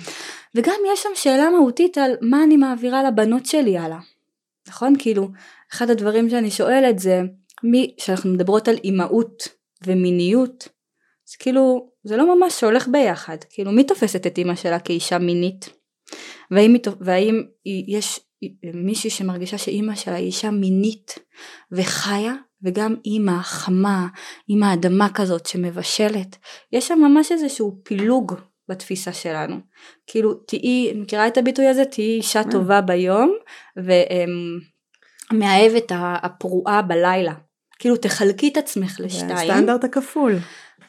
וגם 0.55 0.75
יש 0.93 1.03
שם 1.03 1.09
שאלה 1.15 1.51
מהותית 1.51 1.99
על 1.99 2.13
מה 2.21 2.45
אני 2.45 2.57
מעבירה 2.57 3.03
לבנות 3.03 3.47
שלי 3.47 3.79
הלאה. 3.79 3.99
נכון? 4.69 4.95
כאילו, 4.99 5.29
אחד 5.73 5.91
הדברים 5.91 6.31
שאני 6.31 6.51
שואלת 6.51 6.99
זה, 6.99 7.21
מי, 7.63 7.95
שאנחנו 7.99 8.31
מדברות 8.31 8.69
על 8.69 8.77
אימהות 8.85 9.49
ומיניות, 9.87 10.69
אז 11.29 11.37
כאילו, 11.37 11.91
זה 12.05 12.17
לא 12.17 12.37
ממש 12.37 12.65
הולך 12.65 12.89
ביחד. 12.89 13.37
כאילו, 13.51 13.73
מי 13.73 13.85
תופסת 13.85 14.27
את 14.27 14.39
אימא 14.39 14.55
שלה 14.55 14.79
כאישה 14.79 15.19
מינית? 15.19 15.69
והאם, 16.51 16.77
והאם 17.01 17.43
יש 17.89 18.21
מישהי 18.75 19.11
שמרגישה 19.11 19.59
שאימא 19.59 19.95
שלה 19.95 20.15
היא 20.15 20.27
אישה 20.27 20.51
מינית 20.51 21.19
וחיה 21.73 22.35
וגם 22.65 22.95
אימא 23.05 23.43
חמה, 23.43 24.07
אימא 24.49 24.75
אדמה 24.75 25.09
כזאת 25.15 25.47
שמבשלת. 25.47 26.37
יש 26.73 26.89
שם 26.89 26.99
ממש 26.99 27.33
איזשהו 27.33 27.81
פילוג 27.83 28.35
בתפיסה 28.69 29.13
שלנו. 29.13 29.57
כאילו 30.07 30.35
תהיי, 30.35 30.93
מכירה 30.95 31.27
את 31.27 31.39
הביטוי 31.39 31.67
הזה? 31.67 31.85
תהיי 31.85 32.17
אישה. 32.17 32.43
טובה 32.51 32.81
ביום 32.81 33.35
ומאהבת 35.33 35.93
הפרועה 35.95 36.83
בלילה. 36.83 37.35
כאילו 37.79 37.97
תחלקי 37.97 38.49
את 38.49 38.57
עצמך 38.57 38.97
לשתיים. 39.01 39.51
הסטנדרט 39.51 39.85
הכפול. 39.85 40.33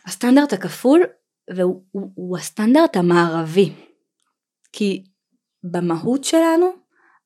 הסטנדרט 0.06 0.54
הכפול 0.54 1.04
והוא 1.56 1.84
הוא, 1.92 2.12
הוא 2.16 2.38
הסטנדרט 2.38 2.98
המערבי. 2.98 3.74
כי 4.72 5.04
במהות 5.64 6.24
שלנו 6.24 6.70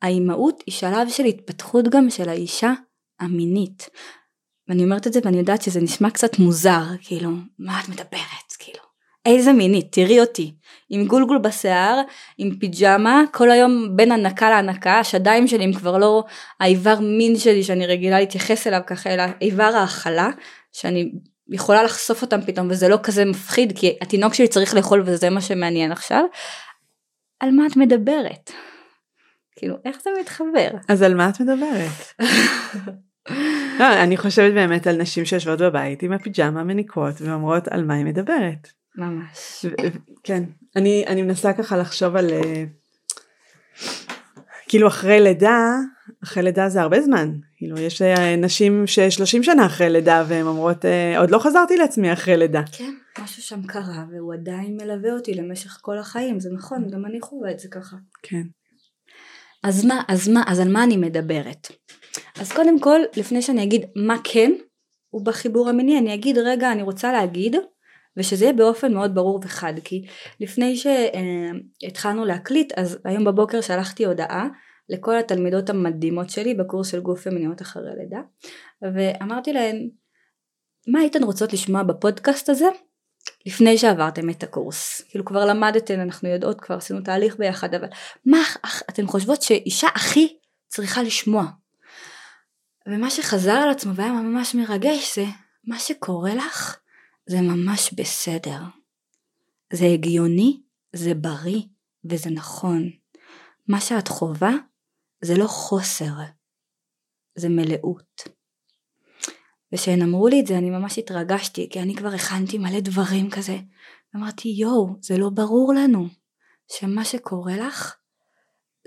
האימהות 0.01 0.63
היא 0.65 0.73
שלב 0.73 1.09
של 1.09 1.25
התפתחות 1.25 1.85
גם 1.87 2.09
של 2.09 2.29
האישה 2.29 2.73
המינית. 3.19 3.89
ואני 4.69 4.83
אומרת 4.83 5.07
את 5.07 5.13
זה 5.13 5.19
ואני 5.23 5.37
יודעת 5.37 5.61
שזה 5.61 5.81
נשמע 5.81 6.09
קצת 6.09 6.39
מוזר, 6.39 6.83
כאילו, 7.01 7.29
מה 7.59 7.79
את 7.83 7.89
מדברת? 7.89 8.53
כאילו, 8.59 8.79
איזה 9.25 9.53
מינית, 9.53 9.91
תראי 9.91 10.19
אותי, 10.19 10.53
עם 10.89 11.05
גולגול 11.05 11.37
בשיער, 11.37 12.01
עם 12.37 12.55
פיג'מה, 12.59 13.23
כל 13.33 13.51
היום 13.51 13.89
בין 13.95 14.11
הנקה 14.11 14.49
להנקה, 14.49 14.99
השדיים 14.99 15.47
שלי 15.47 15.63
הם 15.63 15.73
כבר 15.73 15.97
לא 15.97 16.23
האיבר 16.59 16.99
מין 16.99 17.37
שלי 17.37 17.63
שאני 17.63 17.85
רגילה 17.85 18.19
להתייחס 18.19 18.67
אליו 18.67 18.81
ככה, 18.87 19.13
אלא 19.13 19.23
איבר 19.41 19.63
האכלה, 19.75 20.29
שאני 20.71 21.11
יכולה 21.49 21.83
לחשוף 21.83 22.21
אותם 22.21 22.41
פתאום 22.41 22.67
וזה 22.69 22.87
לא 22.87 22.97
כזה 23.03 23.25
מפחיד, 23.25 23.73
כי 23.79 23.97
התינוק 24.01 24.33
שלי 24.33 24.47
צריך 24.47 24.75
לאכול 24.75 25.03
וזה 25.05 25.29
מה 25.29 25.41
שמעניין 25.41 25.91
עכשיו. 25.91 26.23
על 27.39 27.51
מה 27.51 27.67
את 27.67 27.77
מדברת? 27.77 28.51
כאילו, 29.55 29.75
איך 29.85 30.01
זה 30.03 30.09
מתחבר? 30.19 30.69
אז 30.87 31.01
על 31.01 31.15
מה 31.15 31.29
את 31.29 31.41
מדברת? 31.41 32.21
לא, 33.79 34.03
אני 34.03 34.17
חושבת 34.17 34.53
באמת 34.53 34.87
על 34.87 35.01
נשים 35.01 35.25
שיושבות 35.25 35.59
בבית 35.59 36.03
עם 36.03 36.11
הפיג'מה 36.11 36.63
מניקות 36.63 37.21
ואומרות 37.21 37.67
על 37.67 37.85
מה 37.85 37.93
היא 37.93 38.05
מדברת. 38.05 38.67
ממש. 38.95 39.65
כן, 40.23 40.43
אני, 40.75 41.05
אני 41.07 41.21
מנסה 41.21 41.53
ככה 41.53 41.77
לחשוב 41.77 42.15
על 42.15 42.29
אה, 42.29 42.63
כאילו 44.67 44.87
אחרי 44.87 45.19
לידה, 45.19 45.75
אחרי 46.23 46.43
לידה 46.43 46.69
זה 46.69 46.81
הרבה 46.81 47.01
זמן, 47.01 47.31
כאילו 47.57 47.79
יש 47.79 48.01
אה, 48.01 48.35
נשים 48.35 48.87
ששלושים 48.87 49.43
שנה 49.43 49.65
אחרי 49.65 49.89
לידה 49.89 50.23
והן 50.27 50.45
אומרות 50.45 50.85
אה, 50.85 51.19
עוד 51.19 51.31
לא 51.31 51.39
חזרתי 51.39 51.77
לעצמי 51.77 52.13
אחרי 52.13 52.37
לידה. 52.37 52.61
כן, 52.71 52.93
משהו 53.23 53.43
שם 53.43 53.63
קרה 53.63 54.05
והוא 54.11 54.33
עדיין 54.33 54.77
מלווה 54.81 55.11
אותי 55.11 55.33
למשך 55.33 55.77
כל 55.81 55.97
החיים, 55.97 56.39
זה 56.39 56.49
נכון, 56.53 56.87
גם 56.91 57.05
אני 57.05 57.21
חווה 57.21 57.51
את 57.51 57.59
זה 57.59 57.67
ככה. 57.71 57.95
כן. 58.23 58.43
אז 59.63 59.85
מה, 59.85 60.01
אז 60.07 60.27
מה, 60.27 60.43
אז 60.47 60.59
על 60.59 60.71
מה 60.71 60.83
אני 60.83 60.97
מדברת? 60.97 61.67
אז 62.41 62.51
קודם 62.51 62.79
כל, 62.79 62.99
לפני 63.17 63.41
שאני 63.41 63.63
אגיד 63.63 63.85
מה 63.95 64.15
כן, 64.23 64.51
הוא 65.09 65.25
בחיבור 65.25 65.69
המיני, 65.69 65.97
אני 65.97 66.13
אגיד 66.13 66.37
רגע, 66.37 66.71
אני 66.71 66.81
רוצה 66.81 67.11
להגיד, 67.11 67.55
ושזה 68.17 68.45
יהיה 68.45 68.53
באופן 68.53 68.93
מאוד 68.93 69.15
ברור 69.15 69.39
וחד, 69.43 69.73
כי 69.83 70.05
לפני 70.39 70.75
שהתחלנו 70.77 72.25
להקליט, 72.25 72.73
אז 72.77 72.99
היום 73.05 73.23
בבוקר 73.25 73.61
שלחתי 73.61 74.05
הודעה 74.05 74.47
לכל 74.89 75.17
התלמידות 75.17 75.69
המדהימות 75.69 76.29
שלי 76.29 76.53
בקורס 76.53 76.91
של 76.91 76.99
גוף 76.99 77.27
ומיניות 77.27 77.61
אחרי 77.61 77.91
לידה, 77.97 78.21
ואמרתי 78.81 79.53
להן, 79.53 79.89
מה 80.87 80.99
הייתן 80.99 81.23
רוצות 81.23 81.53
לשמוע 81.53 81.83
בפודקאסט 81.83 82.49
הזה? 82.49 82.67
לפני 83.45 83.77
שעברתם 83.77 84.29
את 84.29 84.43
הקורס, 84.43 85.01
כאילו 85.09 85.25
כבר 85.25 85.45
למדתן, 85.45 85.99
אנחנו 85.99 86.29
יודעות, 86.29 86.61
כבר 86.61 86.75
עשינו 86.75 87.01
תהליך 87.01 87.37
ביחד, 87.37 87.75
אבל 87.75 87.87
מה 88.25 88.37
אתן 88.89 89.07
חושבות 89.07 89.41
שאישה 89.41 89.87
הכי 89.95 90.37
צריכה 90.67 91.03
לשמוע? 91.03 91.43
ומה 92.87 93.11
שחזר 93.11 93.51
על 93.51 93.69
עצמו 93.69 93.95
והיה 93.95 94.11
ממש 94.11 94.55
מרגש 94.55 95.15
זה 95.15 95.25
מה 95.63 95.79
שקורה 95.79 96.35
לך 96.35 96.79
זה 97.29 97.41
ממש 97.41 97.93
בסדר. 97.93 98.59
זה 99.73 99.85
הגיוני, 99.85 100.61
זה 100.95 101.13
בריא 101.13 101.61
וזה 102.09 102.29
נכון. 102.29 102.89
מה 103.67 103.81
שאת 103.81 104.07
חווה 104.07 104.51
זה 105.23 105.37
לא 105.37 105.47
חוסר, 105.47 106.13
זה 107.35 107.49
מלאות. 107.49 108.21
וכשהן 109.73 110.01
אמרו 110.01 110.27
לי 110.27 110.39
את 110.39 110.47
זה 110.47 110.57
אני 110.57 110.69
ממש 110.69 110.97
התרגשתי, 110.97 111.69
כי 111.69 111.79
אני 111.79 111.95
כבר 111.95 112.13
הכנתי 112.13 112.57
מלא 112.57 112.79
דברים 112.79 113.29
כזה. 113.29 113.57
אמרתי 114.15 114.49
יואו, 114.49 114.95
זה 115.01 115.17
לא 115.17 115.29
ברור 115.29 115.73
לנו 115.73 116.07
שמה 116.71 117.05
שקורה 117.05 117.57
לך 117.57 117.95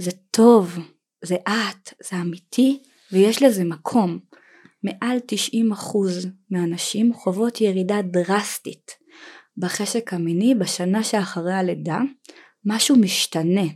זה 0.01 0.11
טוב, 0.30 0.78
זה 1.24 1.34
את, 1.34 1.94
זה 2.03 2.16
אמיתי, 2.16 2.82
ויש 3.12 3.42
לזה 3.42 3.64
מקום. 3.64 4.18
מעל 4.82 5.18
90% 5.86 5.96
מהנשים 6.50 7.14
חוות 7.14 7.61
ירידה 7.61 8.02
דרסטית 8.02 8.90
בחשק 9.56 10.12
המיני 10.14 10.54
בשנה 10.54 11.04
שאחרי 11.04 11.54
הלידה, 11.54 11.98
משהו 12.64 12.96
משתנה. 12.96 13.66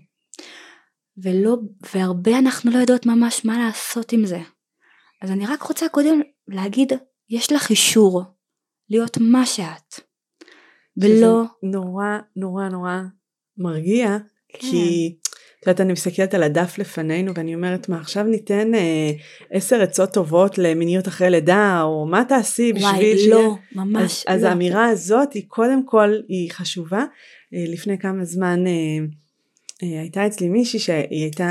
ולא, 1.16 1.56
והרבה 1.94 2.38
אנחנו 2.38 2.70
לא 2.70 2.78
יודעות 2.78 3.06
ממש 3.06 3.44
מה 3.44 3.58
לעשות 3.58 4.12
עם 4.12 4.26
זה. 4.26 4.38
אז 5.22 5.30
אני 5.30 5.46
רק 5.46 5.62
רוצה 5.62 5.88
קודם 5.88 6.20
להגיד, 6.48 6.92
יש 7.30 7.52
לך 7.52 7.70
אישור 7.70 8.22
להיות 8.90 9.18
מה 9.20 9.46
שאת. 9.46 9.94
ולא... 10.96 11.42
נורא 11.62 12.18
נורא 12.36 12.68
נורא 12.68 13.00
מרגיע, 13.58 14.18
כן. 14.48 14.58
כי 14.58 15.16
את 15.64 15.68
יודעת, 15.68 15.80
אני 15.80 15.92
מסתכלת 15.92 16.34
על 16.34 16.42
הדף 16.42 16.78
לפנינו 16.78 17.32
ואני 17.34 17.54
אומרת, 17.54 17.88
מה 17.88 18.00
עכשיו 18.00 18.24
ניתן 18.24 18.74
אה, 18.74 19.10
עשר 19.50 19.82
עצות 19.82 20.12
טובות 20.12 20.58
למיניות 20.58 21.08
אחרי 21.08 21.30
לידה, 21.30 21.80
או 21.82 22.06
מה 22.06 22.24
תעשי 22.28 22.72
בשביל... 22.72 22.90
וואי, 22.90 23.18
ש... 23.18 23.26
לא, 23.26 23.54
ממש 23.72 24.02
אז, 24.02 24.24
לא. 24.28 24.34
אז 24.34 24.42
האמירה 24.42 24.86
הזאת 24.86 25.32
היא 25.32 25.42
קודם 25.48 25.86
כל, 25.86 26.14
היא 26.28 26.50
חשובה. 26.52 27.04
אה, 27.54 27.64
לפני 27.68 27.98
כמה 27.98 28.24
זמן... 28.24 28.66
אה, 28.66 29.06
אה, 29.82 30.00
הייתה 30.00 30.26
אצלי 30.26 30.48
מישהי 30.48 30.78
שהיא 30.78 31.22
הייתה 31.22 31.48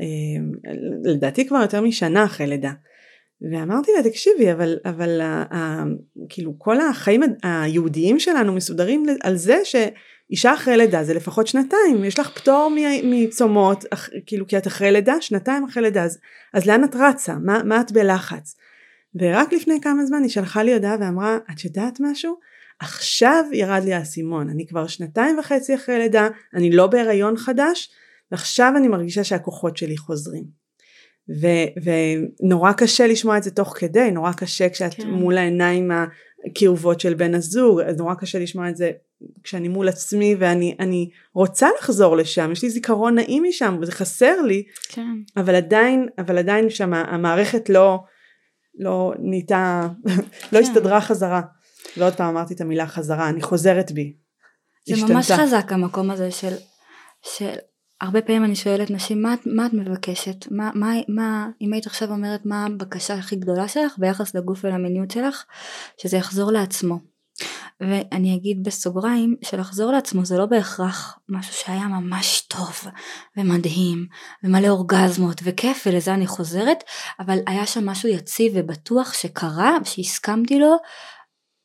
אה, 0.00 0.70
לדעתי 1.04 1.48
כבר 1.48 1.58
יותר 1.62 1.80
משנה 1.80 2.24
אחרי 2.24 2.46
לידה 2.46 2.72
ואמרתי 3.52 3.90
לה 3.96 4.10
תקשיבי 4.10 4.52
אבל 4.52 4.78
אבל 4.84 5.20
ה, 5.20 5.84
כאילו 6.28 6.54
כל 6.58 6.80
החיים 6.80 7.22
היהודיים 7.42 8.20
שלנו 8.20 8.52
מסודרים 8.52 9.06
על 9.22 9.36
זה 9.36 9.58
שאישה 10.32 10.54
אחרי 10.54 10.76
לידה 10.76 11.04
זה 11.04 11.14
לפחות 11.14 11.46
שנתיים 11.46 12.04
יש 12.04 12.18
לך 12.18 12.30
פטור 12.38 12.72
מצומות 13.04 13.84
כאילו 14.26 14.46
כי 14.46 14.58
את 14.58 14.66
אחרי 14.66 14.92
לידה 14.92 15.14
שנתיים 15.20 15.64
אחרי 15.64 15.82
לידה 15.82 16.04
אז, 16.04 16.18
אז 16.54 16.66
לאן 16.66 16.84
את 16.84 16.96
רצה 16.96 17.34
מה, 17.34 17.62
מה 17.62 17.80
את 17.80 17.92
בלחץ 17.92 18.56
ורק 19.20 19.52
לפני 19.52 19.80
כמה 19.82 20.06
זמן 20.06 20.22
היא 20.22 20.30
שלחה 20.30 20.62
לי 20.62 20.74
הודעה 20.74 20.96
ואמרה 21.00 21.38
את 21.52 21.64
יודעת 21.64 22.00
משהו 22.00 22.36
עכשיו 22.80 23.44
ירד 23.52 23.82
לי 23.84 23.94
האסימון, 23.94 24.48
אני 24.50 24.66
כבר 24.66 24.86
שנתיים 24.86 25.38
וחצי 25.38 25.74
אחרי 25.74 25.98
לידה, 25.98 26.28
אני 26.54 26.70
לא 26.70 26.86
בהיריון 26.86 27.36
חדש, 27.36 27.90
ועכשיו 28.30 28.72
אני 28.76 28.88
מרגישה 28.88 29.24
שהכוחות 29.24 29.76
שלי 29.76 29.96
חוזרים. 29.96 30.44
ו- 31.40 31.92
ונורא 32.42 32.72
קשה 32.72 33.06
לשמוע 33.06 33.38
את 33.38 33.42
זה 33.42 33.50
תוך 33.50 33.74
כדי, 33.78 34.10
נורא 34.10 34.32
קשה 34.32 34.68
כשאת 34.68 34.94
כן. 34.94 35.10
מול 35.10 35.38
העיניים 35.38 35.90
הכאובות 36.50 37.00
של 37.00 37.14
בן 37.14 37.34
הזוג, 37.34 37.80
אז 37.80 37.96
נורא 37.96 38.14
קשה 38.14 38.38
לשמוע 38.38 38.68
את 38.68 38.76
זה 38.76 38.90
כשאני 39.42 39.68
מול 39.68 39.88
עצמי 39.88 40.36
ואני 40.38 41.10
רוצה 41.34 41.68
לחזור 41.78 42.16
לשם, 42.16 42.52
יש 42.52 42.62
לי 42.62 42.70
זיכרון 42.70 43.14
נעים 43.14 43.44
משם 43.48 43.78
וזה 43.80 43.92
חסר 43.92 44.42
לי, 44.42 44.62
כן. 44.88 45.16
אבל 45.36 45.54
עדיין, 45.54 46.08
אבל 46.18 46.38
עדיין 46.38 46.70
שם 46.70 46.94
המערכת 46.94 47.68
לא, 47.68 47.98
לא 48.78 49.12
נהייתה, 49.18 49.88
לא 50.52 50.58
כן. 50.58 50.58
הסתדרה 50.58 51.00
חזרה. 51.00 51.40
ועוד 51.96 52.14
פעם 52.14 52.28
אמרתי 52.28 52.54
את 52.54 52.60
המילה 52.60 52.86
חזרה, 52.86 53.28
אני 53.28 53.42
חוזרת 53.42 53.92
בי. 53.92 54.12
זה 54.86 54.94
השתנתה. 54.94 55.14
ממש 55.14 55.30
חזק 55.30 55.72
המקום 55.72 56.10
הזה 56.10 56.30
של, 56.30 56.54
של 57.22 57.54
הרבה 58.00 58.22
פעמים 58.22 58.44
אני 58.44 58.56
שואלת 58.56 58.90
נשים 58.90 59.22
מה, 59.22 59.34
מה 59.46 59.66
את 59.66 59.72
מבקשת? 59.72 60.36
מה, 60.50 60.70
מה, 60.74 60.92
מה, 61.08 61.48
אם 61.60 61.72
היית 61.72 61.86
עכשיו 61.86 62.10
אומרת 62.10 62.46
מה 62.46 62.66
הבקשה 62.66 63.14
הכי 63.14 63.36
גדולה 63.36 63.68
שלך 63.68 63.94
ביחס 63.98 64.34
לגוף 64.34 64.64
ולמיניות 64.64 65.10
שלך? 65.10 65.44
שזה 66.02 66.16
יחזור 66.16 66.52
לעצמו. 66.52 67.11
ואני 67.82 68.36
אגיד 68.36 68.64
בסוגריים 68.64 69.36
שלחזור 69.44 69.92
לעצמו 69.92 70.24
זה 70.24 70.38
לא 70.38 70.46
בהכרח 70.46 71.18
משהו 71.28 71.54
שהיה 71.54 71.88
ממש 71.88 72.40
טוב 72.40 72.80
ומדהים 73.36 74.06
ומלא 74.44 74.68
אורגזמות 74.68 75.40
וכיף 75.44 75.86
ולזה 75.86 76.14
אני 76.14 76.26
חוזרת 76.26 76.84
אבל 77.20 77.38
היה 77.46 77.66
שם 77.66 77.86
משהו 77.86 78.08
יציב 78.08 78.52
ובטוח 78.56 79.12
שקרה 79.12 79.76
שהסכמתי 79.84 80.58
לו 80.58 80.76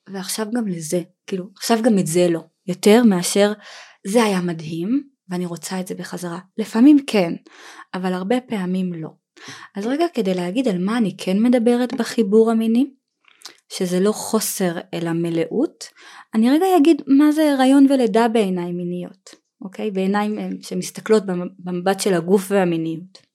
ועכשיו 0.10 0.48
גם 0.54 0.68
לזה, 0.68 1.02
כאילו 1.28 1.46
עכשיו 1.56 1.78
גם 1.82 2.00
את 2.00 2.08
זה 2.08 2.28
לא, 2.30 2.44
יותר 2.68 3.04
מאשר 3.04 3.54
זה 4.08 4.24
היה 4.24 4.42
מדהים 4.42 5.10
ואני 5.30 5.46
רוצה 5.46 5.80
את 5.80 5.88
זה 5.88 5.96
בחזרה. 5.96 6.40
לפעמים 6.58 6.98
כן, 7.08 7.34
אבל 7.94 8.14
הרבה 8.14 8.42
פעמים 8.42 8.94
לא. 8.94 9.10
אז 9.76 9.86
רגע 9.86 10.06
כדי 10.14 10.34
להגיד 10.34 10.68
על 10.68 10.78
מה 10.78 10.98
אני 10.98 11.16
כן 11.18 11.40
מדברת 11.40 11.94
בחיבור 11.94 12.52
המיני, 12.52 12.90
שזה 13.70 14.00
לא 14.00 14.12
חוסר 14.12 14.78
אלא 14.94 15.12
מלאות, 15.12 15.88
אני 16.36 16.50
רגע 16.50 16.66
אגיד 16.78 17.02
מה 17.08 17.32
זה 17.32 17.54
הריון 17.54 17.92
ולידה 17.92 18.28
בעיניים 18.28 18.78
מיניות, 18.78 19.36
אוקיי? 19.62 19.92
בעיניים 19.92 20.40
אה, 20.40 20.50
שמסתכלות 20.62 21.24
במבט 21.60 22.00
של 22.00 22.14
הגוף 22.14 22.46
והמיניות. 22.50 23.28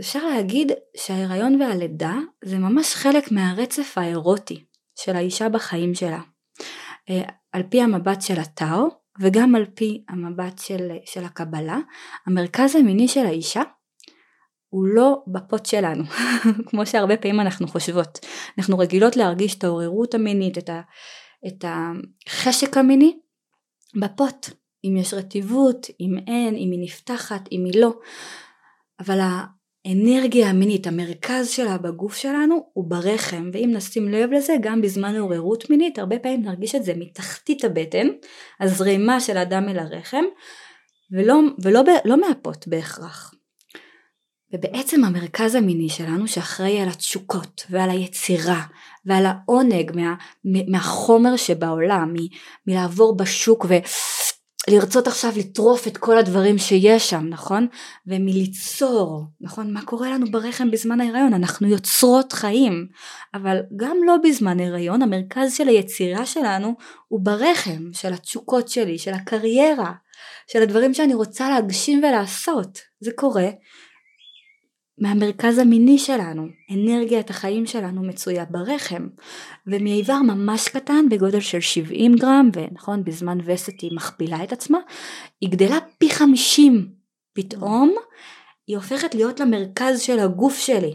אפשר 0.00 0.26
להגיד 0.26 0.72
שההיריון 0.96 1.62
והלידה 1.62 2.14
זה 2.44 2.58
ממש 2.58 2.94
חלק 2.94 3.32
מהרצף 3.32 3.98
האירוטי 3.98 4.64
של 4.98 5.16
האישה 5.16 5.48
בחיים 5.48 5.94
שלה. 5.94 6.20
אה, 7.10 7.22
על 7.52 7.62
פי 7.62 7.82
המבט 7.82 8.22
של 8.22 8.40
הטאו 8.40 8.88
וגם 9.20 9.54
על 9.54 9.64
פי 9.74 10.04
המבט 10.08 10.58
של, 10.58 10.88
של 11.04 11.24
הקבלה, 11.24 11.78
המרכז 12.26 12.76
המיני 12.76 13.08
של 13.08 13.26
האישה 13.26 13.62
הוא 14.72 14.86
לא 14.86 15.22
בפוט 15.26 15.66
שלנו, 15.66 16.04
כמו 16.68 16.86
שהרבה 16.86 17.16
פעמים 17.16 17.40
אנחנו 17.40 17.68
חושבות. 17.68 18.18
אנחנו 18.58 18.78
רגילות 18.78 19.16
להרגיש 19.16 19.54
את 19.54 19.64
העוררות 19.64 20.14
המינית, 20.14 20.58
את, 20.58 20.68
ה, 20.68 20.80
את 21.46 21.64
החשק 21.64 22.76
המיני, 22.76 23.18
בפוט. 24.00 24.46
אם 24.84 24.96
יש 24.96 25.14
רטיבות, 25.14 25.86
אם 26.00 26.16
אין, 26.26 26.54
אם 26.54 26.68
היא 26.72 26.80
נפתחת, 26.82 27.48
אם 27.52 27.64
היא 27.64 27.80
לא. 27.80 27.92
אבל 29.00 29.18
האנרגיה 29.20 30.50
המינית, 30.50 30.86
המרכז 30.86 31.48
שלה 31.48 31.78
בגוף 31.78 32.16
שלנו 32.16 32.70
הוא 32.72 32.90
ברחם, 32.90 33.50
ואם 33.52 33.70
נשים 33.72 34.08
לב 34.08 34.32
לזה 34.32 34.52
גם 34.62 34.82
בזמן 34.82 35.16
עוררות 35.16 35.70
מינית, 35.70 35.98
הרבה 35.98 36.18
פעמים 36.18 36.42
נרגיש 36.42 36.74
את 36.74 36.84
זה 36.84 36.92
מתחתית 36.96 37.64
הבטן, 37.64 38.06
הזרימה 38.60 39.20
של 39.20 39.36
האדם 39.36 39.68
אל 39.68 39.78
הרחם, 39.78 40.24
ולא, 41.12 41.34
ולא 41.62 41.82
לא 42.04 42.20
מהפות 42.20 42.68
בהכרח. 42.68 43.34
ובעצם 44.54 45.04
המרכז 45.04 45.54
המיני 45.54 45.88
שלנו 45.88 46.28
שאחראי 46.28 46.80
על 46.80 46.88
התשוקות 46.88 47.66
ועל 47.70 47.90
היצירה 47.90 48.62
ועל 49.06 49.26
העונג 49.26 49.92
מה, 49.94 50.14
מהחומר 50.68 51.36
שבעולם, 51.36 52.12
מ, 52.12 52.16
מלעבור 52.66 53.16
בשוק 53.16 53.66
ו... 53.68 53.74
לרצות 54.68 55.06
עכשיו 55.06 55.32
לטרוף 55.36 55.86
את 55.86 55.96
כל 55.96 56.18
הדברים 56.18 56.58
שיש 56.58 57.10
שם, 57.10 57.26
נכון? 57.28 57.66
ומליצור, 58.06 59.24
נכון? 59.40 59.72
מה 59.72 59.84
קורה 59.84 60.10
לנו 60.10 60.26
ברחם 60.30 60.70
בזמן 60.70 61.00
ההיריון? 61.00 61.34
אנחנו 61.34 61.68
יוצרות 61.68 62.32
חיים, 62.32 62.86
אבל 63.34 63.56
גם 63.76 63.96
לא 64.06 64.16
בזמן 64.24 64.60
הריון, 64.60 65.02
המרכז 65.02 65.54
של 65.54 65.68
היצירה 65.68 66.26
שלנו 66.26 66.74
הוא 67.08 67.20
ברחם, 67.22 67.92
של 67.92 68.12
התשוקות 68.12 68.68
שלי, 68.68 68.98
של 68.98 69.12
הקריירה, 69.12 69.92
של 70.52 70.62
הדברים 70.62 70.94
שאני 70.94 71.14
רוצה 71.14 71.50
להגשים 71.50 71.98
ולעשות. 71.98 72.78
זה 73.00 73.10
קורה 73.14 73.48
מהמרכז 74.98 75.58
המיני 75.58 75.98
שלנו, 75.98 76.46
אנרגיית 76.70 77.30
החיים 77.30 77.66
שלנו 77.66 78.02
מצויה 78.02 78.44
ברחם, 78.44 79.08
ומאיבר 79.66 80.22
ממש 80.22 80.68
קטן 80.68 81.08
בגודל 81.10 81.40
של 81.40 81.60
70 81.60 82.14
גרם, 82.14 82.50
ונכון 82.52 83.04
בזמן 83.04 83.38
וסת 83.44 83.80
היא 83.80 83.96
מכפילה 83.96 84.44
את 84.44 84.52
עצמה, 84.52 84.78
היא 85.40 85.50
גדלה 85.50 85.78
פי 85.98 86.10
50 86.10 86.88
פתאום, 87.32 87.94
היא 88.66 88.76
הופכת 88.76 89.14
להיות 89.14 89.40
למרכז 89.40 90.00
של 90.00 90.18
הגוף 90.18 90.58
שלי, 90.58 90.94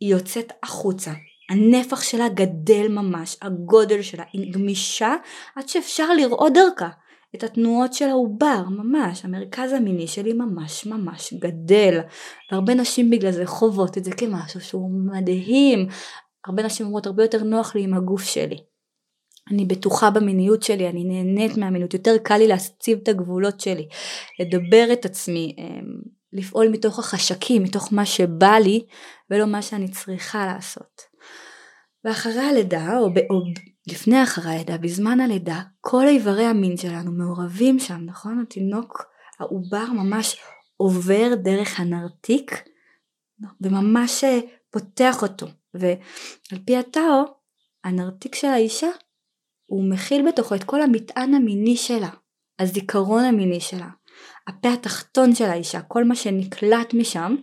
היא 0.00 0.10
יוצאת 0.10 0.52
החוצה, 0.62 1.12
הנפח 1.50 2.02
שלה 2.02 2.28
גדל 2.28 2.88
ממש, 2.88 3.36
הגודל 3.42 4.02
שלה, 4.02 4.24
היא 4.32 4.52
גמישה 4.52 5.14
עד 5.56 5.68
שאפשר 5.68 6.12
לראות 6.12 6.52
דרכה. 6.52 6.88
את 7.34 7.44
התנועות 7.44 7.92
של 7.92 8.08
העובר, 8.08 8.62
ממש, 8.68 9.24
המרכז 9.24 9.72
המיני 9.72 10.06
שלי 10.06 10.32
ממש 10.32 10.86
ממש 10.86 11.34
גדל. 11.34 12.00
והרבה 12.52 12.74
נשים 12.74 13.10
בגלל 13.10 13.30
זה 13.30 13.46
חוות 13.46 13.98
את 13.98 14.04
זה 14.04 14.10
כמשהו 14.10 14.60
שהוא 14.60 14.90
מדהים. 14.90 15.88
הרבה 16.46 16.62
נשים 16.62 16.86
אומרות 16.86 17.06
הרבה 17.06 17.24
יותר 17.24 17.42
נוח 17.42 17.74
לי 17.74 17.82
עם 17.82 17.94
הגוף 17.94 18.22
שלי. 18.22 18.56
אני 19.50 19.64
בטוחה 19.64 20.10
במיניות 20.10 20.62
שלי, 20.62 20.88
אני 20.88 21.04
נהנית 21.04 21.56
מהמיניות, 21.56 21.94
יותר 21.94 22.18
קל 22.22 22.36
לי 22.36 22.46
להציב 22.46 22.98
את 23.02 23.08
הגבולות 23.08 23.60
שלי, 23.60 23.88
לדבר 24.40 24.92
את 24.92 25.04
עצמי, 25.04 25.56
אמ, 25.58 26.16
לפעול 26.32 26.68
מתוך 26.68 26.98
החשקים, 26.98 27.62
מתוך 27.62 27.92
מה 27.92 28.06
שבא 28.06 28.58
לי 28.64 28.84
ולא 29.30 29.46
מה 29.46 29.62
שאני 29.62 29.88
צריכה 29.88 30.46
לעשות. 30.46 31.02
ואחרי 32.04 32.40
הלידה, 32.40 32.98
או, 32.98 33.14
ב, 33.14 33.18
או 33.18 33.42
לפני 33.86 34.22
אחרי 34.22 34.52
הלידה, 34.52 34.78
בזמן 34.78 35.20
הלידה, 35.20 35.62
כל 35.80 36.06
איברי 36.08 36.44
המין 36.44 36.76
שלנו 36.76 37.12
מעורבים 37.12 37.78
שם, 37.78 38.00
נכון? 38.04 38.40
התינוק, 38.40 39.04
העובר 39.40 39.84
ממש 39.92 40.36
עובר 40.76 41.34
דרך 41.34 41.80
הנרתיק 41.80 42.62
וממש 43.60 44.24
אה, 44.24 44.40
פותח 44.70 45.22
אותו. 45.22 45.46
ועל 45.74 46.60
פי 46.66 46.76
הטאו, 46.76 47.24
הנרתיק 47.84 48.34
של 48.34 48.46
האישה, 48.46 48.88
הוא 49.66 49.90
מכיל 49.90 50.28
בתוכו 50.28 50.54
את 50.54 50.64
כל 50.64 50.82
המטען 50.82 51.34
המיני 51.34 51.76
שלה, 51.76 52.10
הזיכרון 52.58 53.24
המיני 53.24 53.60
שלה, 53.60 53.88
הפה 54.46 54.72
התחתון 54.72 55.34
של 55.34 55.44
האישה, 55.44 55.82
כל 55.82 56.04
מה 56.04 56.14
שנקלט 56.14 56.94
משם, 56.94 57.36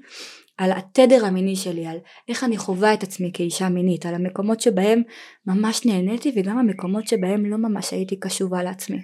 על 0.57 0.71
התדר 0.71 1.25
המיני 1.25 1.55
שלי, 1.55 1.85
על 1.85 1.97
איך 2.27 2.43
אני 2.43 2.57
חווה 2.57 2.93
את 2.93 3.03
עצמי 3.03 3.31
כאישה 3.33 3.69
מינית, 3.69 4.05
על 4.05 4.15
המקומות 4.15 4.61
שבהם 4.61 5.01
ממש 5.47 5.85
נהניתי 5.85 6.33
וגם 6.35 6.57
המקומות 6.57 7.07
שבהם 7.07 7.45
לא 7.45 7.57
ממש 7.57 7.91
הייתי 7.91 8.19
קשובה 8.19 8.63
לעצמי. 8.63 8.97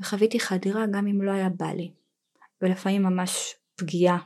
וחוויתי 0.00 0.40
חדירה 0.40 0.84
גם 0.92 1.06
אם 1.06 1.22
לא 1.22 1.32
היה 1.32 1.48
בא 1.48 1.72
לי. 1.72 1.92
ולפעמים 2.62 3.02
ממש 3.02 3.54
פגיעה 3.76 4.18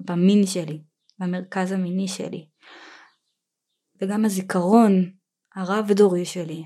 במין 0.00 0.46
שלי, 0.46 0.80
במרכז 1.18 1.72
המיני 1.72 2.08
שלי. 2.08 2.46
וגם 4.02 4.24
הזיכרון 4.24 5.10
הרב 5.54 5.92
דורי 5.92 6.24
שלי, 6.24 6.64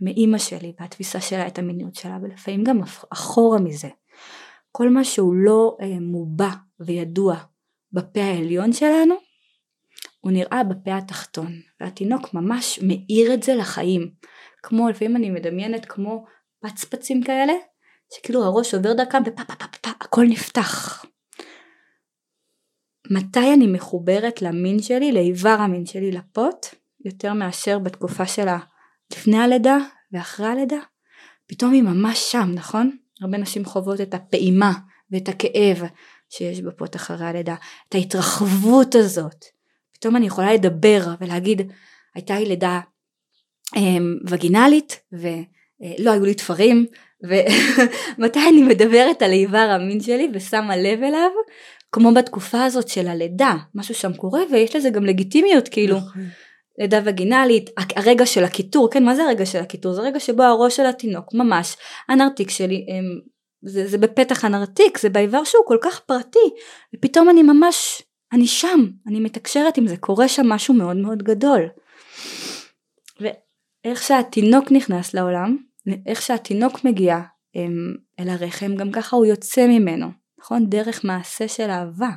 מאימא 0.00 0.38
שלי 0.38 0.72
והתפיסה 0.80 1.20
שלה 1.20 1.46
את 1.46 1.58
המיניות 1.58 1.94
שלה, 1.94 2.18
ולפעמים 2.22 2.64
גם 2.64 2.80
אחורה 3.12 3.60
מזה. 3.60 3.88
כל 4.72 4.90
מה 4.90 5.04
שהוא 5.04 5.34
לא 5.34 5.76
אה, 5.80 6.00
מובע 6.00 6.50
וידוע 6.80 7.36
בפה 7.92 8.20
העליון 8.20 8.72
שלנו, 8.72 9.14
הוא 10.20 10.32
נראה 10.32 10.64
בפה 10.64 10.96
התחתון, 10.96 11.52
והתינוק 11.80 12.34
ממש 12.34 12.78
מאיר 12.82 13.34
את 13.34 13.42
זה 13.42 13.54
לחיים. 13.54 14.10
כמו, 14.62 14.88
לפעמים 14.88 15.16
אני 15.16 15.30
מדמיינת 15.30 15.84
כמו 15.84 16.24
פצפצים 16.60 17.22
כאלה, 17.22 17.52
שכאילו 18.14 18.44
הראש 18.44 18.74
עובר 18.74 18.92
דרכם 18.92 19.22
ופה 19.26 19.44
פה 19.44 19.54
פה 19.54 19.66
פה 19.82 19.90
הכל 19.90 20.24
נפתח. 20.28 21.04
מתי 23.10 23.54
אני 23.54 23.66
מחוברת 23.66 24.42
למין 24.42 24.82
שלי, 24.82 25.12
לאיבר 25.12 25.56
המין 25.58 25.86
שלי, 25.86 26.12
לפוט, 26.12 26.66
יותר 27.04 27.32
מאשר 27.32 27.78
בתקופה 27.78 28.26
שלה 28.26 28.58
לפני 29.12 29.38
הלידה 29.38 29.76
ואחרי 30.12 30.46
הלידה? 30.46 30.78
פתאום 31.46 31.72
היא 31.72 31.82
ממש 31.82 32.32
שם, 32.32 32.50
נכון? 32.54 32.96
הרבה 33.20 33.38
נשים 33.38 33.64
חוות 33.64 34.00
את 34.00 34.14
הפעימה 34.14 34.72
ואת 35.10 35.28
הכאב 35.28 35.82
שיש 36.28 36.60
בפוט 36.60 36.96
אחרי 36.96 37.26
הלידה, 37.26 37.54
את 37.88 37.94
ההתרחבות 37.94 38.94
הזאת. 38.94 39.44
פתאום 39.92 40.16
אני 40.16 40.26
יכולה 40.26 40.54
לדבר 40.54 41.06
ולהגיד, 41.20 41.72
הייתה 42.14 42.38
לי 42.38 42.46
לידה 42.46 42.80
אמ, 43.76 44.16
וגינלית 44.26 45.00
ולא 45.12 46.10
היו 46.10 46.24
לי 46.24 46.34
תפרים, 46.34 46.86
ומתי 47.22 48.40
אני 48.50 48.62
מדברת 48.62 49.22
על 49.22 49.32
איבר 49.32 49.58
המין 49.70 50.00
שלי 50.00 50.28
ושמה 50.34 50.76
לב 50.76 51.02
אליו, 51.02 51.30
כמו 51.92 52.14
בתקופה 52.14 52.64
הזאת 52.64 52.88
של 52.88 53.08
הלידה, 53.08 53.54
משהו 53.74 53.94
שם 53.94 54.12
קורה 54.12 54.40
ויש 54.52 54.76
לזה 54.76 54.90
גם 54.90 55.04
לגיטימיות, 55.04 55.68
כאילו. 55.68 55.96
נכון. 55.96 56.22
לידה 56.78 57.00
וגינלית, 57.04 57.70
הרגע 57.96 58.26
של 58.26 58.44
הקיטור, 58.44 58.90
כן 58.90 59.04
מה 59.04 59.14
זה 59.14 59.22
הרגע 59.24 59.46
של 59.46 59.58
הקיטור? 59.58 59.92
זה 59.92 60.02
רגע 60.02 60.20
שבו 60.20 60.42
הראש 60.42 60.76
של 60.76 60.86
התינוק 60.86 61.34
ממש, 61.34 61.76
הנרתיק 62.08 62.50
שלי, 62.50 62.86
הם, 62.88 63.20
זה, 63.62 63.86
זה 63.86 63.98
בפתח 63.98 64.44
הנרתיק, 64.44 64.98
זה 64.98 65.08
באיבר 65.08 65.44
שהוא 65.44 65.64
כל 65.66 65.78
כך 65.82 66.00
פרטי, 66.00 66.38
ופתאום 66.94 67.30
אני 67.30 67.42
ממש, 67.42 68.02
אני 68.32 68.46
שם, 68.46 68.80
אני 69.06 69.20
מתקשרת 69.20 69.78
עם 69.78 69.86
זה, 69.86 69.96
קורה 69.96 70.28
שם 70.28 70.46
משהו 70.48 70.74
מאוד 70.74 70.96
מאוד 70.96 71.22
גדול. 71.22 71.60
ואיך 73.20 74.02
שהתינוק 74.02 74.72
נכנס 74.72 75.14
לעולם, 75.14 75.56
איך 76.06 76.22
שהתינוק 76.22 76.84
מגיע 76.84 77.18
הם, 77.54 77.96
אל 78.20 78.28
הרחם, 78.28 78.76
גם 78.76 78.92
ככה 78.92 79.16
הוא 79.16 79.26
יוצא 79.26 79.66
ממנו, 79.66 80.06
נכון? 80.38 80.70
דרך 80.70 81.04
מעשה 81.04 81.48
של 81.48 81.70
אהבה. 81.70 82.10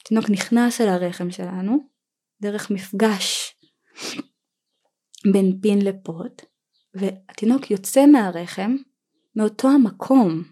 התינוק 0.00 0.30
נכנס 0.30 0.80
אל 0.80 0.88
הרחם 0.88 1.30
שלנו, 1.30 1.78
דרך 2.42 2.70
מפגש 2.70 3.56
בין 5.32 5.58
פין 5.62 5.78
לפוט, 5.82 6.42
והתינוק 6.94 7.70
יוצא 7.70 8.06
מהרחם 8.06 8.76
מאותו 9.36 9.68
המקום. 9.68 10.42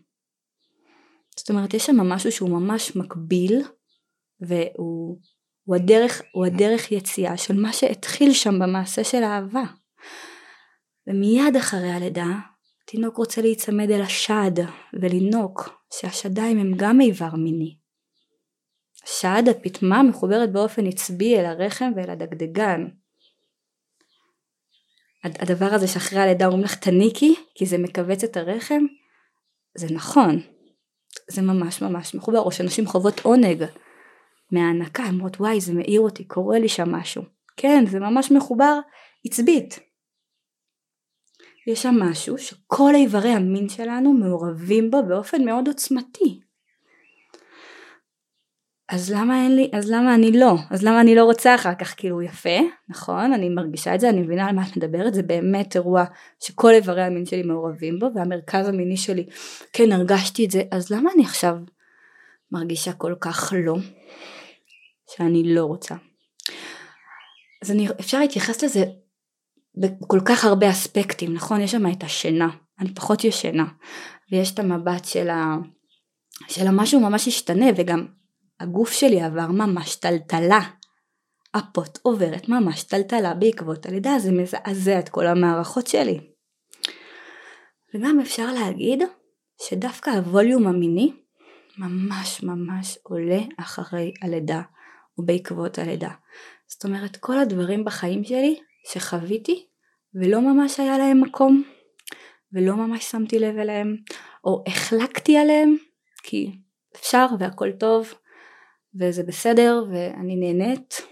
זאת 1.36 1.50
אומרת 1.50 1.74
יש 1.74 1.86
שם 1.86 1.96
משהו 1.96 2.32
שהוא 2.32 2.50
ממש 2.50 2.96
מקביל 2.96 3.62
והוא 4.40 5.18
הוא 5.64 5.76
הדרך, 5.76 6.22
הוא 6.32 6.46
הדרך 6.46 6.92
יציאה 6.92 7.36
של 7.36 7.60
מה 7.60 7.72
שהתחיל 7.72 8.32
שם 8.32 8.58
במעשה 8.58 9.04
של 9.04 9.22
האהבה. 9.22 9.64
ומיד 11.06 11.56
אחרי 11.56 11.90
הלידה 11.90 12.26
התינוק 12.84 13.16
רוצה 13.16 13.40
להיצמד 13.40 13.90
אל 13.90 14.02
השד 14.02 14.64
ולינוק 15.00 15.70
שהשדיים 15.92 16.58
הם 16.58 16.72
גם 16.76 17.00
איבר 17.00 17.34
מיני. 17.34 17.76
השד, 19.04 19.42
הפטמה, 19.50 20.02
מחוברת 20.02 20.52
באופן 20.52 20.86
עצבי 20.86 21.36
אל 21.36 21.44
הרחם 21.44 21.92
ואל 21.96 22.10
הדגדגן. 22.10 22.88
הדבר 25.24 25.66
הזה 25.74 25.88
שאחרי 25.88 26.18
הלידה 26.18 26.46
אומרים 26.46 26.64
לך 26.64 26.74
תניקי 26.74 27.34
כי 27.54 27.66
זה 27.66 27.78
מכווץ 27.78 28.24
את 28.24 28.36
הרחם 28.36 28.84
זה 29.74 29.86
נכון. 29.94 30.40
זה 31.30 31.42
ממש 31.42 31.82
ממש 31.82 32.14
מחובר 32.14 32.40
או 32.40 32.52
שאנשים 32.52 32.86
חוות 32.86 33.20
עונג 33.20 33.64
מההנקה 34.50 35.02
הן 35.02 35.14
אומרות 35.14 35.40
וואי 35.40 35.60
זה 35.60 35.74
מאיר 35.74 36.00
אותי 36.00 36.24
קורה 36.24 36.58
לי 36.58 36.68
שם 36.68 36.92
משהו. 36.92 37.22
כן 37.56 37.84
זה 37.86 38.00
ממש 38.00 38.32
מחובר 38.32 38.78
עצבית. 39.26 39.80
יש 41.66 41.82
שם 41.82 41.94
משהו 42.00 42.38
שכל 42.38 42.92
איברי 42.94 43.30
המין 43.30 43.68
שלנו 43.68 44.12
מעורבים 44.12 44.90
בו 44.90 45.02
באופן 45.08 45.44
מאוד 45.44 45.68
עוצמתי 45.68 46.40
אז 48.92 49.10
למה 49.10 49.44
אין 49.44 49.56
לי, 49.56 49.70
אז 49.72 49.90
למה 49.90 50.14
אני 50.14 50.32
לא? 50.32 50.54
אז 50.70 50.82
למה 50.82 51.00
אני 51.00 51.14
לא 51.14 51.24
רוצה 51.24 51.54
אחר 51.54 51.74
כך? 51.74 51.94
כאילו 51.96 52.22
יפה, 52.22 52.58
נכון, 52.88 53.32
אני 53.32 53.48
מרגישה 53.48 53.94
את 53.94 54.00
זה, 54.00 54.08
אני 54.08 54.20
מבינה 54.20 54.48
על 54.48 54.54
מה 54.54 54.62
את 54.68 54.76
מדברת, 54.76 55.14
זה 55.14 55.22
באמת 55.22 55.76
אירוע 55.76 56.04
שכל 56.40 56.70
איברי 56.70 57.02
המין 57.02 57.26
שלי 57.26 57.42
מעורבים 57.42 57.98
בו, 57.98 58.06
והמרכז 58.14 58.68
המיני 58.68 58.96
שלי, 58.96 59.26
כן 59.72 59.92
הרגשתי 59.92 60.44
את 60.44 60.50
זה, 60.50 60.62
אז 60.70 60.90
למה 60.90 61.10
אני 61.14 61.24
עכשיו 61.24 61.56
מרגישה 62.50 62.92
כל 62.92 63.14
כך 63.20 63.52
לא, 63.56 63.76
שאני 65.10 65.54
לא 65.54 65.64
רוצה? 65.64 65.94
אז 67.62 67.70
אני, 67.70 67.88
אפשר 68.00 68.20
להתייחס 68.20 68.64
לזה 68.64 68.84
בכל 69.76 70.20
כך 70.24 70.44
הרבה 70.44 70.70
אספקטים, 70.70 71.34
נכון? 71.34 71.60
יש 71.60 71.70
שם 71.70 71.92
את 71.92 72.04
השינה, 72.04 72.48
אני 72.80 72.94
פחות 72.94 73.24
ישנה, 73.24 73.64
ויש 74.32 74.54
את 74.54 74.58
המבט 74.58 75.04
של 75.04 75.30
ה... 75.30 75.56
של 76.48 76.66
המשהו 76.66 77.00
ממש 77.00 77.28
השתנה 77.28 77.66
וגם 77.76 78.06
הגוף 78.62 78.92
שלי 78.92 79.20
עבר 79.20 79.46
ממש 79.46 79.96
טלטלה. 79.96 80.60
הפוט 81.54 81.98
עוברת 82.02 82.48
ממש 82.48 82.82
טלטלה 82.82 83.34
בעקבות 83.34 83.86
הלידה, 83.86 84.18
זה 84.18 84.32
מזעזע 84.32 84.98
את 84.98 85.08
כל 85.08 85.26
המערכות 85.26 85.86
שלי. 85.86 86.20
וגם 87.94 88.20
אפשר 88.20 88.52
להגיד 88.52 89.02
שדווקא 89.68 90.10
הווליום 90.10 90.66
המיני 90.66 91.12
ממש 91.78 92.42
ממש 92.42 92.98
עולה 93.02 93.40
אחרי 93.58 94.12
הלידה 94.22 94.62
ובעקבות 95.18 95.78
הלידה. 95.78 96.10
זאת 96.66 96.84
אומרת 96.84 97.16
כל 97.16 97.38
הדברים 97.38 97.84
בחיים 97.84 98.24
שלי 98.24 98.60
שחוויתי 98.92 99.66
ולא 100.14 100.40
ממש 100.40 100.80
היה 100.80 100.98
להם 100.98 101.20
מקום 101.20 101.62
ולא 102.52 102.76
ממש 102.76 103.04
שמתי 103.10 103.38
לב 103.38 103.58
אליהם 103.58 103.96
או 104.44 104.64
החלקתי 104.66 105.36
עליהם 105.36 105.76
כי 106.22 106.52
אפשר 106.96 107.26
והכל 107.38 107.72
טוב 107.72 108.14
וזה 109.00 109.22
בסדר 109.22 109.84
ואני 109.90 110.36
נהנית, 110.36 111.02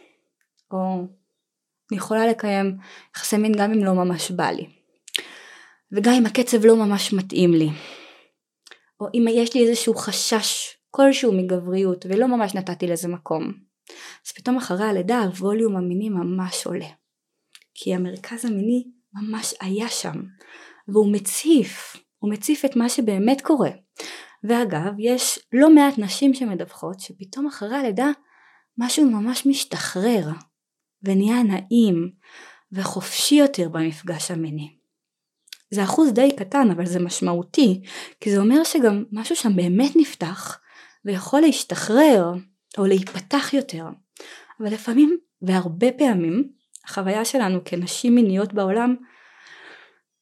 או 0.70 1.06
אני 1.90 1.98
יכולה 1.98 2.26
לקיים 2.26 2.76
יחסי 3.16 3.36
מין 3.36 3.52
גם 3.52 3.72
אם 3.72 3.84
לא 3.84 3.92
ממש 3.92 4.30
בא 4.30 4.50
לי. 4.50 4.66
וגם 5.92 6.12
אם 6.12 6.26
הקצב 6.26 6.64
לא 6.64 6.76
ממש 6.76 7.12
מתאים 7.12 7.54
לי. 7.54 7.68
או 9.00 9.06
אם 9.14 9.24
יש 9.30 9.54
לי 9.54 9.68
איזשהו 9.68 9.94
חשש 9.94 10.76
כלשהו 10.90 11.32
מגבריות 11.32 12.06
ולא 12.08 12.26
ממש 12.28 12.54
נתתי 12.54 12.86
לזה 12.86 13.08
מקום. 13.08 13.52
אז 14.26 14.32
פתאום 14.32 14.56
אחרי 14.56 14.84
הלידה 14.84 15.22
הווליום 15.22 15.76
המיני 15.76 16.08
ממש 16.08 16.66
עולה. 16.66 16.88
כי 17.74 17.94
המרכז 17.94 18.44
המיני 18.44 18.84
ממש 19.14 19.54
היה 19.60 19.88
שם. 19.88 20.22
והוא 20.88 21.12
מציף, 21.12 21.96
הוא 22.18 22.32
מציף 22.32 22.64
את 22.64 22.76
מה 22.76 22.88
שבאמת 22.88 23.40
קורה. 23.40 23.70
ואגב, 24.44 24.92
יש 24.98 25.38
לא 25.52 25.74
מעט 25.74 25.98
נשים 25.98 26.34
שמדווחות 26.34 27.00
שפתאום 27.00 27.46
אחרי 27.46 27.76
הלידה 27.76 28.10
משהו 28.78 29.10
ממש 29.10 29.46
משתחרר 29.46 30.28
ונהיה 31.02 31.42
נעים 31.42 32.10
וחופשי 32.72 33.34
יותר 33.34 33.68
במפגש 33.68 34.30
המיני. 34.30 34.76
זה 35.70 35.84
אחוז 35.84 36.12
די 36.12 36.36
קטן 36.36 36.70
אבל 36.70 36.86
זה 36.86 37.00
משמעותי 37.00 37.82
כי 38.20 38.30
זה 38.30 38.38
אומר 38.38 38.64
שגם 38.64 39.04
משהו 39.12 39.36
שם 39.36 39.56
באמת 39.56 39.92
נפתח 39.96 40.60
ויכול 41.04 41.40
להשתחרר 41.40 42.32
או 42.78 42.86
להיפתח 42.86 43.54
יותר. 43.54 43.84
אבל 44.60 44.72
לפעמים 44.72 45.18
והרבה 45.42 45.92
פעמים 45.92 46.52
החוויה 46.84 47.24
שלנו 47.24 47.60
כנשים 47.64 48.14
מיניות 48.14 48.52
בעולם 48.52 48.96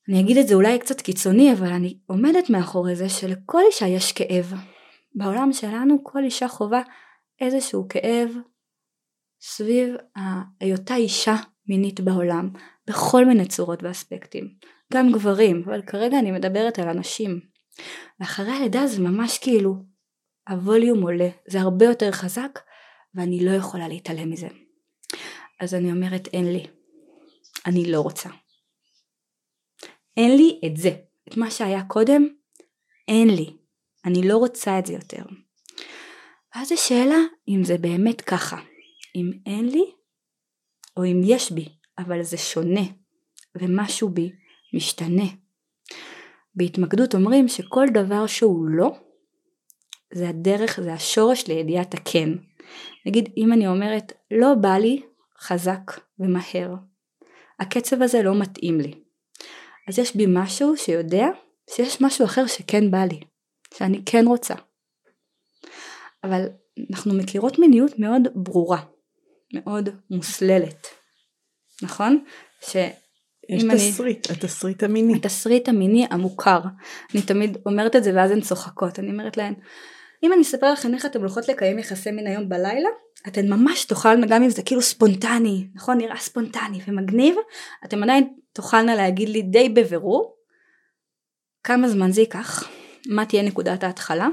אני 0.09 0.21
אגיד 0.21 0.39
את 0.39 0.49
זה 0.49 0.55
אולי 0.55 0.79
קצת 0.79 1.01
קיצוני 1.01 1.53
אבל 1.53 1.73
אני 1.73 1.99
עומדת 2.07 2.51
מאחורי 2.51 2.97
זה 2.97 3.09
שלכל 3.09 3.61
אישה 3.67 3.87
יש 3.87 4.13
כאב. 4.13 4.53
בעולם 5.15 5.53
שלנו 5.53 6.05
כל 6.05 6.25
אישה 6.25 6.49
חווה 6.49 6.83
איזשהו 7.41 7.87
כאב 7.89 8.31
סביב 9.41 9.95
היותה 10.61 10.95
אישה 10.95 11.35
מינית 11.69 12.01
בעולם, 12.01 12.51
בכל 12.87 13.25
מיני 13.25 13.47
צורות 13.47 13.83
ואספקטים. 13.83 14.49
גם 14.93 15.13
גברים, 15.13 15.63
אבל 15.67 15.83
כרגע 15.83 16.19
אני 16.19 16.31
מדברת 16.31 16.79
על 16.79 16.89
אנשים. 16.89 17.41
ואחרי 18.21 18.53
הלידה 18.53 18.87
זה 18.87 19.01
ממש 19.01 19.39
כאילו, 19.39 19.75
הווליום 20.49 21.03
עולה, 21.03 21.29
זה 21.49 21.61
הרבה 21.61 21.85
יותר 21.85 22.13
חזק, 22.13 22.59
ואני 23.15 23.45
לא 23.45 23.51
יכולה 23.51 23.89
להתעלם 23.89 24.31
מזה. 24.31 24.49
אז 25.61 25.75
אני 25.75 25.93
אומרת 25.93 26.29
אין 26.33 26.53
לי, 26.53 26.67
אני 27.67 27.93
לא 27.93 28.01
רוצה. 28.01 28.29
אין 30.19 30.37
לי 30.37 30.61
את 30.67 30.77
זה, 30.77 30.91
את 31.29 31.37
מה 31.37 31.51
שהיה 31.51 31.83
קודם, 31.85 32.29
אין 33.09 33.29
לי, 33.31 33.57
אני 34.05 34.29
לא 34.29 34.37
רוצה 34.37 34.79
את 34.79 34.87
זה 34.87 34.93
יותר. 34.93 35.23
ואז 36.55 36.73
השאלה 36.73 37.19
אם 37.49 37.65
זה 37.65 37.79
באמת 37.79 38.21
ככה, 38.21 38.57
אם 39.17 39.31
אין 39.47 39.69
לי 39.69 39.85
או 40.97 41.05
אם 41.05 41.21
יש 41.25 41.53
בי, 41.53 41.69
אבל 41.99 42.23
זה 42.23 42.37
שונה 42.37 42.81
ומשהו 43.55 44.09
בי 44.09 44.33
משתנה. 44.75 45.27
בהתמקדות 46.55 47.15
אומרים 47.15 47.49
שכל 47.49 47.87
דבר 47.95 48.27
שהוא 48.27 48.69
לא, 48.69 48.91
זה 50.15 50.29
הדרך, 50.29 50.81
זה 50.81 50.93
השורש 50.93 51.47
לידיעת 51.47 51.95
הכן. 51.95 52.29
נגיד 53.07 53.33
אם 53.37 53.53
אני 53.53 53.67
אומרת 53.67 54.13
לא 54.31 54.55
בא 54.55 54.77
לי 54.77 55.03
חזק 55.41 56.01
ומהר, 56.19 56.75
הקצב 57.61 58.03
הזה 58.03 58.23
לא 58.23 58.41
מתאים 58.41 58.81
לי. 58.81 59.08
אז 59.89 59.99
יש 59.99 60.17
בי 60.17 60.25
משהו 60.29 60.77
שיודע 60.77 61.27
שיש 61.71 62.01
משהו 62.01 62.25
אחר 62.25 62.47
שכן 62.47 62.91
בא 62.91 63.05
לי, 63.05 63.21
שאני 63.75 64.03
כן 64.07 64.25
רוצה. 64.27 64.55
אבל 66.25 66.45
אנחנו 66.91 67.15
מכירות 67.15 67.59
מיניות 67.59 67.99
מאוד 67.99 68.29
ברורה, 68.35 68.83
מאוד 69.55 69.89
מוסללת, 70.11 70.87
נכון? 71.83 72.25
ש... 72.61 72.77
יש 73.49 73.63
תסריט, 73.63 74.31
אני... 74.31 74.39
התסריט 74.39 74.83
המיני. 74.83 75.15
התסריט 75.15 75.69
המיני 75.69 76.07
המוכר. 76.11 76.61
אני 77.15 77.23
תמיד 77.23 77.57
אומרת 77.67 77.97
את 77.97 78.05
זה 78.05 78.13
ואז 78.15 78.31
הן 78.31 78.41
צוחקות. 78.41 78.99
אני 78.99 79.11
אומרת 79.11 79.37
להן, 79.37 79.55
אם 80.23 80.33
אני 80.33 80.43
אספר 80.43 80.73
לכם 80.73 80.95
איך 80.95 81.07
אתן 81.07 81.19
הולכות 81.19 81.49
לקיים 81.49 81.79
יחסי 81.79 82.11
מין 82.11 82.27
היום 82.27 82.49
בלילה, 82.49 82.89
אתן 83.29 83.49
ממש 83.49 83.85
תוכלנה, 83.85 84.27
גם 84.27 84.43
אם 84.43 84.51
זה 84.51 84.63
כאילו 84.63 84.83
ספונטני, 84.83 85.69
נכון? 85.75 85.99
נראה 85.99 86.17
ספונטני 86.17 86.81
ומגניב, 86.89 87.35
אתן 87.85 88.03
עדיין 88.03 88.35
תוכלנה 88.59 88.95
להגיד 88.95 89.29
לי 89.29 89.43
די 89.43 89.69
בבירור 89.69 90.37
כמה 91.65 91.89
זמן 91.89 92.13
זה 92.13 92.21
ייקח, 92.21 92.69
מה 93.09 93.27
תהיה 93.27 93.43
נקודת 93.43 93.85
ההתחלה, 93.85 94.29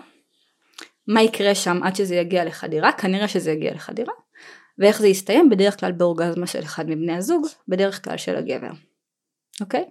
מה 1.07 1.21
יקרה 1.21 1.55
שם 1.55 1.83
עד 1.83 1.95
שזה 1.95 2.15
יגיע 2.15 2.45
לחדירה, 2.45 2.91
כנראה 2.91 3.27
שזה 3.27 3.51
יגיע 3.51 3.73
לחדירה, 3.73 4.13
ואיך 4.79 4.99
זה 4.99 5.07
יסתיים 5.07 5.49
בדרך 5.49 5.79
כלל 5.79 5.91
באורגזמה 5.91 6.47
של 6.47 6.59
אחד 6.63 6.89
מבני 6.89 7.13
הזוג, 7.13 7.47
בדרך 7.67 8.03
כלל 8.03 8.17
של 8.17 8.35
הגבר, 8.35 8.71
אוקיי? 9.61 9.85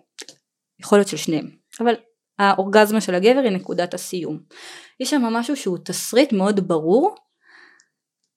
יכול 0.81 0.99
להיות 0.99 1.09
של 1.09 1.17
שניהם, 1.17 1.51
אבל 1.81 1.95
האורגזמה 2.39 3.01
של 3.01 3.15
הגבר 3.15 3.41
היא 3.45 3.51
נקודת 3.51 3.95
הסיום. 3.95 4.41
יש 5.01 5.11
שם 5.11 5.23
משהו 5.23 5.57
שהוא 5.57 5.79
תסריט 5.85 6.33
מאוד 6.33 6.69
ברור, 6.69 7.15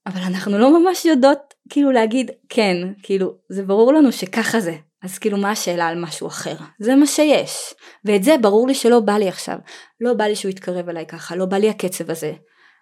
אבל 0.05 0.21
אנחנו 0.21 0.57
לא 0.57 0.79
ממש 0.79 1.05
יודעות 1.05 1.53
כאילו 1.69 1.91
להגיד 1.91 2.31
כן, 2.49 2.75
כאילו 3.03 3.37
זה 3.49 3.63
ברור 3.63 3.93
לנו 3.93 4.11
שככה 4.11 4.59
זה, 4.59 4.75
אז 5.07 5.19
כאילו 5.19 5.37
מה 5.37 5.51
השאלה 5.51 5.87
על 5.87 6.01
משהו 6.01 6.27
אחר? 6.27 6.55
זה 6.79 6.95
מה 6.95 7.07
שיש, 7.07 7.73
ואת 8.05 8.23
זה 8.23 8.35
ברור 8.41 8.67
לי 8.67 8.75
שלא 8.75 8.99
בא 8.99 9.13
לי 9.13 9.27
עכשיו, 9.27 9.57
לא 10.01 10.13
בא 10.13 10.23
לי 10.23 10.35
שהוא 10.35 10.49
יתקרב 10.49 10.89
אליי 10.89 11.05
ככה, 11.05 11.35
לא 11.35 11.45
בא 11.45 11.57
לי 11.57 11.69
הקצב 11.69 12.11
הזה, 12.11 12.33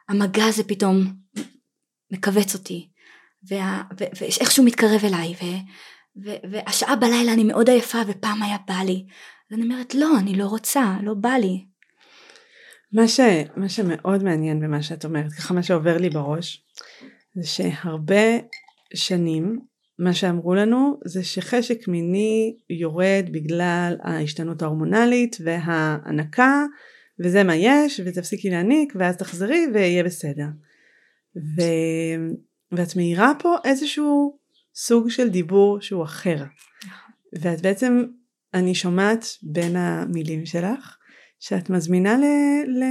המגע 0.09 0.45
הזה 0.45 0.63
פתאום 0.63 1.13
מכווץ 2.11 2.55
אותי, 2.55 2.89
ואיך 3.49 4.51
שהוא 4.51 4.65
מתקרב 4.65 5.01
אליי, 5.03 5.33
ו, 5.33 5.45
ו, 6.25 6.35
והשעה 6.51 6.95
בלילה 6.95 7.33
אני 7.33 7.43
מאוד 7.43 7.69
עייפה 7.69 7.97
ופעם 8.07 8.43
היה 8.43 8.57
בא 8.67 8.81
לי, 8.85 9.05
אז 9.51 9.57
אני 9.57 9.63
אומרת 9.63 9.95
לא, 9.95 10.19
אני 10.19 10.35
לא 10.35 10.45
רוצה, 10.45 10.95
לא 11.03 11.13
בא 11.13 11.33
לי. 11.33 11.65
מה, 12.91 13.07
ש, 13.07 13.19
מה 13.55 13.69
שמאוד 13.69 14.23
מעניין 14.23 14.59
במה 14.59 14.83
שאת 14.83 15.05
אומרת, 15.05 15.31
ככה 15.31 15.53
מה 15.53 15.63
שעובר 15.63 15.97
לי 15.97 16.09
בראש, 16.09 16.65
זה 17.35 17.47
שהרבה 17.47 18.37
שנים 18.93 19.59
מה 19.99 20.13
שאמרו 20.13 20.55
לנו 20.55 20.99
זה 21.05 21.23
שחשק 21.23 21.87
מיני 21.87 22.57
יורד 22.69 23.25
בגלל 23.31 23.97
ההשתנות 24.03 24.61
ההורמונלית 24.61 25.37
וההנקה 25.43 26.65
וזה 27.19 27.43
מה 27.43 27.55
יש 27.55 28.01
ותפסיקי 28.05 28.49
להניק 28.49 28.93
ואז 28.95 29.17
תחזרי 29.17 29.67
ויהיה 29.73 30.03
בסדר. 30.03 30.47
ו... 31.35 31.61
ואת 32.71 32.95
מאירה 32.95 33.31
פה 33.39 33.55
איזשהו 33.65 34.37
סוג 34.75 35.09
של 35.09 35.29
דיבור 35.29 35.81
שהוא 35.81 36.03
אחר. 36.03 36.43
ואת 37.41 37.61
בעצם, 37.61 38.03
אני 38.53 38.75
שומעת 38.75 39.25
בין 39.43 39.75
המילים 39.75 40.45
שלך 40.45 40.97
שאת 41.39 41.69
מזמינה 41.69 42.17
ל... 42.17 42.23
ל... 42.67 42.83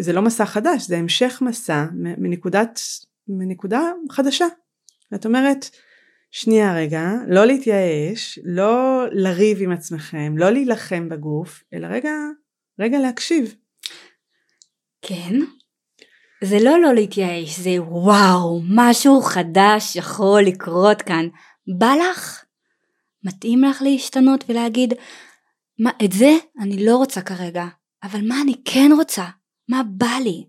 זה 0.00 0.12
לא 0.12 0.22
מסע 0.22 0.46
חדש, 0.46 0.86
זה 0.86 0.98
המשך 0.98 1.42
מסע 1.46 1.86
מנקודת, 1.94 2.80
מנקודה 3.28 3.80
חדשה. 4.10 4.46
ואת 5.12 5.26
אומרת, 5.26 5.70
שנייה 6.30 6.74
רגע, 6.74 7.10
לא 7.28 7.46
להתייאש, 7.46 8.38
לא 8.44 9.04
לריב 9.12 9.58
עם 9.62 9.72
עצמכם, 9.72 10.34
לא 10.36 10.50
להילחם 10.50 11.08
בגוף, 11.08 11.62
אלא 11.74 11.86
רגע, 11.86 12.12
רגע 12.80 12.98
להקשיב. 12.98 13.54
כן, 15.02 15.34
זה 16.44 16.56
לא 16.64 16.80
לא 16.80 16.94
להתייאש, 16.94 17.58
זה 17.58 17.70
וואו, 17.82 18.60
משהו 18.68 19.22
חדש 19.22 19.96
יכול 19.96 20.42
לקרות 20.46 21.02
כאן. 21.02 21.28
בא 21.78 21.92
לך? 22.00 22.44
מתאים 23.24 23.64
לך 23.64 23.82
להשתנות 23.82 24.44
ולהגיד, 24.48 24.94
מה, 25.78 25.90
את 26.04 26.12
זה 26.12 26.30
אני 26.60 26.84
לא 26.86 26.96
רוצה 26.96 27.20
כרגע, 27.20 27.64
אבל 28.02 28.20
מה 28.28 28.40
אני 28.42 28.54
כן 28.64 28.90
רוצה? 28.96 29.24
מה 29.68 29.82
בא 29.82 30.16
לי? 30.24 30.46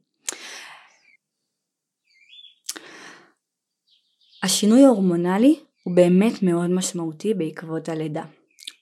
השינוי 4.43 4.85
ההורמונלי 4.85 5.59
הוא 5.91 5.95
באמת 5.95 6.43
מאוד 6.43 6.69
משמעותי 6.69 7.33
בעקבות 7.33 7.89
הלידה 7.89 8.23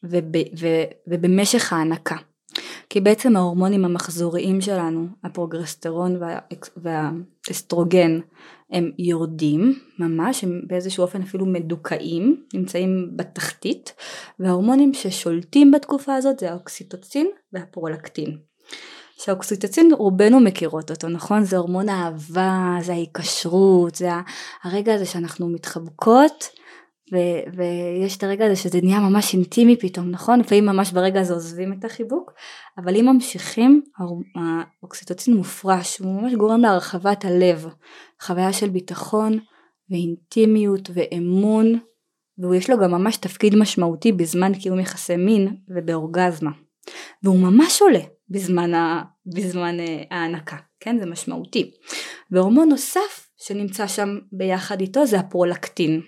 וב, 0.04 0.26
ו, 0.60 0.68
ובמשך 1.08 1.74
ההנקה. 1.74 2.16
כי 2.90 3.02
בעצם 3.02 3.36
ההורמונים 3.36 3.86
המחזוריים 3.86 4.62
שלנו, 4.62 5.08
הפרוגרסטרון 5.24 6.16
וה, 6.22 6.40
והאסטרוגן, 6.78 8.20
הם 8.72 8.92
יורדים 9.00 9.80
ממש, 10.00 10.44
הם 10.44 10.62
באיזשהו 10.68 11.02
אופן 11.02 11.22
אפילו 11.22 11.46
מדוכאים, 11.46 12.44
נמצאים 12.54 13.12
בתחתית, 13.16 13.94
וההורמונים 14.40 14.94
ששולטים 14.94 15.72
בתקופה 15.72 16.16
הזאת 16.16 16.40
זה 16.40 16.52
האוקסיטוצין 16.52 17.28
והפרולקטין. 17.54 18.38
שהאוקסיטוצין 19.18 19.94
רובנו 19.94 20.40
מכירות 20.40 20.92
אותו, 20.92 21.08
נכון? 21.08 21.44
זה 21.44 21.58
הורמון 21.58 21.90
האהבה, 21.90 22.78
זה 22.82 22.92
ההיקשרות, 22.92 23.96
זה 23.96 24.10
הרגע 24.64 24.94
הזה 24.94 25.06
שאנחנו 25.06 25.50
מתחבקות 25.50 26.59
ו- 27.14 27.58
ויש 27.58 28.18
את 28.18 28.24
הרגע 28.24 28.46
הזה 28.46 28.56
שזה 28.56 28.80
נהיה 28.84 29.00
ממש 29.00 29.34
אינטימי 29.34 29.78
פתאום, 29.78 30.10
נכון? 30.12 30.40
לפעמים 30.40 30.66
ממש 30.66 30.92
ברגע 30.92 31.22
הזה 31.22 31.34
עוזבים 31.34 31.74
את 31.74 31.86
החיבוק, 31.86 32.34
אבל 32.78 32.96
אם 32.96 33.06
ממשיכים, 33.06 33.82
האוקסיטוצין 34.36 35.34
מופרש, 35.34 35.98
הוא 35.98 36.22
ממש 36.22 36.34
גורם 36.34 36.62
להרחבת 36.62 37.26
הלב, 37.26 37.68
חוויה 38.22 38.54
של 38.54 38.70
ביטחון 38.70 39.40
ואינטימיות 39.90 40.90
ואמון, 40.94 41.80
ויש 42.38 42.70
לו 42.70 42.78
גם 42.80 42.92
ממש 42.92 43.18
תפקיד 43.18 43.56
משמעותי 43.56 44.12
בזמן 44.12 44.54
קיום 44.54 44.80
יחסי 44.80 45.16
מין 45.16 45.56
ובאורגזמה. 45.68 46.52
והוא 47.24 47.40
ממש 47.40 47.82
עולה 47.82 48.02
בזמן, 48.30 48.74
ה, 48.74 49.04
בזמן 49.26 49.80
אה, 49.80 50.04
ההנקה, 50.12 50.58
כן? 50.80 51.00
זה 51.00 51.06
משמעותי. 51.06 51.72
והורמון 52.32 52.70
נוסף 52.70 53.30
שנמצא 53.38 53.88
שם 53.88 54.18
ביחד 54.32 54.82
איתו 54.82 55.06
זה 55.06 55.20
הפרולקטין. 55.20 56.02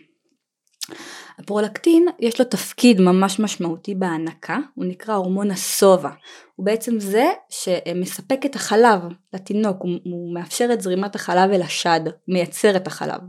הפרולקטין 1.39 2.07
יש 2.19 2.39
לו 2.39 2.45
תפקיד 2.45 3.01
ממש 3.01 3.39
משמעותי 3.39 3.95
בהנקה, 3.95 4.57
הוא 4.75 4.85
נקרא 4.85 5.15
הורמון 5.15 5.51
השובע, 5.51 6.09
הוא 6.55 6.65
בעצם 6.65 6.99
זה 6.99 7.25
שמספק 7.49 8.45
את 8.45 8.55
החלב 8.55 9.01
לתינוק, 9.33 9.77
הוא, 9.79 9.91
הוא 10.03 10.33
מאפשר 10.33 10.69
את 10.73 10.81
זרימת 10.81 11.15
החלב 11.15 11.51
אל 11.51 11.61
השד, 11.61 12.01
מייצר 12.27 12.75
את 12.75 12.87
החלב. 12.87 13.21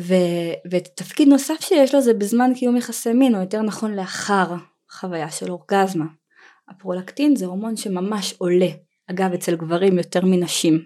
ו, 0.00 0.14
ותפקיד 0.70 1.28
נוסף 1.28 1.60
שיש 1.60 1.94
לו 1.94 2.00
זה 2.00 2.14
בזמן 2.14 2.54
קיום 2.54 2.76
יחסי 2.76 3.12
מין, 3.12 3.34
או 3.34 3.40
יותר 3.40 3.62
נכון 3.62 3.94
לאחר 3.94 4.46
חוויה 4.90 5.30
של 5.30 5.50
אורגזמה. 5.50 6.04
הפרולקטין 6.68 7.36
זה 7.36 7.46
הורמון 7.46 7.76
שממש 7.76 8.34
עולה, 8.38 8.68
אגב 9.10 9.32
אצל 9.32 9.56
גברים 9.56 9.98
יותר 9.98 10.20
מנשים, 10.24 10.84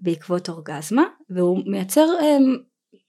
בעקבות 0.00 0.48
אורגזמה, 0.48 1.04
והוא 1.30 1.62
מייצר 1.66 2.06
אמ, 2.22 2.56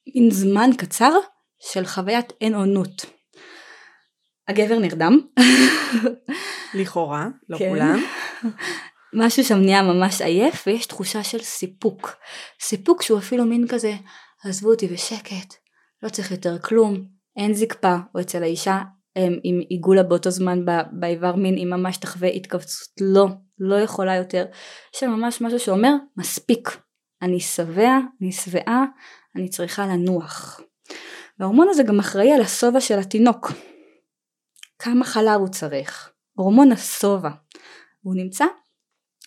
מין 0.07 0.31
זמן 0.31 0.69
קצר 0.77 1.11
של 1.59 1.85
חוויית 1.85 2.33
אין 2.41 2.55
עונות. 2.55 3.05
הגבר 4.47 4.79
נרדם. 4.79 5.19
לכאורה, 6.73 7.27
לא 7.49 7.57
כן. 7.57 7.69
כולם. 7.69 8.03
משהו 9.13 9.43
שם 9.43 9.57
נהיה 9.57 9.81
ממש 9.81 10.21
עייף 10.21 10.63
ויש 10.67 10.85
תחושה 10.85 11.23
של 11.23 11.39
סיפוק. 11.39 12.15
סיפוק 12.61 13.01
שהוא 13.01 13.19
אפילו 13.19 13.45
מין 13.45 13.67
כזה, 13.67 13.93
עזבו 14.45 14.71
אותי 14.71 14.87
בשקט, 14.87 15.53
לא 16.03 16.09
צריך 16.09 16.31
יותר 16.31 16.59
כלום, 16.59 17.05
אין 17.37 17.53
זקפה, 17.53 17.95
או 18.15 18.19
אצל 18.19 18.43
האישה 18.43 18.81
עם 19.43 19.59
עיגולה 19.69 20.03
באותו 20.03 20.29
זמן 20.29 20.65
באיבר 20.91 21.35
מין, 21.35 21.55
היא 21.55 21.65
ממש 21.65 21.97
תחווה 21.97 22.29
התכווצות, 22.29 22.87
לא, 23.01 23.27
לא 23.59 23.75
יכולה 23.75 24.15
יותר. 24.15 24.45
יש 24.95 24.99
שם 24.99 25.09
ממש 25.09 25.41
משהו 25.41 25.59
שאומר, 25.59 25.93
מספיק, 26.17 26.77
אני 27.21 27.39
שבע, 27.39 27.97
אני 28.21 28.31
שבעה, 28.31 28.85
אני 29.35 29.49
צריכה 29.49 29.87
לנוח. 29.87 30.61
וההורמון 31.39 31.67
הזה 31.69 31.83
גם 31.83 31.99
אחראי 31.99 32.33
על 32.33 32.41
השובע 32.41 32.81
של 32.81 32.99
התינוק. 32.99 33.51
כמה 34.79 35.05
חלב 35.05 35.39
הוא 35.39 35.47
צריך. 35.47 36.09
הורמון 36.33 36.71
השובע. 36.71 37.29
הוא 38.01 38.15
נמצא 38.15 38.45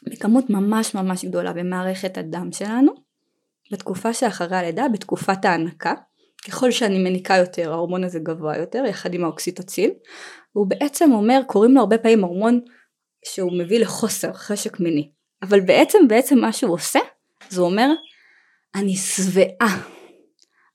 בכמות 0.03 0.51
ממש 0.51 0.95
ממש 0.95 1.25
גדולה 1.25 1.53
במערכת 1.53 2.19
הדם 2.19 2.53
שלנו, 2.53 2.93
בתקופה 3.73 4.13
שאחרי 4.13 4.57
הלידה, 4.57 4.89
בתקופת 4.93 5.45
ההנקה. 5.45 5.95
ככל 6.47 6.71
שאני 6.71 6.99
מניקה 6.99 7.37
יותר 7.37 7.73
ההורמון 7.73 8.05
הזה 8.05 8.19
גבוה 8.19 8.57
יותר 8.57 8.85
יחד 8.89 9.15
עם 9.15 9.25
האוקסיטוצין 9.25 9.91
הוא 10.53 10.67
בעצם 10.67 11.13
אומר 11.13 11.41
קוראים 11.47 11.75
לו 11.75 11.81
הרבה 11.81 11.99
פעמים 11.99 12.25
הורמון 12.25 12.61
שהוא 13.25 13.59
מביא 13.59 13.81
לחוסר 13.81 14.33
חשק 14.33 14.81
מיני 14.81 15.11
אבל 15.43 15.61
בעצם 15.61 15.99
בעצם 16.09 16.39
מה 16.39 16.53
שהוא 16.53 16.75
עושה 16.75 16.99
זה 17.49 17.61
אומר 17.61 17.89
אני 18.75 18.97
שבעה 18.97 19.96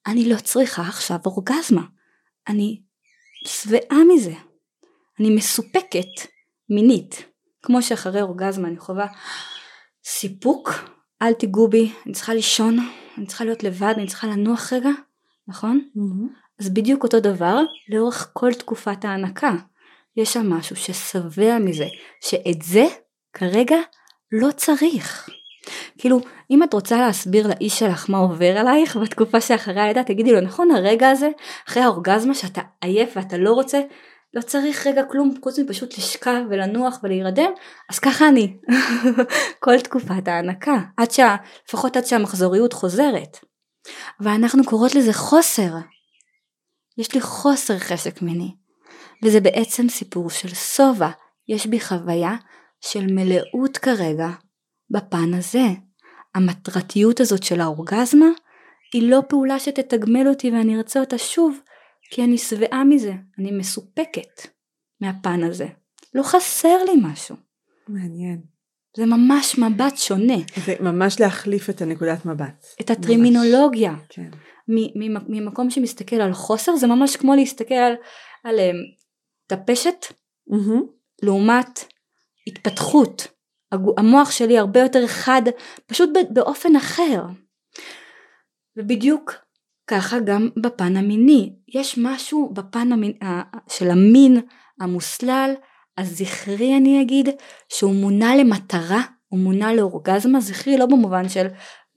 אני 0.08 0.30
לא 0.30 0.40
צריכה 0.40 0.82
עכשיו 0.82 1.18
אורגזמה 1.26 1.82
אני 2.48 2.82
שבעה 3.46 4.00
מזה 4.16 4.34
אני 5.20 5.36
מסופקת 5.36 6.28
מינית 6.70 7.26
כמו 7.62 7.82
שאחרי 7.82 8.22
אורגזמה 8.22 8.68
אני 8.68 8.80
חווה 8.80 9.08
סיפוק 10.04 10.70
אל 11.22 11.34
תיגעו 11.34 11.68
בי 11.68 11.92
אני 12.06 12.14
צריכה 12.14 12.34
לישון 12.34 12.78
אני 13.18 13.26
צריכה 13.26 13.46
להיות 13.46 13.64
לבד 13.64 13.94
אני 13.98 14.08
צריכה 14.08 14.28
לנוח 14.28 14.74
רגע 14.74 14.90
נכון? 15.48 15.90
Mm-hmm. 15.98 16.42
אז 16.60 16.70
בדיוק 16.70 17.04
אותו 17.04 17.20
דבר 17.20 17.60
לאורך 17.90 18.30
כל 18.34 18.54
תקופת 18.54 19.06
ההנקה. 19.06 19.52
יש 20.18 20.34
שם 20.34 20.50
משהו 20.50 20.76
ששבע 20.76 21.60
מזה, 21.60 21.88
שאת 22.22 22.62
זה 22.62 22.86
כרגע 23.34 23.78
לא 24.32 24.52
צריך. 24.52 25.30
כאילו, 26.02 26.20
אם 26.52 26.64
את 26.64 26.74
רוצה 26.74 26.98
להסביר 26.98 27.48
לאיש 27.48 27.80
שלך 27.80 28.10
מה 28.10 28.18
עובר 28.18 28.58
עלייך 28.58 28.98
בתקופה 28.98 29.42
שאחרי 29.42 29.82
הלידה, 29.82 30.04
תגידי 30.04 30.32
לו, 30.32 30.42
נכון 30.42 30.72
הרגע 30.72 31.10
הזה, 31.10 31.30
אחרי 31.68 31.84
האורגזמה 31.84 32.34
שאתה 32.34 32.62
עייף 32.82 33.10
ואתה 33.16 33.38
לא 33.38 33.54
רוצה, 33.54 33.82
לא 34.34 34.42
צריך 34.42 34.88
רגע 34.88 35.04
כלום 35.04 35.34
חוץ 35.44 35.60
מפשוט 35.60 35.98
לשכב 35.98 36.42
ולנוח 36.50 37.00
ולהירדם, 37.04 37.52
אז 37.90 38.00
ככה 38.00 38.28
אני. 38.28 38.58
כל 39.64 39.80
תקופת 39.80 40.28
ההנקה, 40.28 40.78
עד 40.98 41.12
שה, 41.12 41.36
לפחות 41.68 41.98
עד 41.98 42.06
שהמחזוריות 42.06 42.74
חוזרת. 42.74 43.38
ואנחנו 44.20 44.64
קוראות 44.64 44.96
לזה 44.96 45.14
חוסר. 45.14 45.72
יש 46.98 47.14
לי 47.14 47.22
חוסר 47.22 47.78
חשק 47.80 48.22
מיני. 48.22 48.56
וזה 49.24 49.40
בעצם 49.40 49.90
סיפור 49.90 50.30
של 50.30 50.56
שובע. 50.56 51.10
יש 51.48 51.66
בי 51.66 51.80
חוויה 51.80 52.36
של 52.82 53.06
מלאות 53.14 53.78
כרגע 53.78 54.30
בפן 54.90 55.34
הזה. 55.34 55.66
המטרתיות 56.36 57.20
הזאת 57.20 57.44
של 57.44 57.62
האורגזמה 57.62 58.30
היא 58.94 59.10
לא 59.10 59.24
פעולה 59.30 59.60
שתתגמל 59.60 60.28
אותי 60.28 60.52
ואני 60.52 60.78
ארצה 60.78 61.00
אותה 61.00 61.18
שוב, 61.18 61.60
כי 62.12 62.24
אני 62.24 62.38
שבעה 62.38 62.84
מזה, 62.84 63.14
אני 63.40 63.52
מסופקת 63.52 64.48
מהפן 65.02 65.44
הזה. 65.44 65.68
לא 66.14 66.24
חסר 66.24 66.84
לי 66.84 66.94
משהו. 67.02 67.36
מעניין. 67.88 68.42
זה 68.98 69.06
ממש 69.06 69.58
מבט 69.58 69.98
שונה. 69.98 70.38
זה 70.66 70.76
ממש 70.80 71.20
להחליף 71.20 71.70
את 71.70 71.82
הנקודת 71.82 72.26
מבט. 72.26 72.66
את 72.82 72.90
הטרימינולוגיה. 72.90 73.96
כן. 74.10 74.30
ממקום 75.28 75.70
שמסתכל 75.70 76.16
על 76.16 76.34
חוסר 76.34 76.76
זה 76.76 76.88
ממש 76.88 77.16
כמו 77.16 77.36
להסתכל 77.36 77.74
על, 77.74 77.94
על 78.44 78.56
um, 78.60 78.76
טפשת 79.48 80.06
mm-hmm. 80.50 80.82
לעומת 81.22 81.86
התפתחות. 82.48 83.28
המוח 83.98 84.32
שלי 84.32 84.58
הרבה 84.58 84.80
יותר 84.80 85.08
חד 85.08 85.42
פשוט 85.88 86.10
באופן 86.30 86.76
אחר. 86.76 87.24
ובדיוק 88.78 89.34
ככה 89.88 90.20
גם 90.20 90.50
בפן 90.62 90.98
המיני. 90.98 91.54
יש 91.68 91.98
משהו 91.98 92.50
בפן 92.54 92.92
המין, 92.92 93.12
של 93.70 93.92
המין 93.92 94.42
המוסלל 94.82 95.54
הזכרי 95.98 96.78
אני 96.78 97.02
אגיד 97.02 97.30
שהוא 97.70 97.96
מונה 97.96 98.36
למטרה, 98.36 99.02
הוא 99.28 99.40
מונה 99.40 99.74
לאורגזמה, 99.74 100.40
זכרי 100.40 100.78
לא 100.78 100.86
במובן 100.86 101.30
של 101.30 101.48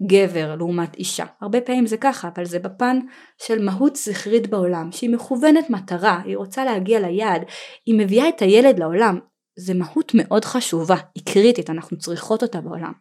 גבר 0.07 0.55
לעומת 0.57 0.97
אישה, 0.97 1.25
הרבה 1.41 1.61
פעמים 1.61 1.87
זה 1.87 1.97
ככה, 1.97 2.29
אבל 2.35 2.45
זה 2.45 2.59
בפן 2.59 2.99
של 3.43 3.65
מהות 3.65 3.97
זכרית 3.97 4.47
בעולם, 4.47 4.93
שהיא 4.93 5.11
מכוונת 5.11 5.71
מטרה, 5.71 6.21
היא 6.25 6.37
רוצה 6.37 6.65
להגיע 6.65 7.01
ליעד, 7.01 7.43
היא 7.87 7.95
מביאה 7.99 8.29
את 8.29 8.43
הילד 8.43 8.79
לעולם, 8.79 9.19
זה 9.57 9.75
מהות 9.75 10.13
מאוד 10.15 10.45
חשובה, 10.45 10.97
היא 11.15 11.25
קריטית, 11.25 11.71
אנחנו 11.71 11.99
צריכות 11.99 12.43
אותה 12.43 12.61
בעולם, 12.61 12.93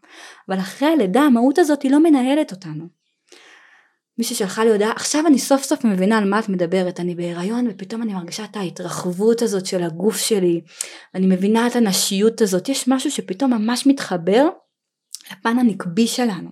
אבל 0.50 0.60
אחרי 0.60 0.88
הלידה 0.88 1.22
המהות 1.22 1.60
הזאת 1.60 1.82
היא 1.82 1.92
לא 1.92 2.04
מנהלת 2.04 2.52
אותנו. 2.52 2.88
מישהי 4.18 4.36
שלחה 4.36 4.64
לי 4.64 4.72
הודעה, 4.72 4.92
עכשיו 4.92 5.28
אני 5.28 5.40
סוף 5.40 5.64
סוף 5.64 5.86
מבינה 5.86 6.18
על 6.18 6.30
מה 6.30 6.40
את 6.40 6.50
מדברת, 6.50 7.00
אני 7.00 7.16
בהיריון 7.16 7.68
ופתאום 7.70 8.02
אני 8.02 8.14
מרגישה 8.14 8.44
את 8.44 8.56
ההתרחבות 8.56 9.42
הזאת 9.42 9.66
של 9.66 9.84
הגוף 9.84 10.18
שלי, 10.18 10.62
אני 11.16 11.28
מבינה 11.28 11.68
את 11.68 11.76
הנשיות 11.76 12.42
הזאת, 12.42 12.70
יש 12.70 12.88
משהו 12.88 13.12
שפתאום 13.12 13.54
ממש 13.54 13.88
מתחבר 13.88 14.50
לפן 15.32 15.60
הנקבי 15.60 16.08
שלנו. 16.08 16.50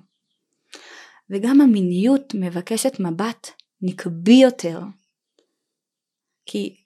וגם 1.30 1.62
המיניות 1.62 2.34
מבקשת 2.36 3.00
מבט 3.00 3.48
נקבי 3.82 4.34
יותר. 4.34 4.82
כי 6.46 6.81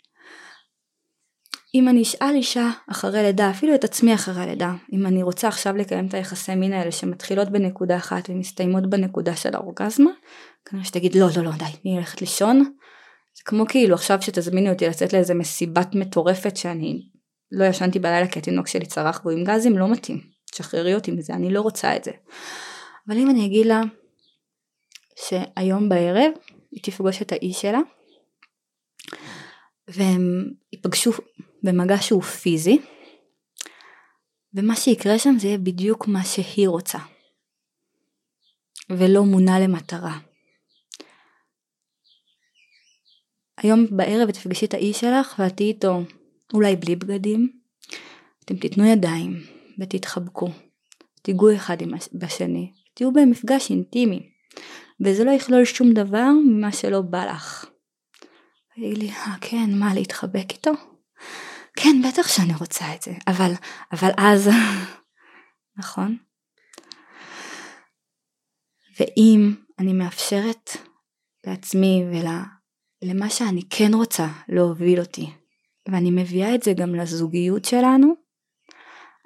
אם 1.76 1.90
אני 1.90 2.02
אשאל 2.02 2.36
אישה 2.36 2.70
אחרי 2.92 3.24
לידה, 3.24 3.50
אפילו 3.50 3.76
את 3.76 3.84
עצמי 3.84 4.14
אחרי 4.14 4.46
לידה, 4.46 4.74
אם 4.94 5.06
אני 5.06 5.24
רוצה 5.24 5.48
עכשיו 5.48 5.78
לקיים 5.78 6.08
את 6.08 6.14
היחסי 6.14 6.56
מין 6.56 6.74
האלה 6.74 6.92
שמתחילות 6.92 7.50
בנקודה 7.50 7.98
אחת 7.98 8.30
ומסתיימות 8.30 8.90
בנקודה 8.90 9.36
של 9.36 9.56
האורגזמה, 9.56 10.12
כנראה 10.66 10.86
שתגיד 10.86 11.16
לא 11.16 11.28
לא 11.38 11.44
לא 11.44 11.52
די, 11.52 11.66
אני 11.86 11.94
הולכת 11.94 12.22
לישון. 12.22 12.60
זה 13.38 13.44
כמו 13.46 13.66
כאילו 13.68 13.96
עכשיו 13.96 14.22
שתזמיני 14.22 14.70
אותי 14.70 14.88
לצאת 14.88 15.14
לאיזה 15.14 15.34
מסיבת 15.34 15.96
מטורפת 15.96 16.58
שאני 16.58 17.10
לא 17.52 17.66
ישנתי 17.66 18.00
בלילה 18.00 18.28
כי 18.28 18.40
התינוק 18.40 18.68
שלי 18.68 18.86
צרח 18.86 19.22
בו 19.24 19.30
עם 19.30 19.44
גזים, 19.44 19.78
לא 19.78 19.92
מתאים. 19.92 20.22
תשחררי 20.52 20.96
אותי 20.96 21.12
מזה, 21.12 21.34
אני 21.34 21.54
לא 21.54 21.62
רוצה 21.62 21.96
את 21.96 22.04
זה. 22.04 22.12
אבל 23.08 23.18
אם 23.18 23.30
אני 23.30 23.46
אגיד 23.46 23.66
לה 23.66 23.82
שהיום 25.16 25.90
בערב 25.90 26.32
היא 26.72 26.84
תפגוש 26.84 27.22
את 27.22 27.32
האיש 27.32 27.62
שלה 27.62 27.80
והם 29.88 30.46
ייפגשו 30.74 31.12
במגע 31.66 31.97
שהוא 32.01 32.22
פיזי 32.22 32.78
ומה 34.53 34.76
שיקרה 34.76 35.20
שם 35.20 35.36
זה 35.39 35.47
יהיה 35.47 35.57
בדיוק 35.57 36.07
מה 36.07 36.24
שהיא 36.24 36.68
רוצה 36.68 36.97
ולא 38.89 39.24
מונה 39.24 39.59
למטרה. 39.59 40.20
היום 43.57 43.86
בערב 43.91 44.32
תפגשי 44.32 44.66
את 44.66 44.74
האיש 44.74 44.99
שלך 44.99 45.36
ואת 45.39 45.57
תהיי 45.57 45.68
איתו 45.68 46.01
אולי 46.53 46.76
בלי 46.76 46.95
בגדים, 46.95 47.59
אתם 48.45 48.55
תיתנו 48.55 48.86
ידיים 48.86 49.43
ותתחבקו, 49.80 50.49
תיגעו 51.22 51.55
אחד 51.55 51.82
עם 51.82 51.91
בשני, 52.13 52.72
תהיו 52.93 53.13
במפגש 53.13 53.70
אינטימי 53.70 54.30
וזה 54.99 55.24
לא 55.24 55.32
יכלול 55.32 55.66
שום 55.66 55.93
דבר 55.93 56.30
ממה 56.45 56.72
שלא 56.72 57.01
בא 57.01 57.26
לך. 57.26 57.66
תגידי 58.76 58.95
לי, 58.95 59.09
אה 59.09 59.36
כן, 59.41 59.80
מה 59.80 59.93
להתחבק 59.93 60.51
איתו? 60.51 60.72
כן, 61.76 62.02
בטח 62.08 62.28
שאני 62.28 62.54
רוצה 62.60 62.86
את 62.96 63.02
זה, 63.02 63.12
אבל, 63.28 63.52
אבל 63.92 64.12
אז, 64.18 64.50
נכון? 65.80 66.18
ואם 69.00 69.56
אני 69.80 69.94
מאפשרת 69.94 70.70
לעצמי 71.48 72.04
ולמה 72.12 73.30
שאני 73.30 73.62
כן 73.70 73.94
רוצה 73.94 74.28
להוביל 74.50 75.00
אותי, 75.00 75.30
ואני 75.90 76.12
מביאה 76.12 76.56
את 76.56 76.64
זה 76.64 76.74
גם 76.74 76.96
לזוגיות 76.96 77.66
שלנו, 77.66 78.14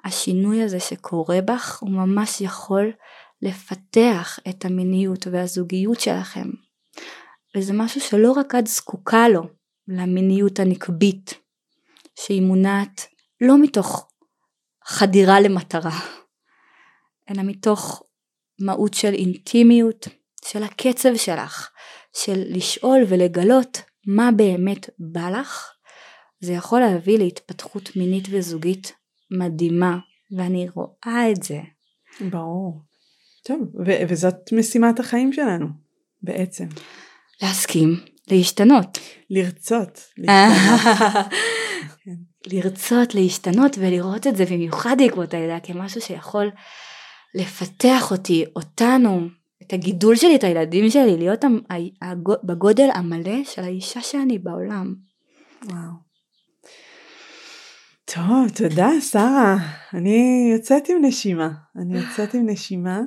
השינוי 0.05 0.63
הזה 0.63 0.79
שקורה 0.79 1.41
בך 1.41 1.79
הוא 1.79 1.89
ממש 1.89 2.41
יכול 2.41 2.91
לפתח 3.41 4.39
את 4.49 4.65
המיניות 4.65 5.27
והזוגיות 5.27 5.99
שלכם. 5.99 6.47
וזה 7.57 7.73
משהו 7.73 8.01
שלא 8.01 8.31
רק 8.31 8.55
את 8.55 8.67
זקוקה 8.67 9.29
לו, 9.29 9.41
למיניות 9.87 10.59
הנקבית, 10.59 11.33
שהיא 12.25 12.41
מונעת 12.41 13.07
לא 13.41 13.61
מתוך 13.61 14.09
חדירה 14.85 15.39
למטרה, 15.39 15.99
אלא 17.29 17.43
מתוך 17.43 18.03
מהות 18.59 18.93
של 18.93 19.13
אינטימיות, 19.13 20.07
של 20.45 20.63
הקצב 20.63 21.15
שלך, 21.15 21.69
של 22.13 22.43
לשאול 22.49 22.99
ולגלות 23.07 23.81
מה 24.07 24.29
באמת 24.35 24.89
בא 24.99 25.29
לך, 25.29 25.71
זה 26.39 26.53
יכול 26.53 26.79
להביא 26.79 27.17
להתפתחות 27.17 27.95
מינית 27.95 28.27
וזוגית 28.29 28.93
מדהימה 29.31 29.97
ואני 30.37 30.67
רואה 30.73 31.31
את 31.31 31.43
זה. 31.43 31.59
ברור. 32.31 32.81
טוב, 33.43 33.59
ו- 33.87 34.01
וזאת 34.09 34.53
משימת 34.53 34.99
החיים 34.99 35.33
שלנו, 35.33 35.67
בעצם. 36.21 36.65
להסכים 37.41 37.99
להשתנות. 38.31 38.99
לרצות. 39.29 39.99
כן. 40.25 40.49
לרצות 42.53 43.15
להשתנות 43.15 43.77
ולראות 43.77 44.27
את 44.27 44.35
זה 44.35 44.45
במיוחד 44.45 44.95
בעקבות 44.97 45.33
הלידה 45.33 45.59
כמשהו 45.59 46.01
שיכול 46.01 46.51
לפתח 47.35 48.11
אותי, 48.11 48.45
אותנו, 48.55 49.27
את 49.63 49.73
הגידול 49.73 50.15
שלי, 50.15 50.35
את 50.35 50.43
הילדים 50.43 50.89
שלי, 50.89 51.17
להיות 51.17 51.45
בגודל 52.43 52.89
המלא 52.93 53.43
של 53.43 53.63
האישה 53.63 54.01
שאני 54.01 54.39
בעולם. 54.39 54.95
וואו. 55.63 56.09
טוב, 58.05 58.49
תודה 58.55 58.89
שרה. 59.11 59.57
אני 59.93 60.49
יוצאת 60.53 60.89
עם 60.89 60.97
נשימה. 61.05 61.49
אני 61.75 61.99
יוצאת 61.99 62.33
עם 62.33 62.49
נשימה. 62.49 63.01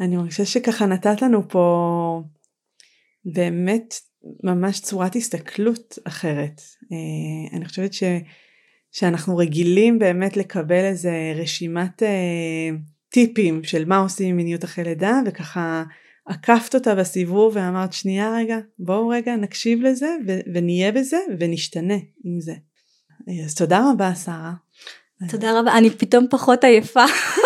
אני 0.00 0.16
מרגישה 0.16 0.44
שככה 0.44 0.86
נתת 0.86 1.22
לנו 1.22 1.48
פה 1.48 2.22
באמת 3.24 3.94
ממש 4.44 4.80
צורת 4.80 5.16
הסתכלות 5.16 5.98
אחרת. 6.04 6.62
אה, 6.92 7.56
אני 7.56 7.64
חושבת 7.64 7.92
ש, 7.92 8.02
שאנחנו 8.92 9.36
רגילים 9.36 9.98
באמת 9.98 10.36
לקבל 10.36 10.84
איזה 10.84 11.12
רשימת 11.36 12.02
אה, 12.02 12.70
טיפים 13.08 13.64
של 13.64 13.84
מה 13.84 13.98
עושים 13.98 14.28
עם 14.28 14.36
מיניות 14.36 14.64
אחרי 14.64 14.84
לידה 14.84 15.20
וככה 15.26 15.82
עקפת 16.26 16.74
אותה 16.74 16.94
בסיבוב 16.94 17.56
ואמרת 17.56 17.92
שנייה 17.92 18.34
רגע 18.36 18.56
בואו 18.78 19.08
רגע 19.08 19.36
נקשיב 19.36 19.82
לזה 19.82 20.16
ו- 20.26 20.40
ונהיה 20.54 20.92
בזה 20.92 21.16
ונשתנה 21.38 21.94
עם 22.24 22.40
זה. 22.40 22.54
אז 23.44 23.54
תודה 23.54 23.90
רבה 23.90 24.14
שרה. 24.14 24.52
תודה 25.28 25.60
רבה, 25.60 25.78
אני 25.78 25.90
פתאום 25.90 26.26
פחות 26.30 26.64
עייפה. 26.64 27.04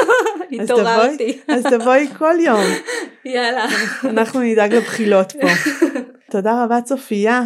התעוררתי. 0.62 1.40
אז 1.48 1.64
תבואי 1.66 2.06
כל 2.18 2.34
יום. 2.44 2.64
יאללה. 3.34 3.66
אנחנו 4.04 4.40
נדאג 4.40 4.74
לבחילות 4.74 5.32
פה. 5.32 5.48
תודה 6.32 6.64
רבה 6.64 6.80
צופיה. 6.80 7.42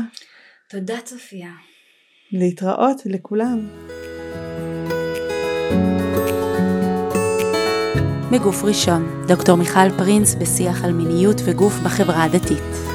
תודה 0.70 1.00
צופיה. 1.04 1.50
להתראות 2.32 3.02
לכולם. 3.06 3.68
מגוף 8.32 8.64
ראשון, 8.64 9.24
דוקטור 9.28 9.56
מיכל 9.56 9.90
פרינס 9.98 10.34
בשיח 10.34 10.84
על 10.84 10.92
מיניות 10.92 11.36
וגוף 11.44 11.74
בחברה 11.84 12.24
הדתית. 12.24 12.89